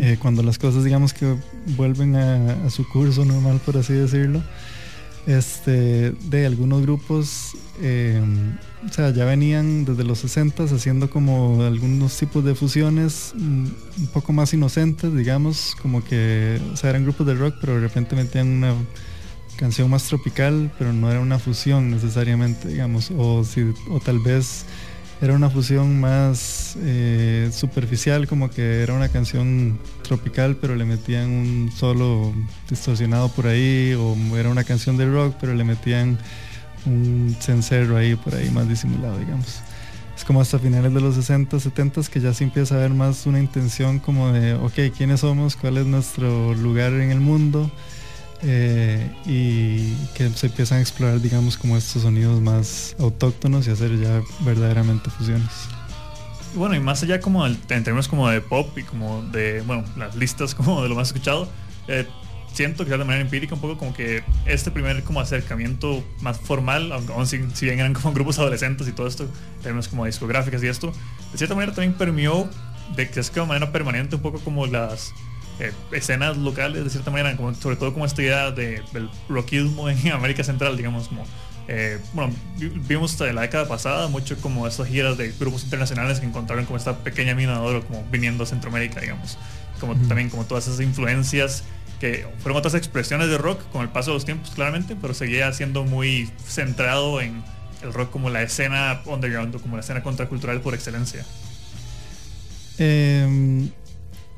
eh, 0.00 0.16
cuando 0.20 0.42
las 0.42 0.58
cosas, 0.58 0.84
digamos 0.84 1.12
que 1.12 1.36
vuelven 1.76 2.16
a, 2.16 2.66
a 2.66 2.70
su 2.70 2.88
curso 2.88 3.24
normal, 3.24 3.60
por 3.64 3.76
así 3.76 3.92
decirlo, 3.92 4.42
este, 5.26 6.12
de 6.12 6.46
algunos 6.46 6.82
grupos, 6.82 7.56
eh, 7.80 8.22
o 8.88 8.92
sea, 8.92 9.10
ya 9.10 9.24
venían 9.24 9.84
desde 9.84 10.04
los 10.04 10.18
60 10.20 10.64
haciendo 10.64 11.10
como 11.10 11.62
algunos 11.62 12.16
tipos 12.16 12.44
de 12.44 12.54
fusiones 12.54 13.32
mm, 13.36 13.66
un 13.98 14.06
poco 14.12 14.32
más 14.32 14.52
inocentes, 14.54 15.14
digamos, 15.14 15.76
como 15.80 16.02
que, 16.02 16.60
o 16.72 16.76
sea, 16.76 16.90
eran 16.90 17.04
grupos 17.04 17.26
de 17.26 17.34
rock, 17.34 17.56
pero 17.60 17.74
de 17.74 17.80
repente 17.80 18.16
metían 18.16 18.48
una 18.48 18.74
canción 19.60 19.90
más 19.90 20.04
tropical, 20.04 20.72
pero 20.78 20.94
no 20.94 21.10
era 21.10 21.20
una 21.20 21.38
fusión 21.38 21.90
necesariamente, 21.90 22.68
digamos, 22.68 23.12
o, 23.14 23.44
si, 23.44 23.74
o 23.90 24.00
tal 24.00 24.18
vez 24.18 24.64
era 25.20 25.34
una 25.34 25.50
fusión 25.50 26.00
más 26.00 26.78
eh, 26.80 27.50
superficial, 27.52 28.26
como 28.26 28.48
que 28.48 28.82
era 28.82 28.94
una 28.94 29.10
canción 29.10 29.78
tropical, 30.02 30.56
pero 30.56 30.76
le 30.76 30.86
metían 30.86 31.28
un 31.28 31.72
solo 31.76 32.32
distorsionado 32.70 33.28
por 33.28 33.48
ahí, 33.48 33.92
o 33.92 34.16
era 34.38 34.48
una 34.48 34.64
canción 34.64 34.96
de 34.96 35.04
rock, 35.04 35.36
pero 35.38 35.52
le 35.52 35.64
metían 35.64 36.18
un 36.86 37.36
cencerro 37.38 37.98
ahí 37.98 38.14
por 38.14 38.34
ahí 38.34 38.48
más 38.48 38.66
disimulado, 38.66 39.18
digamos. 39.18 39.60
Es 40.16 40.24
como 40.24 40.40
hasta 40.40 40.58
finales 40.58 40.94
de 40.94 41.02
los 41.02 41.16
60, 41.16 41.60
70 41.60 42.00
que 42.10 42.20
ya 42.20 42.32
se 42.32 42.44
empieza 42.44 42.76
a 42.76 42.78
ver 42.78 42.90
más 42.90 43.26
una 43.26 43.38
intención 43.38 43.98
como 43.98 44.32
de, 44.32 44.54
ok, 44.54 44.96
¿quiénes 44.96 45.20
somos? 45.20 45.54
¿Cuál 45.54 45.76
es 45.76 45.84
nuestro 45.84 46.54
lugar 46.54 46.94
en 46.94 47.10
el 47.10 47.20
mundo? 47.20 47.70
Eh, 48.42 49.10
y 49.26 49.94
que 50.14 50.30
se 50.30 50.46
empiezan 50.46 50.78
a 50.78 50.80
explorar, 50.80 51.20
digamos, 51.20 51.58
como 51.58 51.76
estos 51.76 52.02
sonidos 52.02 52.40
más 52.40 52.96
autóctonos 52.98 53.66
y 53.66 53.70
hacer 53.70 53.98
ya 53.98 54.22
verdaderamente 54.40 55.10
fusiones. 55.10 55.50
Bueno, 56.54 56.74
y 56.74 56.80
más 56.80 57.02
allá 57.02 57.20
como 57.20 57.46
en 57.46 57.56
términos 57.56 58.08
como 58.08 58.28
de 58.28 58.40
pop 58.40 58.76
y 58.78 58.82
como 58.82 59.22
de, 59.24 59.60
bueno, 59.62 59.84
las 59.96 60.16
listas 60.16 60.54
como 60.54 60.82
de 60.82 60.88
lo 60.88 60.94
más 60.94 61.08
escuchado, 61.08 61.48
eh, 61.86 62.06
siento 62.52 62.84
que 62.84 62.90
de 62.90 62.98
manera 62.98 63.20
empírica 63.20 63.54
un 63.54 63.60
poco 63.60 63.78
como 63.78 63.94
que 63.94 64.22
este 64.46 64.70
primer 64.70 65.04
como 65.04 65.20
acercamiento 65.20 66.02
más 66.20 66.40
formal, 66.40 66.92
aunque 66.92 67.12
si, 67.26 67.38
si, 67.54 67.66
bien 67.66 67.78
eran 67.78 67.92
como 67.92 68.12
grupos 68.14 68.38
adolescentes 68.38 68.88
y 68.88 68.92
todo 68.92 69.06
esto, 69.06 69.24
en 69.24 69.62
términos 69.62 69.88
como 69.88 70.06
discográficas 70.06 70.62
y 70.62 70.66
esto, 70.66 70.92
de 71.30 71.38
cierta 71.38 71.54
manera 71.54 71.72
también 71.74 71.92
permeó 71.92 72.48
de 72.96 73.08
que 73.08 73.20
es 73.20 73.30
que 73.30 73.40
de 73.40 73.46
manera 73.46 73.70
permanente 73.70 74.16
un 74.16 74.22
poco 74.22 74.40
como 74.40 74.66
las 74.66 75.12
eh, 75.60 75.72
escenas 75.92 76.36
locales 76.36 76.84
de 76.84 76.90
cierta 76.90 77.10
manera, 77.10 77.36
como, 77.36 77.54
sobre 77.54 77.76
todo 77.76 77.92
como 77.92 78.06
esta 78.06 78.22
idea 78.22 78.50
de, 78.50 78.82
del 78.92 79.10
rockismo 79.28 79.88
en 79.88 80.08
América 80.12 80.42
Central, 80.42 80.76
digamos, 80.76 81.08
como 81.08 81.24
eh, 81.68 82.00
bueno, 82.14 82.34
vimos 82.88 83.20
en 83.20 83.36
la 83.36 83.42
década 83.42 83.68
pasada 83.68 84.08
mucho 84.08 84.36
como 84.40 84.66
estas 84.66 84.88
giras 84.88 85.16
de 85.16 85.30
grupos 85.38 85.62
internacionales 85.62 86.18
que 86.18 86.26
encontraron 86.26 86.64
como 86.64 86.76
esta 86.76 86.98
pequeña 86.98 87.34
mina 87.36 87.52
de 87.52 87.58
oro 87.60 87.86
como 87.86 88.02
viniendo 88.10 88.42
a 88.42 88.46
Centroamérica, 88.46 89.00
digamos, 89.00 89.38
como 89.78 89.94
también 90.08 90.30
como 90.30 90.44
todas 90.46 90.66
esas 90.66 90.80
influencias 90.80 91.62
que 92.00 92.26
fueron 92.38 92.58
otras 92.58 92.74
expresiones 92.74 93.28
de 93.28 93.38
rock 93.38 93.62
con 93.70 93.82
el 93.82 93.88
paso 93.90 94.10
de 94.10 94.14
los 94.14 94.24
tiempos 94.24 94.50
claramente, 94.50 94.96
pero 95.00 95.14
seguía 95.14 95.52
siendo 95.52 95.84
muy 95.84 96.28
centrado 96.44 97.20
en 97.20 97.44
el 97.82 97.92
rock 97.92 98.10
como 98.10 98.30
la 98.30 98.42
escena 98.42 99.02
underground, 99.06 99.60
como 99.60 99.76
la 99.76 99.82
escena 99.82 100.02
contracultural 100.02 100.60
por 100.62 100.74
excelencia. 100.74 101.24
Eh, 102.78 103.70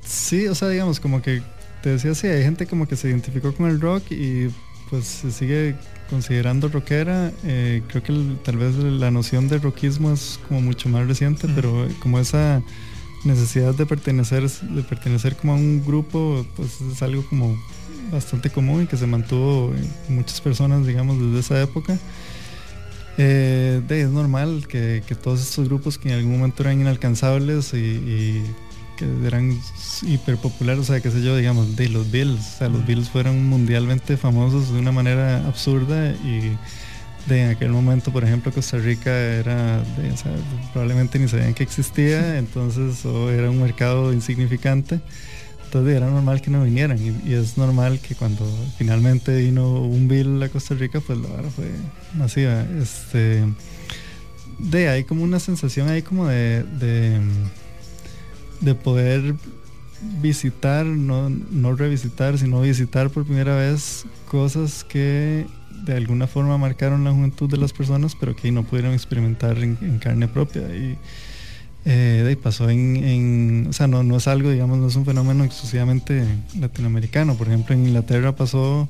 Sí, 0.05 0.47
o 0.49 0.55
sea, 0.55 0.69
digamos, 0.69 1.01
como 1.01 1.23
que 1.23 1.43
te 1.83 1.91
decía, 1.91 2.15
sí, 2.15 2.27
hay 2.27 2.43
gente 2.43 2.67
como 2.67 2.87
que 2.87 2.97
se 2.97 3.09
identificó 3.09 3.55
con 3.55 3.69
el 3.69 3.81
rock 3.81 4.11
y 4.11 4.49
pues 4.91 5.07
se 5.07 5.33
sigue 5.33 5.75
considerando 6.11 6.69
rockera. 6.69 7.33
Eh, 7.45 7.83
creo 7.89 8.03
que 8.03 8.37
tal 8.45 8.59
vez 8.59 8.75
la 8.77 9.11
noción 9.11 9.49
de 9.49 9.59
rockismo 9.59 10.13
es 10.13 10.39
como 10.47 10.61
mucho 10.61 10.89
más 10.89 11.07
reciente, 11.07 11.49
pero 11.55 11.89
como 12.01 12.19
esa 12.19 12.63
necesidad 13.25 13.75
de 13.75 13.87
pertenecer, 13.87 14.49
de 14.49 14.83
pertenecer 14.83 15.37
como 15.37 15.53
a 15.55 15.57
un 15.57 15.85
grupo, 15.85 16.45
pues 16.57 16.81
es 16.81 17.03
algo 17.03 17.25
como 17.27 17.57
bastante 18.13 18.51
común 18.51 18.83
y 18.83 18.87
que 18.87 18.97
se 18.97 19.07
mantuvo 19.07 19.73
en 20.09 20.17
muchas 20.17 20.41
personas, 20.41 20.87
digamos, 20.87 21.19
desde 21.19 21.41
esa 21.41 21.63
época. 21.63 21.99
Eh, 23.19 23.83
es 23.89 24.09
normal 24.09 24.67
que, 24.69 25.03
todos 25.23 25.41
estos 25.41 25.69
grupos 25.69 25.99
que 25.99 26.09
en 26.11 26.17
algún 26.17 26.33
momento 26.33 26.63
eran 26.63 26.81
inalcanzables 26.81 27.73
y 27.75 28.43
que 29.03 29.27
eran 29.27 29.59
hiper 30.03 30.37
populares, 30.37 30.81
o 30.81 30.85
sea, 30.85 31.01
qué 31.01 31.11
sé 31.11 31.23
yo, 31.23 31.37
digamos, 31.37 31.77
de 31.77 31.89
los 31.89 32.11
Bills, 32.11 32.41
o 32.41 32.59
sea, 32.59 32.69
los 32.69 32.87
Bills 32.87 33.09
fueron 33.09 33.45
mundialmente 33.49 34.17
famosos 34.17 34.73
de 34.73 34.79
una 34.79 34.93
manera 34.93 35.47
absurda 35.47 36.13
y 36.13 36.57
de 37.27 37.45
en 37.45 37.51
aquel 37.51 37.71
momento, 37.71 38.13
por 38.13 38.25
ejemplo, 38.25 38.53
Costa 38.53 38.79
Rica 38.79 39.11
era, 39.11 39.83
o 40.13 40.17
sea, 40.17 40.33
probablemente 40.73 41.19
ni 41.19 41.29
sabían 41.29 41.55
que 41.55 41.63
existía, 41.63 42.39
entonces 42.39 43.05
era 43.05 43.51
un 43.51 43.61
mercado 43.61 44.13
insignificante, 44.13 45.01
entonces 45.65 45.97
era 45.97 46.07
normal 46.09 46.41
que 46.43 46.51
no 46.51 46.65
vinieran 46.65 46.99
y, 46.99 47.33
es 47.33 47.57
normal 47.57 48.01
que 48.01 48.15
cuando 48.15 48.45
finalmente 48.77 49.37
vino 49.37 49.81
un 49.83 50.09
Bill 50.09 50.43
a 50.43 50.49
Costa 50.49 50.75
Rica, 50.75 51.01
pues 51.01 51.19
la 51.19 51.29
verdad 51.29 51.51
fue 51.55 51.71
masiva. 52.15 52.65
Este, 52.81 53.45
de 54.59 54.89
hay 54.89 55.05
como 55.05 55.25
una 55.25 55.41
sensación 55.41 55.89
ahí 55.89 56.03
como 56.03 56.27
de 56.27 56.63
de 56.63 57.21
poder 58.75 59.35
visitar, 60.21 60.85
no, 60.85 61.29
no 61.29 61.75
revisitar, 61.75 62.39
sino 62.39 62.61
visitar 62.61 63.11
por 63.11 63.25
primera 63.25 63.57
vez 63.57 64.05
cosas 64.29 64.85
que 64.85 65.47
de 65.85 65.97
alguna 65.97 66.27
forma 66.27 66.59
marcaron 66.59 67.05
la 67.05 67.13
juventud 67.13 67.51
de 67.51 67.57
las 67.57 67.73
personas, 67.73 68.17
pero 68.19 68.37
que 68.37 68.51
no 68.53 68.63
pudieron 68.63 68.93
experimentar 68.93 69.59
en, 69.59 69.99
carne 69.99 70.29
propia. 70.29 70.63
Y 70.75 70.97
eh, 71.85 72.37
pasó 72.43 72.71
en, 72.71 73.67
o 73.69 73.73
sea, 73.73 73.87
no, 73.87 74.03
no 74.03 74.17
es 74.17 74.29
algo, 74.29 74.51
digamos, 74.51 74.79
no 74.79 74.89
es 74.89 74.97
un 74.97 75.05
fenómeno 75.05 75.45
exclusivamente 75.45 76.25
latinoamericano. 76.59 77.35
Por 77.35 77.49
ejemplo, 77.49 77.75
en 77.75 77.87
Inglaterra 77.87 78.35
pasó 78.35 78.89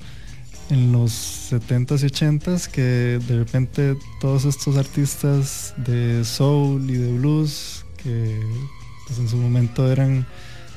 en 0.70 0.93
los 0.93 1.12
70s 1.51 2.03
y 2.03 2.07
80s 2.07 2.68
que 2.68 2.83
de 2.83 3.39
repente 3.39 3.97
todos 4.20 4.45
estos 4.45 4.77
artistas 4.77 5.75
de 5.77 6.25
soul 6.25 6.89
y 6.91 6.95
de 6.95 7.12
blues 7.12 7.85
que 8.03 8.39
pues, 9.07 9.18
en 9.18 9.28
su 9.28 9.36
momento 9.36 9.90
eran 9.90 10.26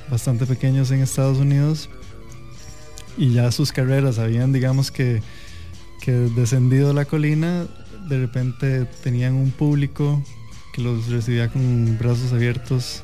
bastante 0.10 0.46
pequeños 0.46 0.92
en 0.92 1.02
Estados 1.02 1.38
Unidos 1.38 1.90
y 3.18 3.32
ya 3.34 3.52
sus 3.52 3.72
carreras 3.72 4.20
habían, 4.20 4.54
digamos 4.54 4.92
que, 4.92 5.22
que 6.02 6.12
descendido 6.12 6.94
la 6.94 7.06
colina, 7.06 7.66
de 8.08 8.20
repente 8.20 8.86
tenían 9.04 9.34
un 9.34 9.52
público 9.52 10.22
que 10.74 10.82
los 10.82 11.08
recibía 11.08 11.50
con 11.50 11.98
brazos 11.98 12.34
abiertos 12.34 13.04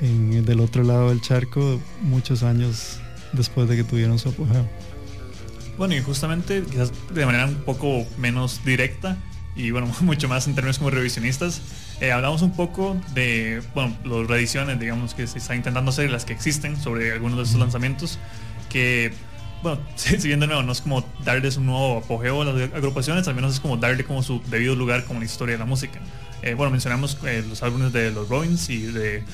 del 0.00 0.60
otro 0.60 0.84
lado 0.84 1.08
del 1.08 1.20
charco 1.20 1.80
muchos 2.02 2.42
años 2.42 3.00
después 3.32 3.68
de 3.68 3.76
que 3.76 3.84
tuvieron 3.84 4.18
su 4.18 4.28
apogeo. 4.28 4.68
Bueno, 5.76 5.94
y 5.94 6.02
justamente 6.02 6.62
quizás 6.68 6.92
de 7.12 7.26
manera 7.26 7.46
un 7.46 7.56
poco 7.56 8.06
menos 8.18 8.64
directa 8.64 9.16
y 9.58 9.72
bueno, 9.72 9.92
mucho 10.00 10.28
más 10.28 10.46
en 10.46 10.54
términos 10.54 10.78
como 10.78 10.90
revisionistas, 10.90 11.60
eh, 12.00 12.12
hablamos 12.12 12.40
un 12.40 12.52
poco 12.52 12.96
de, 13.12 13.60
bueno, 13.74 13.94
las 14.04 14.26
reediciones, 14.26 14.78
digamos, 14.78 15.12
que 15.14 15.26
se 15.26 15.38
está 15.38 15.54
intentando 15.54 15.90
hacer, 15.90 16.10
las 16.10 16.24
que 16.24 16.32
existen 16.32 16.80
sobre 16.80 17.12
algunos 17.12 17.36
de 17.38 17.44
estos 17.44 17.60
lanzamientos, 17.60 18.18
que, 18.70 19.12
bueno, 19.62 19.80
si 19.96 20.16
bien 20.16 20.40
de 20.40 20.46
nuevo 20.46 20.62
no 20.62 20.72
es 20.72 20.80
como 20.80 21.04
darles 21.24 21.56
un 21.56 21.66
nuevo 21.66 21.98
apogeo 21.98 22.42
a 22.42 22.44
las 22.46 22.72
agrupaciones, 22.72 23.26
al 23.28 23.34
menos 23.34 23.54
es 23.54 23.60
como 23.60 23.76
darle 23.76 24.04
como 24.04 24.22
su 24.22 24.40
debido 24.48 24.74
lugar 24.76 25.04
como 25.04 25.18
la 25.18 25.26
historia 25.26 25.54
de 25.54 25.58
la 25.58 25.66
música. 25.66 25.98
Eh, 26.42 26.54
bueno, 26.54 26.70
mencionamos 26.70 27.18
eh, 27.26 27.44
los 27.46 27.62
álbumes 27.64 27.92
de 27.92 28.12
los 28.12 28.28
Robins 28.28 28.70
y 28.70 28.82
de... 28.82 29.24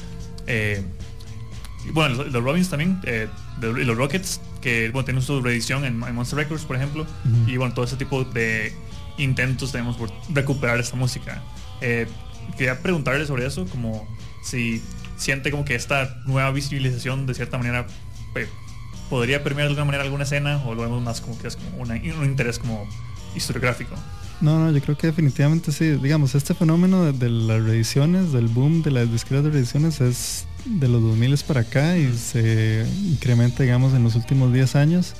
bueno, 1.92 2.24
los, 2.24 2.42
Robins 2.42 2.70
también, 2.70 2.98
de, 3.02 3.28
y 3.60 3.84
los 3.84 3.96
Rockets, 3.98 4.40
que 4.62 4.88
bueno, 4.88 5.04
tienen 5.04 5.22
su 5.22 5.42
reedición 5.42 5.84
en, 5.84 5.98
Monster 5.98 6.38
Records, 6.38 6.64
por 6.64 6.76
ejemplo, 6.76 7.06
y 7.46 7.58
bueno, 7.58 7.74
todo 7.74 7.84
ese 7.84 7.96
tipo 7.96 8.24
de 8.24 8.72
intentos 9.18 9.72
tenemos 9.72 9.96
por 9.96 10.10
recuperar 10.32 10.78
esta 10.78 10.96
música 10.96 11.42
quería 12.56 12.80
preguntarle 12.80 13.26
sobre 13.26 13.46
eso, 13.46 13.66
como 13.66 14.06
si 14.42 14.82
siente 15.16 15.50
como 15.50 15.64
que 15.64 15.74
esta 15.74 16.20
nueva 16.26 16.50
visibilización 16.50 17.26
de 17.26 17.34
cierta 17.34 17.58
manera 17.58 17.86
podría 19.08 19.42
permear 19.42 19.66
de 19.68 19.70
alguna 19.70 19.84
manera 19.84 20.04
alguna 20.04 20.24
escena 20.24 20.62
o 20.64 20.74
lo 20.74 20.82
vemos 20.82 21.02
más 21.02 21.20
como 21.20 21.38
que 21.38 21.48
es 21.48 21.56
como 21.56 21.82
un 21.82 22.24
interés 22.24 22.58
como 22.58 22.86
historiográfico. 23.34 23.94
No, 24.40 24.58
no, 24.58 24.72
yo 24.72 24.82
creo 24.82 24.98
que 24.98 25.06
definitivamente 25.06 25.70
sí. 25.70 25.90
Digamos, 25.92 26.34
este 26.34 26.54
fenómeno 26.54 27.12
de, 27.12 27.30
las 27.30 27.62
reediciones, 27.62 28.32
del 28.32 28.48
boom 28.48 28.82
de 28.82 28.90
las 28.90 29.10
discretas 29.10 29.52
reediciones 29.52 30.00
es 30.00 30.46
de 30.64 30.88
los 30.88 31.00
2000 31.00 31.38
para 31.46 31.60
acá 31.60 31.96
y 31.96 32.12
se 32.16 32.84
incrementa, 33.06 33.62
digamos, 33.62 33.94
en 33.94 34.02
los 34.02 34.16
últimos 34.16 34.52
10 34.52 34.76
años. 34.76 35.14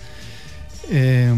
Eh, 0.90 1.32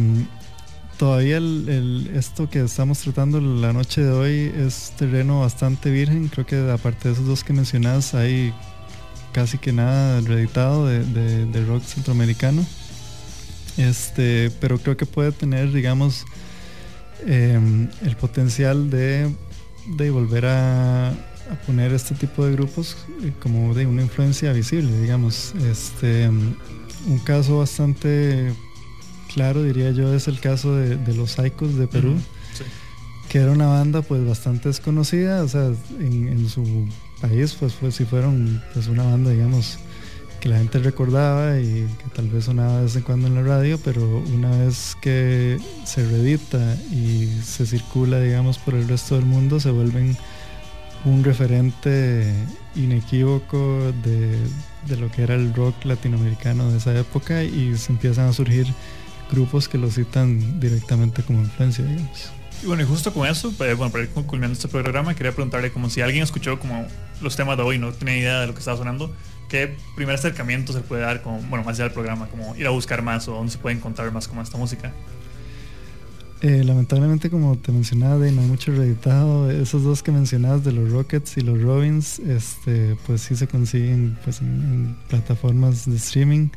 todavía 0.99 1.37
el, 1.37 2.11
esto 2.15 2.49
que 2.49 2.61
estamos 2.63 2.99
tratando 3.01 3.41
la 3.41 3.73
noche 3.73 4.03
de 4.03 4.11
hoy 4.11 4.53
es 4.57 4.93
terreno 4.97 5.41
bastante 5.41 5.91
virgen. 5.91 6.29
Creo 6.29 6.47
que 6.47 6.71
aparte 6.71 7.09
de 7.09 7.15
esos 7.15 7.27
dos 7.27 7.45
que 7.45 7.53
mencionas 7.53 8.15
hay 8.15 8.55
casi 9.33 9.59
que 9.59 9.73
nada 9.73 10.21
reeditado 10.23 10.87
de, 10.87 11.65
rock 11.67 11.83
centroamericano. 11.85 12.65
Este, 13.77 14.51
pero 14.61 14.79
creo 14.79 14.97
que 14.97 15.05
puede 15.05 15.33
tener, 15.33 15.73
digamos, 15.73 16.25
em, 17.27 17.89
el 18.03 18.17
potencial 18.17 18.89
de, 18.89 19.31
volver 20.11 20.47
a, 20.47 21.13
poner 21.67 21.93
este 21.93 22.15
tipo 22.15 22.45
de 22.45 22.53
grupos 22.53 22.97
eh, 23.23 23.33
como 23.41 23.73
de 23.75 23.87
una 23.87 24.03
influencia 24.03 24.53
visible, 24.53 24.99
digamos. 25.01 25.55
Este, 25.71 26.29
un 26.29 27.19
caso 27.25 27.59
bastante 27.59 28.53
claro, 29.37 29.63
diría 29.63 29.91
yo, 29.91 30.15
es 30.15 30.29
el 30.29 30.41
caso 30.41 30.75
de, 30.75 30.97
los 31.15 31.33
Psychos 31.33 31.77
de 31.77 31.87
Perú, 31.87 32.15
que 33.29 33.37
era 33.37 33.53
una 33.53 33.67
banda 33.67 34.01
pues 34.01 34.27
bastante 34.27 34.71
desconocida, 34.71 35.43
o 35.43 35.49
sea, 35.49 35.73
en, 36.01 36.49
su 36.49 36.89
país 37.21 37.55
pues, 37.61 37.75
pues 37.75 37.97
sí 37.97 38.07
fueron 38.07 38.63
pues 38.73 38.89
una 38.89 39.03
banda, 39.03 39.33
digamos, 39.33 39.79
que 40.41 40.49
la 40.49 40.57
gente 40.57 40.79
recordaba 40.79 41.61
y 41.61 41.87
que 41.99 42.11
tal 42.15 42.29
vez 42.31 42.47
sonaba 42.47 42.79
de 42.79 42.85
vez 42.85 42.97
en 42.97 43.03
cuando 43.03 43.27
en 43.27 43.35
la 43.35 43.43
radio, 43.43 43.79
pero 43.85 44.25
una 44.35 44.51
vez 44.57 44.97
que 45.03 45.59
se 45.85 46.09
reedita 46.09 46.75
y 46.91 47.29
se 47.45 47.67
circula, 47.67 48.19
digamos, 48.21 48.57
por 48.57 48.73
el 48.73 48.89
resto 48.89 49.17
del 49.17 49.27
mundo, 49.27 49.61
se 49.61 49.71
vuelven 49.71 50.17
un 51.05 51.23
referente 51.25 52.33
inequívoco 52.75 53.93
de, 54.03 54.39
de 54.89 54.97
lo 54.97 55.11
que 55.11 55.25
era 55.25 55.35
el 55.35 55.53
rock 55.53 55.85
latinoamericano 55.85 56.71
de 56.71 56.79
esa 56.79 56.99
época 56.99 57.45
y 57.45 57.77
se 57.77 57.93
empiezan 57.93 58.31
a 58.31 58.33
surgir 58.33 58.67
grupos 59.31 59.69
que 59.69 59.79
lo 59.79 59.91
citan 59.91 60.61
directamente 60.61 61.23
como 61.23 61.41
influencia, 61.41 61.85
digamos. 61.85 62.31
Y 62.63 62.67
bueno, 62.67 62.83
y 62.83 62.87
justo 62.87 63.13
con 63.13 63.29
eso, 63.29 63.53
eh, 63.61 63.75
bueno, 63.75 63.93
para 63.93 64.05
ir 64.05 64.11
culminando 64.11 64.55
este 64.55 64.69
programa, 64.69 65.15
quería 65.15 65.33
preguntarle 65.33 65.71
como 65.71 65.91
si 65.91 66.01
alguien 66.01 66.23
escuchó 66.23 66.59
como 66.59 66.87
los 67.21 67.37
temas 67.37 67.57
de 67.57 67.63
hoy, 67.63 67.79
no 67.79 67.93
tenía 67.93 68.17
idea 68.17 68.41
de 68.41 68.47
lo 68.47 68.55
que 68.55 68.61
estaba 68.61 68.79
sonando, 68.79 69.15
¿qué 69.49 69.77
primer 69.95 70.15
acercamiento 70.15 70.73
se 70.73 70.81
puede 70.81 71.03
dar, 71.03 71.23
como, 71.23 71.41
bueno, 71.43 71.65
más 71.65 71.77
allá 71.77 71.85
del 71.85 71.93
programa, 71.93 72.29
como 72.29 72.57
ir 72.57 72.67
a 72.67 72.71
buscar 72.71 73.03
más 73.03 73.29
o 73.29 73.33
dónde 73.33 73.53
se 73.53 73.59
puede 73.59 73.77
encontrar 73.77 74.11
más 74.11 74.27
como 74.27 74.43
esta 74.43 74.57
música? 74.57 74.93
Eh, 76.43 76.63
lamentablemente, 76.65 77.31
como 77.31 77.57
te 77.57 77.73
mencionaba, 77.73 78.17
no 78.17 78.25
hay 78.25 78.47
mucho 78.47 78.71
reeditado. 78.71 79.51
Esos 79.51 79.83
dos 79.83 80.03
que 80.03 80.13
mencionabas 80.13 80.65
de 80.65 80.73
los 80.73 80.91
Rockets 80.91 81.39
y 81.39 81.41
los 81.41 81.61
Robins, 81.61 82.19
este, 82.21 82.97
pues 83.07 83.23
sí 83.23 83.37
se 83.37 83.49
consiguen 83.49 84.19
pues, 84.23 84.41
en, 84.41 84.47
en 84.47 84.97
plataformas 85.09 85.87
de 85.87 85.97
streaming. 85.97 86.49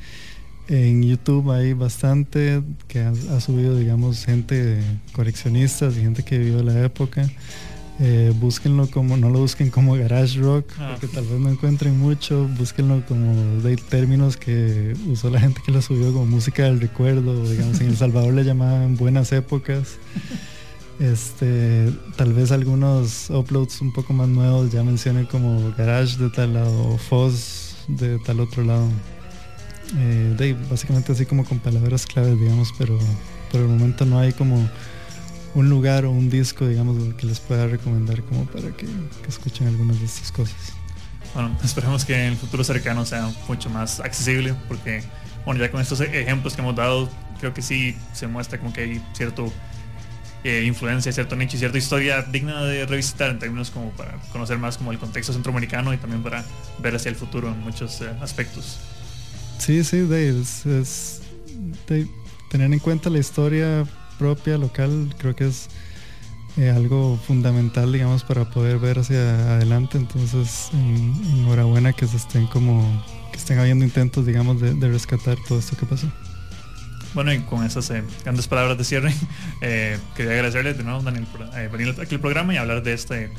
En 0.70 1.02
YouTube 1.04 1.50
hay 1.52 1.74
bastante 1.74 2.62
que 2.88 3.00
ha, 3.02 3.10
ha 3.36 3.42
subido, 3.42 3.76
digamos, 3.76 4.24
gente 4.24 4.80
coleccionistas 5.14 5.98
y 5.98 6.02
gente 6.02 6.24
que 6.24 6.38
vivió 6.38 6.62
la 6.64 6.80
época. 6.86 7.28
Eh, 8.02 8.32
búsquenlo 8.40 8.88
como, 8.90 9.18
no 9.18 9.30
lo 9.30 9.40
busquen 9.40 9.70
como 9.72 9.96
garage 9.96 10.40
rock, 10.40 10.72
Ah. 10.80 10.92
porque 10.98 11.14
tal 11.14 11.26
vez 11.26 11.38
no 11.40 11.50
encuentren 11.50 12.00
mucho, 12.00 12.48
búsquenlo 12.58 13.04
como 13.08 13.62
de 13.62 13.76
términos 13.76 14.38
que 14.38 14.94
usó 15.12 15.30
la 15.30 15.40
gente 15.42 15.60
que 15.66 15.72
lo 15.74 15.82
subió 15.82 16.14
como 16.14 16.26
música 16.26 16.64
del 16.64 16.80
recuerdo, 16.80 17.50
digamos, 17.50 17.82
en 17.82 17.88
El 17.88 17.98
Salvador 17.98 18.34
le 18.36 18.46
llamaban 18.46 18.96
buenas 18.96 19.32
épocas. 19.34 19.98
Este, 21.00 21.90
tal 22.18 22.34
vez 22.34 22.52
algunos 22.52 23.30
uploads 23.30 23.82
un 23.82 23.92
poco 23.94 24.14
más 24.14 24.28
nuevos 24.28 24.72
ya 24.72 24.84
mencionen 24.84 25.26
como 25.26 25.74
garage 25.78 26.18
de 26.18 26.30
tal 26.30 26.54
lado 26.54 26.88
o 26.90 26.98
fuzz 26.98 27.76
de 27.88 28.20
tal 28.20 28.40
otro 28.42 28.64
lado. 28.64 28.88
Eh, 29.98 30.36
de, 30.38 30.54
básicamente 30.70 31.12
así 31.12 31.26
como 31.26 31.44
con 31.46 31.60
palabras 31.60 32.06
claves, 32.06 32.40
digamos, 32.40 32.74
pero 32.78 33.00
por 33.52 33.62
el 33.62 33.68
momento 33.68 34.06
no 34.06 34.20
hay 34.20 34.34
como 34.34 34.70
un 35.56 35.70
lugar 35.70 36.06
o 36.06 36.12
un 36.12 36.30
disco, 36.30 36.68
digamos, 36.68 37.14
que 37.16 37.26
les 37.26 37.40
pueda 37.40 37.68
recomendar 37.68 38.22
como 38.24 38.46
para 38.46 38.70
que, 38.72 38.88
escuchen 39.28 39.68
algunas 39.68 40.00
de 40.00 40.06
estas 40.06 40.32
cosas. 40.32 40.74
Bueno, 41.34 41.56
esperemos 41.64 42.06
que 42.06 42.16
en 42.16 42.32
el 42.32 42.38
futuro 42.38 42.64
cercano 42.64 43.06
sea 43.06 43.32
mucho 43.48 43.70
más 43.70 44.00
accesible 44.00 44.56
porque, 44.68 45.04
bueno, 45.46 45.60
ya 45.60 45.72
con 45.72 45.82
estos 45.82 46.02
ejemplos 46.02 46.56
que 46.56 46.62
hemos 46.62 46.76
dado, 46.76 47.10
creo 47.40 47.54
que 47.54 47.62
sí 47.62 47.96
se 48.14 48.28
muestra 48.28 48.60
como 48.60 48.74
que 48.74 48.82
hay 48.82 49.02
cierto 49.14 49.52
eh, 50.44 50.64
influencia, 50.66 51.12
cierto 51.12 51.36
nicho 51.36 51.58
y 51.58 51.60
cierta 51.60 51.78
historia 51.78 52.22
digna 52.22 52.64
de 52.64 52.86
revisitar 52.86 53.30
en 53.30 53.40
términos 53.40 53.72
como 53.72 53.92
para 53.92 54.14
conocer 54.32 54.58
más 54.58 54.78
como 54.78 54.92
el 54.92 54.98
contexto 54.98 55.34
centroamericano 55.34 55.94
y 55.94 55.98
también 55.98 56.24
para 56.24 56.46
ver 56.80 56.96
hacia 56.96 57.10
el 57.10 57.16
futuro 57.16 57.50
en 57.50 57.60
muchos 57.60 58.02
eh, 58.02 58.10
aspectos. 58.22 58.80
Sí, 59.60 59.84
sí, 59.84 59.98
de, 60.00 60.42
es, 60.42 60.66
es 60.66 61.22
de 61.88 62.08
tener 62.50 62.72
en 62.72 62.80
cuenta 62.80 63.10
la 63.10 63.20
historia 63.20 63.86
propia, 64.18 64.58
local, 64.58 65.14
creo 65.18 65.36
que 65.36 65.48
es 65.48 65.68
eh, 66.58 66.70
algo 66.70 67.20
fundamental, 67.28 67.92
digamos, 67.92 68.24
para 68.24 68.50
poder 68.50 68.80
ver 68.80 69.00
hacia 69.00 69.56
adelante. 69.56 69.98
Entonces, 69.98 70.70
en- 70.74 71.14
enhorabuena 71.40 71.94
que 71.94 72.08
se 72.08 72.18
estén 72.18 72.48
como, 72.48 73.04
que 73.32 73.38
estén 73.38 73.60
habiendo 73.60 73.86
intentos, 73.86 74.26
digamos, 74.26 74.60
de, 74.62 74.74
de 74.74 74.90
rescatar 74.90 75.38
todo 75.48 75.60
esto 75.60 75.78
que 75.78 75.86
pasó. 75.86 76.08
Bueno, 77.14 77.34
y 77.34 77.40
con 77.40 77.64
esas 77.66 77.90
eh, 77.90 78.04
grandes 78.24 78.48
palabras 78.48 78.78
de 78.78 78.84
cierre, 78.84 79.14
eh, 79.62 79.98
quería 80.16 80.34
agradecerle 80.34 80.74
de 80.74 80.84
nuevo, 80.84 81.02
Daniel, 81.02 81.26
por 81.32 81.42
eh, 81.58 81.68
venir 81.72 81.96
aquí 82.02 82.16
al 82.16 82.22
programa 82.22 82.54
y 82.54 82.58
hablar 82.58 82.82
de 82.84 82.94
este, 82.94 83.30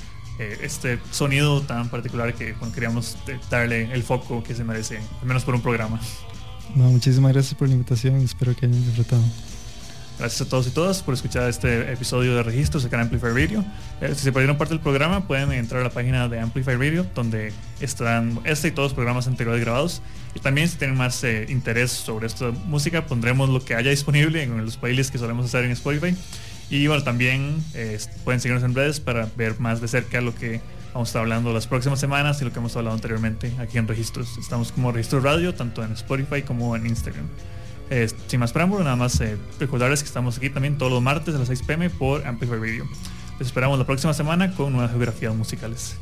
eh, 0.40 0.58
este 0.62 0.98
sonido 1.10 1.60
tan 1.60 1.90
particular 1.90 2.32
que 2.34 2.54
bueno, 2.54 2.72
queríamos 2.72 3.18
eh, 3.28 3.38
darle 3.50 3.92
el 3.92 4.02
foco 4.02 4.42
que 4.42 4.54
se 4.54 4.64
merece, 4.64 4.98
al 5.20 5.26
menos 5.26 5.44
por 5.44 5.54
un 5.54 5.60
programa. 5.60 6.00
No, 6.74 6.84
muchísimas 6.84 7.32
gracias 7.32 7.54
por 7.54 7.68
la 7.68 7.74
invitación 7.74 8.16
espero 8.22 8.56
que 8.56 8.64
hayan 8.64 8.82
disfrutado. 8.82 9.22
Gracias 10.18 10.42
a 10.42 10.50
todos 10.50 10.66
y 10.66 10.70
todas 10.70 11.02
por 11.02 11.14
escuchar 11.14 11.48
este 11.48 11.92
episodio 11.92 12.36
de 12.36 12.42
Registros 12.42 12.84
acá 12.84 12.96
en 12.96 13.02
Amplify 13.02 13.32
Radio. 13.32 13.64
Eh, 14.00 14.12
si 14.14 14.22
se 14.22 14.32
perdieron 14.32 14.58
parte 14.58 14.74
del 14.74 14.82
programa, 14.82 15.26
pueden 15.26 15.52
entrar 15.52 15.80
a 15.80 15.84
la 15.84 15.90
página 15.90 16.28
de 16.28 16.40
Amplify 16.40 16.76
Radio, 16.76 17.06
donde 17.14 17.52
estarán 17.80 18.38
este 18.44 18.68
y 18.68 18.70
todos 18.70 18.90
los 18.90 18.94
programas 18.94 19.26
anteriores 19.26 19.62
grabados. 19.62 20.02
Y 20.34 20.40
también 20.40 20.68
si 20.68 20.76
tienen 20.76 20.96
más 20.96 21.24
eh, 21.24 21.46
interés 21.48 21.90
sobre 21.90 22.26
esta 22.26 22.50
música, 22.66 23.06
pondremos 23.06 23.48
lo 23.48 23.64
que 23.64 23.74
haya 23.74 23.90
disponible 23.90 24.42
en 24.42 24.62
los 24.62 24.76
playlists 24.76 25.10
que 25.10 25.18
solemos 25.18 25.46
hacer 25.46 25.64
en 25.64 25.72
Spotify. 25.72 26.14
Y 26.70 26.86
bueno, 26.86 27.02
también 27.02 27.62
eh, 27.74 27.98
pueden 28.24 28.40
seguirnos 28.40 28.64
en 28.64 28.74
redes 28.74 29.00
para 29.00 29.28
ver 29.36 29.58
más 29.58 29.80
de 29.80 29.88
cerca 29.88 30.20
lo 30.20 30.34
que 30.34 30.60
vamos 30.94 31.08
a 31.08 31.10
estar 31.10 31.22
hablando 31.22 31.52
las 31.52 31.66
próximas 31.66 31.98
semanas 31.98 32.40
y 32.40 32.44
lo 32.44 32.52
que 32.52 32.60
hemos 32.60 32.76
hablado 32.76 32.94
anteriormente 32.94 33.52
aquí 33.58 33.76
en 33.78 33.88
Registros. 33.88 34.38
Estamos 34.38 34.70
como 34.70 34.92
Registros 34.92 35.24
Radio, 35.24 35.52
tanto 35.52 35.82
en 35.82 35.92
Spotify 35.92 36.42
como 36.42 36.76
en 36.76 36.86
Instagram. 36.86 37.26
Eh, 37.90 38.08
sin 38.28 38.38
más 38.38 38.52
preámbulo, 38.52 38.84
nada 38.84 38.94
más 38.94 39.20
eh, 39.20 39.36
recordarles 39.58 40.02
que 40.02 40.06
estamos 40.06 40.38
aquí 40.38 40.48
también 40.48 40.78
todos 40.78 40.92
los 40.92 41.02
martes 41.02 41.34
a 41.34 41.38
las 41.38 41.48
6 41.48 41.62
pm 41.62 41.90
por 41.90 42.24
Amplify 42.24 42.58
Radio. 42.58 42.88
Les 43.40 43.48
esperamos 43.48 43.76
la 43.76 43.84
próxima 43.84 44.14
semana 44.14 44.54
con 44.54 44.72
nuevas 44.72 44.92
geografías 44.92 45.34
musicales. 45.34 45.96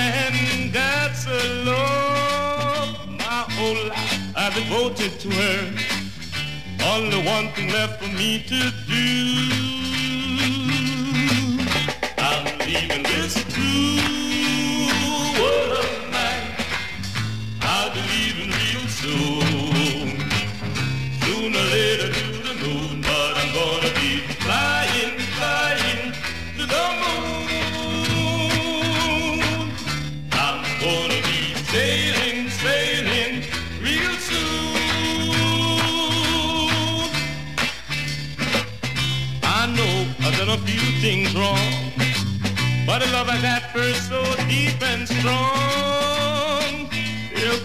Man 0.00 0.70
that's 0.72 1.26
a 1.26 1.42
love. 1.70 3.06
My 3.24 3.44
whole 3.56 3.82
life 3.88 4.20
I've 4.34 4.54
devoted 4.54 5.12
to 5.20 5.28
her. 5.40 5.60
Only 6.94 7.20
one 7.36 7.52
thing 7.52 7.68
left 7.68 8.02
for 8.02 8.08
me 8.08 8.42
to 8.52 8.60
do. 8.88 9.59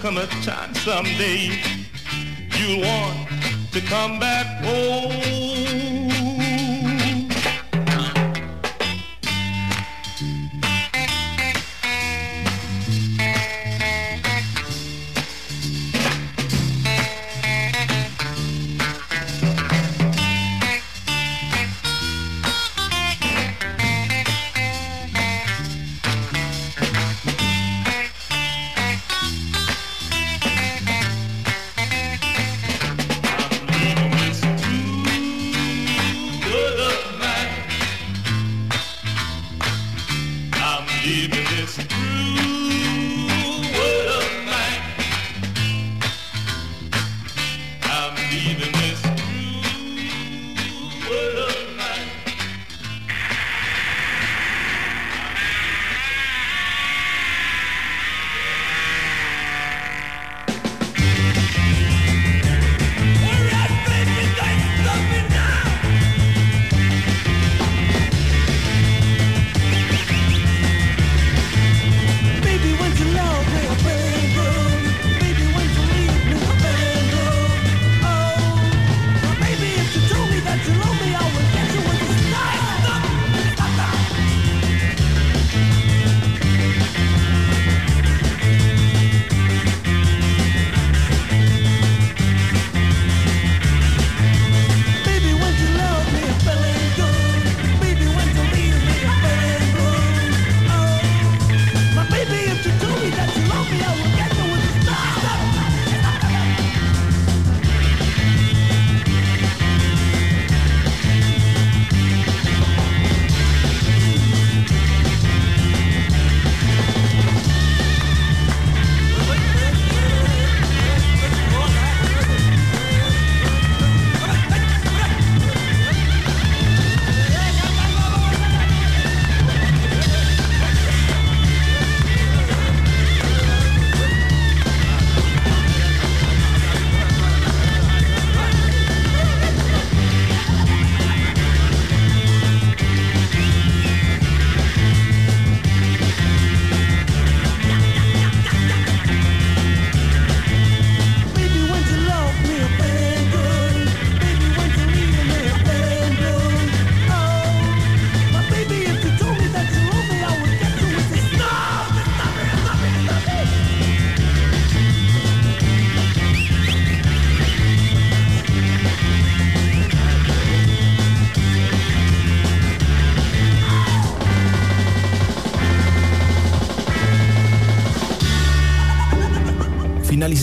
Come 0.06 0.18
a 0.20 0.28
time 0.43 0.72
someday 0.76 1.49
you'll 2.60 2.80
want 2.80 3.28
to 3.72 3.82
come 3.82 4.20
back 4.20 4.64
home. 4.64 5.35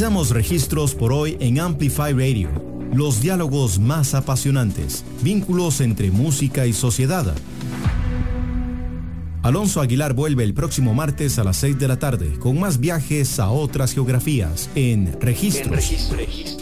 Finalizamos 0.03 0.31
registros 0.31 0.95
por 0.97 1.13
hoy 1.13 1.37
en 1.39 1.61
Amplify 1.61 2.13
Radio. 2.13 2.51
Los 2.93 3.23
diálogos 3.23 3.79
más 3.79 4.15
apasionantes, 4.15 5.05
vínculos 5.23 5.81
entre 5.81 6.11
música 6.11 6.67
y 6.67 6.73
sociedad. 6.73 7.33
Alonso 9.45 9.81
Aguilar 9.81 10.13
vuelve 10.13 10.43
el 10.43 10.55
próximo 10.55 10.93
martes 10.93 11.39
a 11.39 11.45
las 11.45 11.57
6 11.59 11.79
de 11.79 11.87
la 11.87 12.01
tarde 12.01 12.37
con 12.41 12.59
más 12.59 12.81
viajes 12.81 13.39
a 13.39 13.51
otras 13.51 13.95
geografías 13.95 14.69
en 14.75 15.21
registros. 15.21 15.69
En 15.69 16.17
registro. 16.17 16.62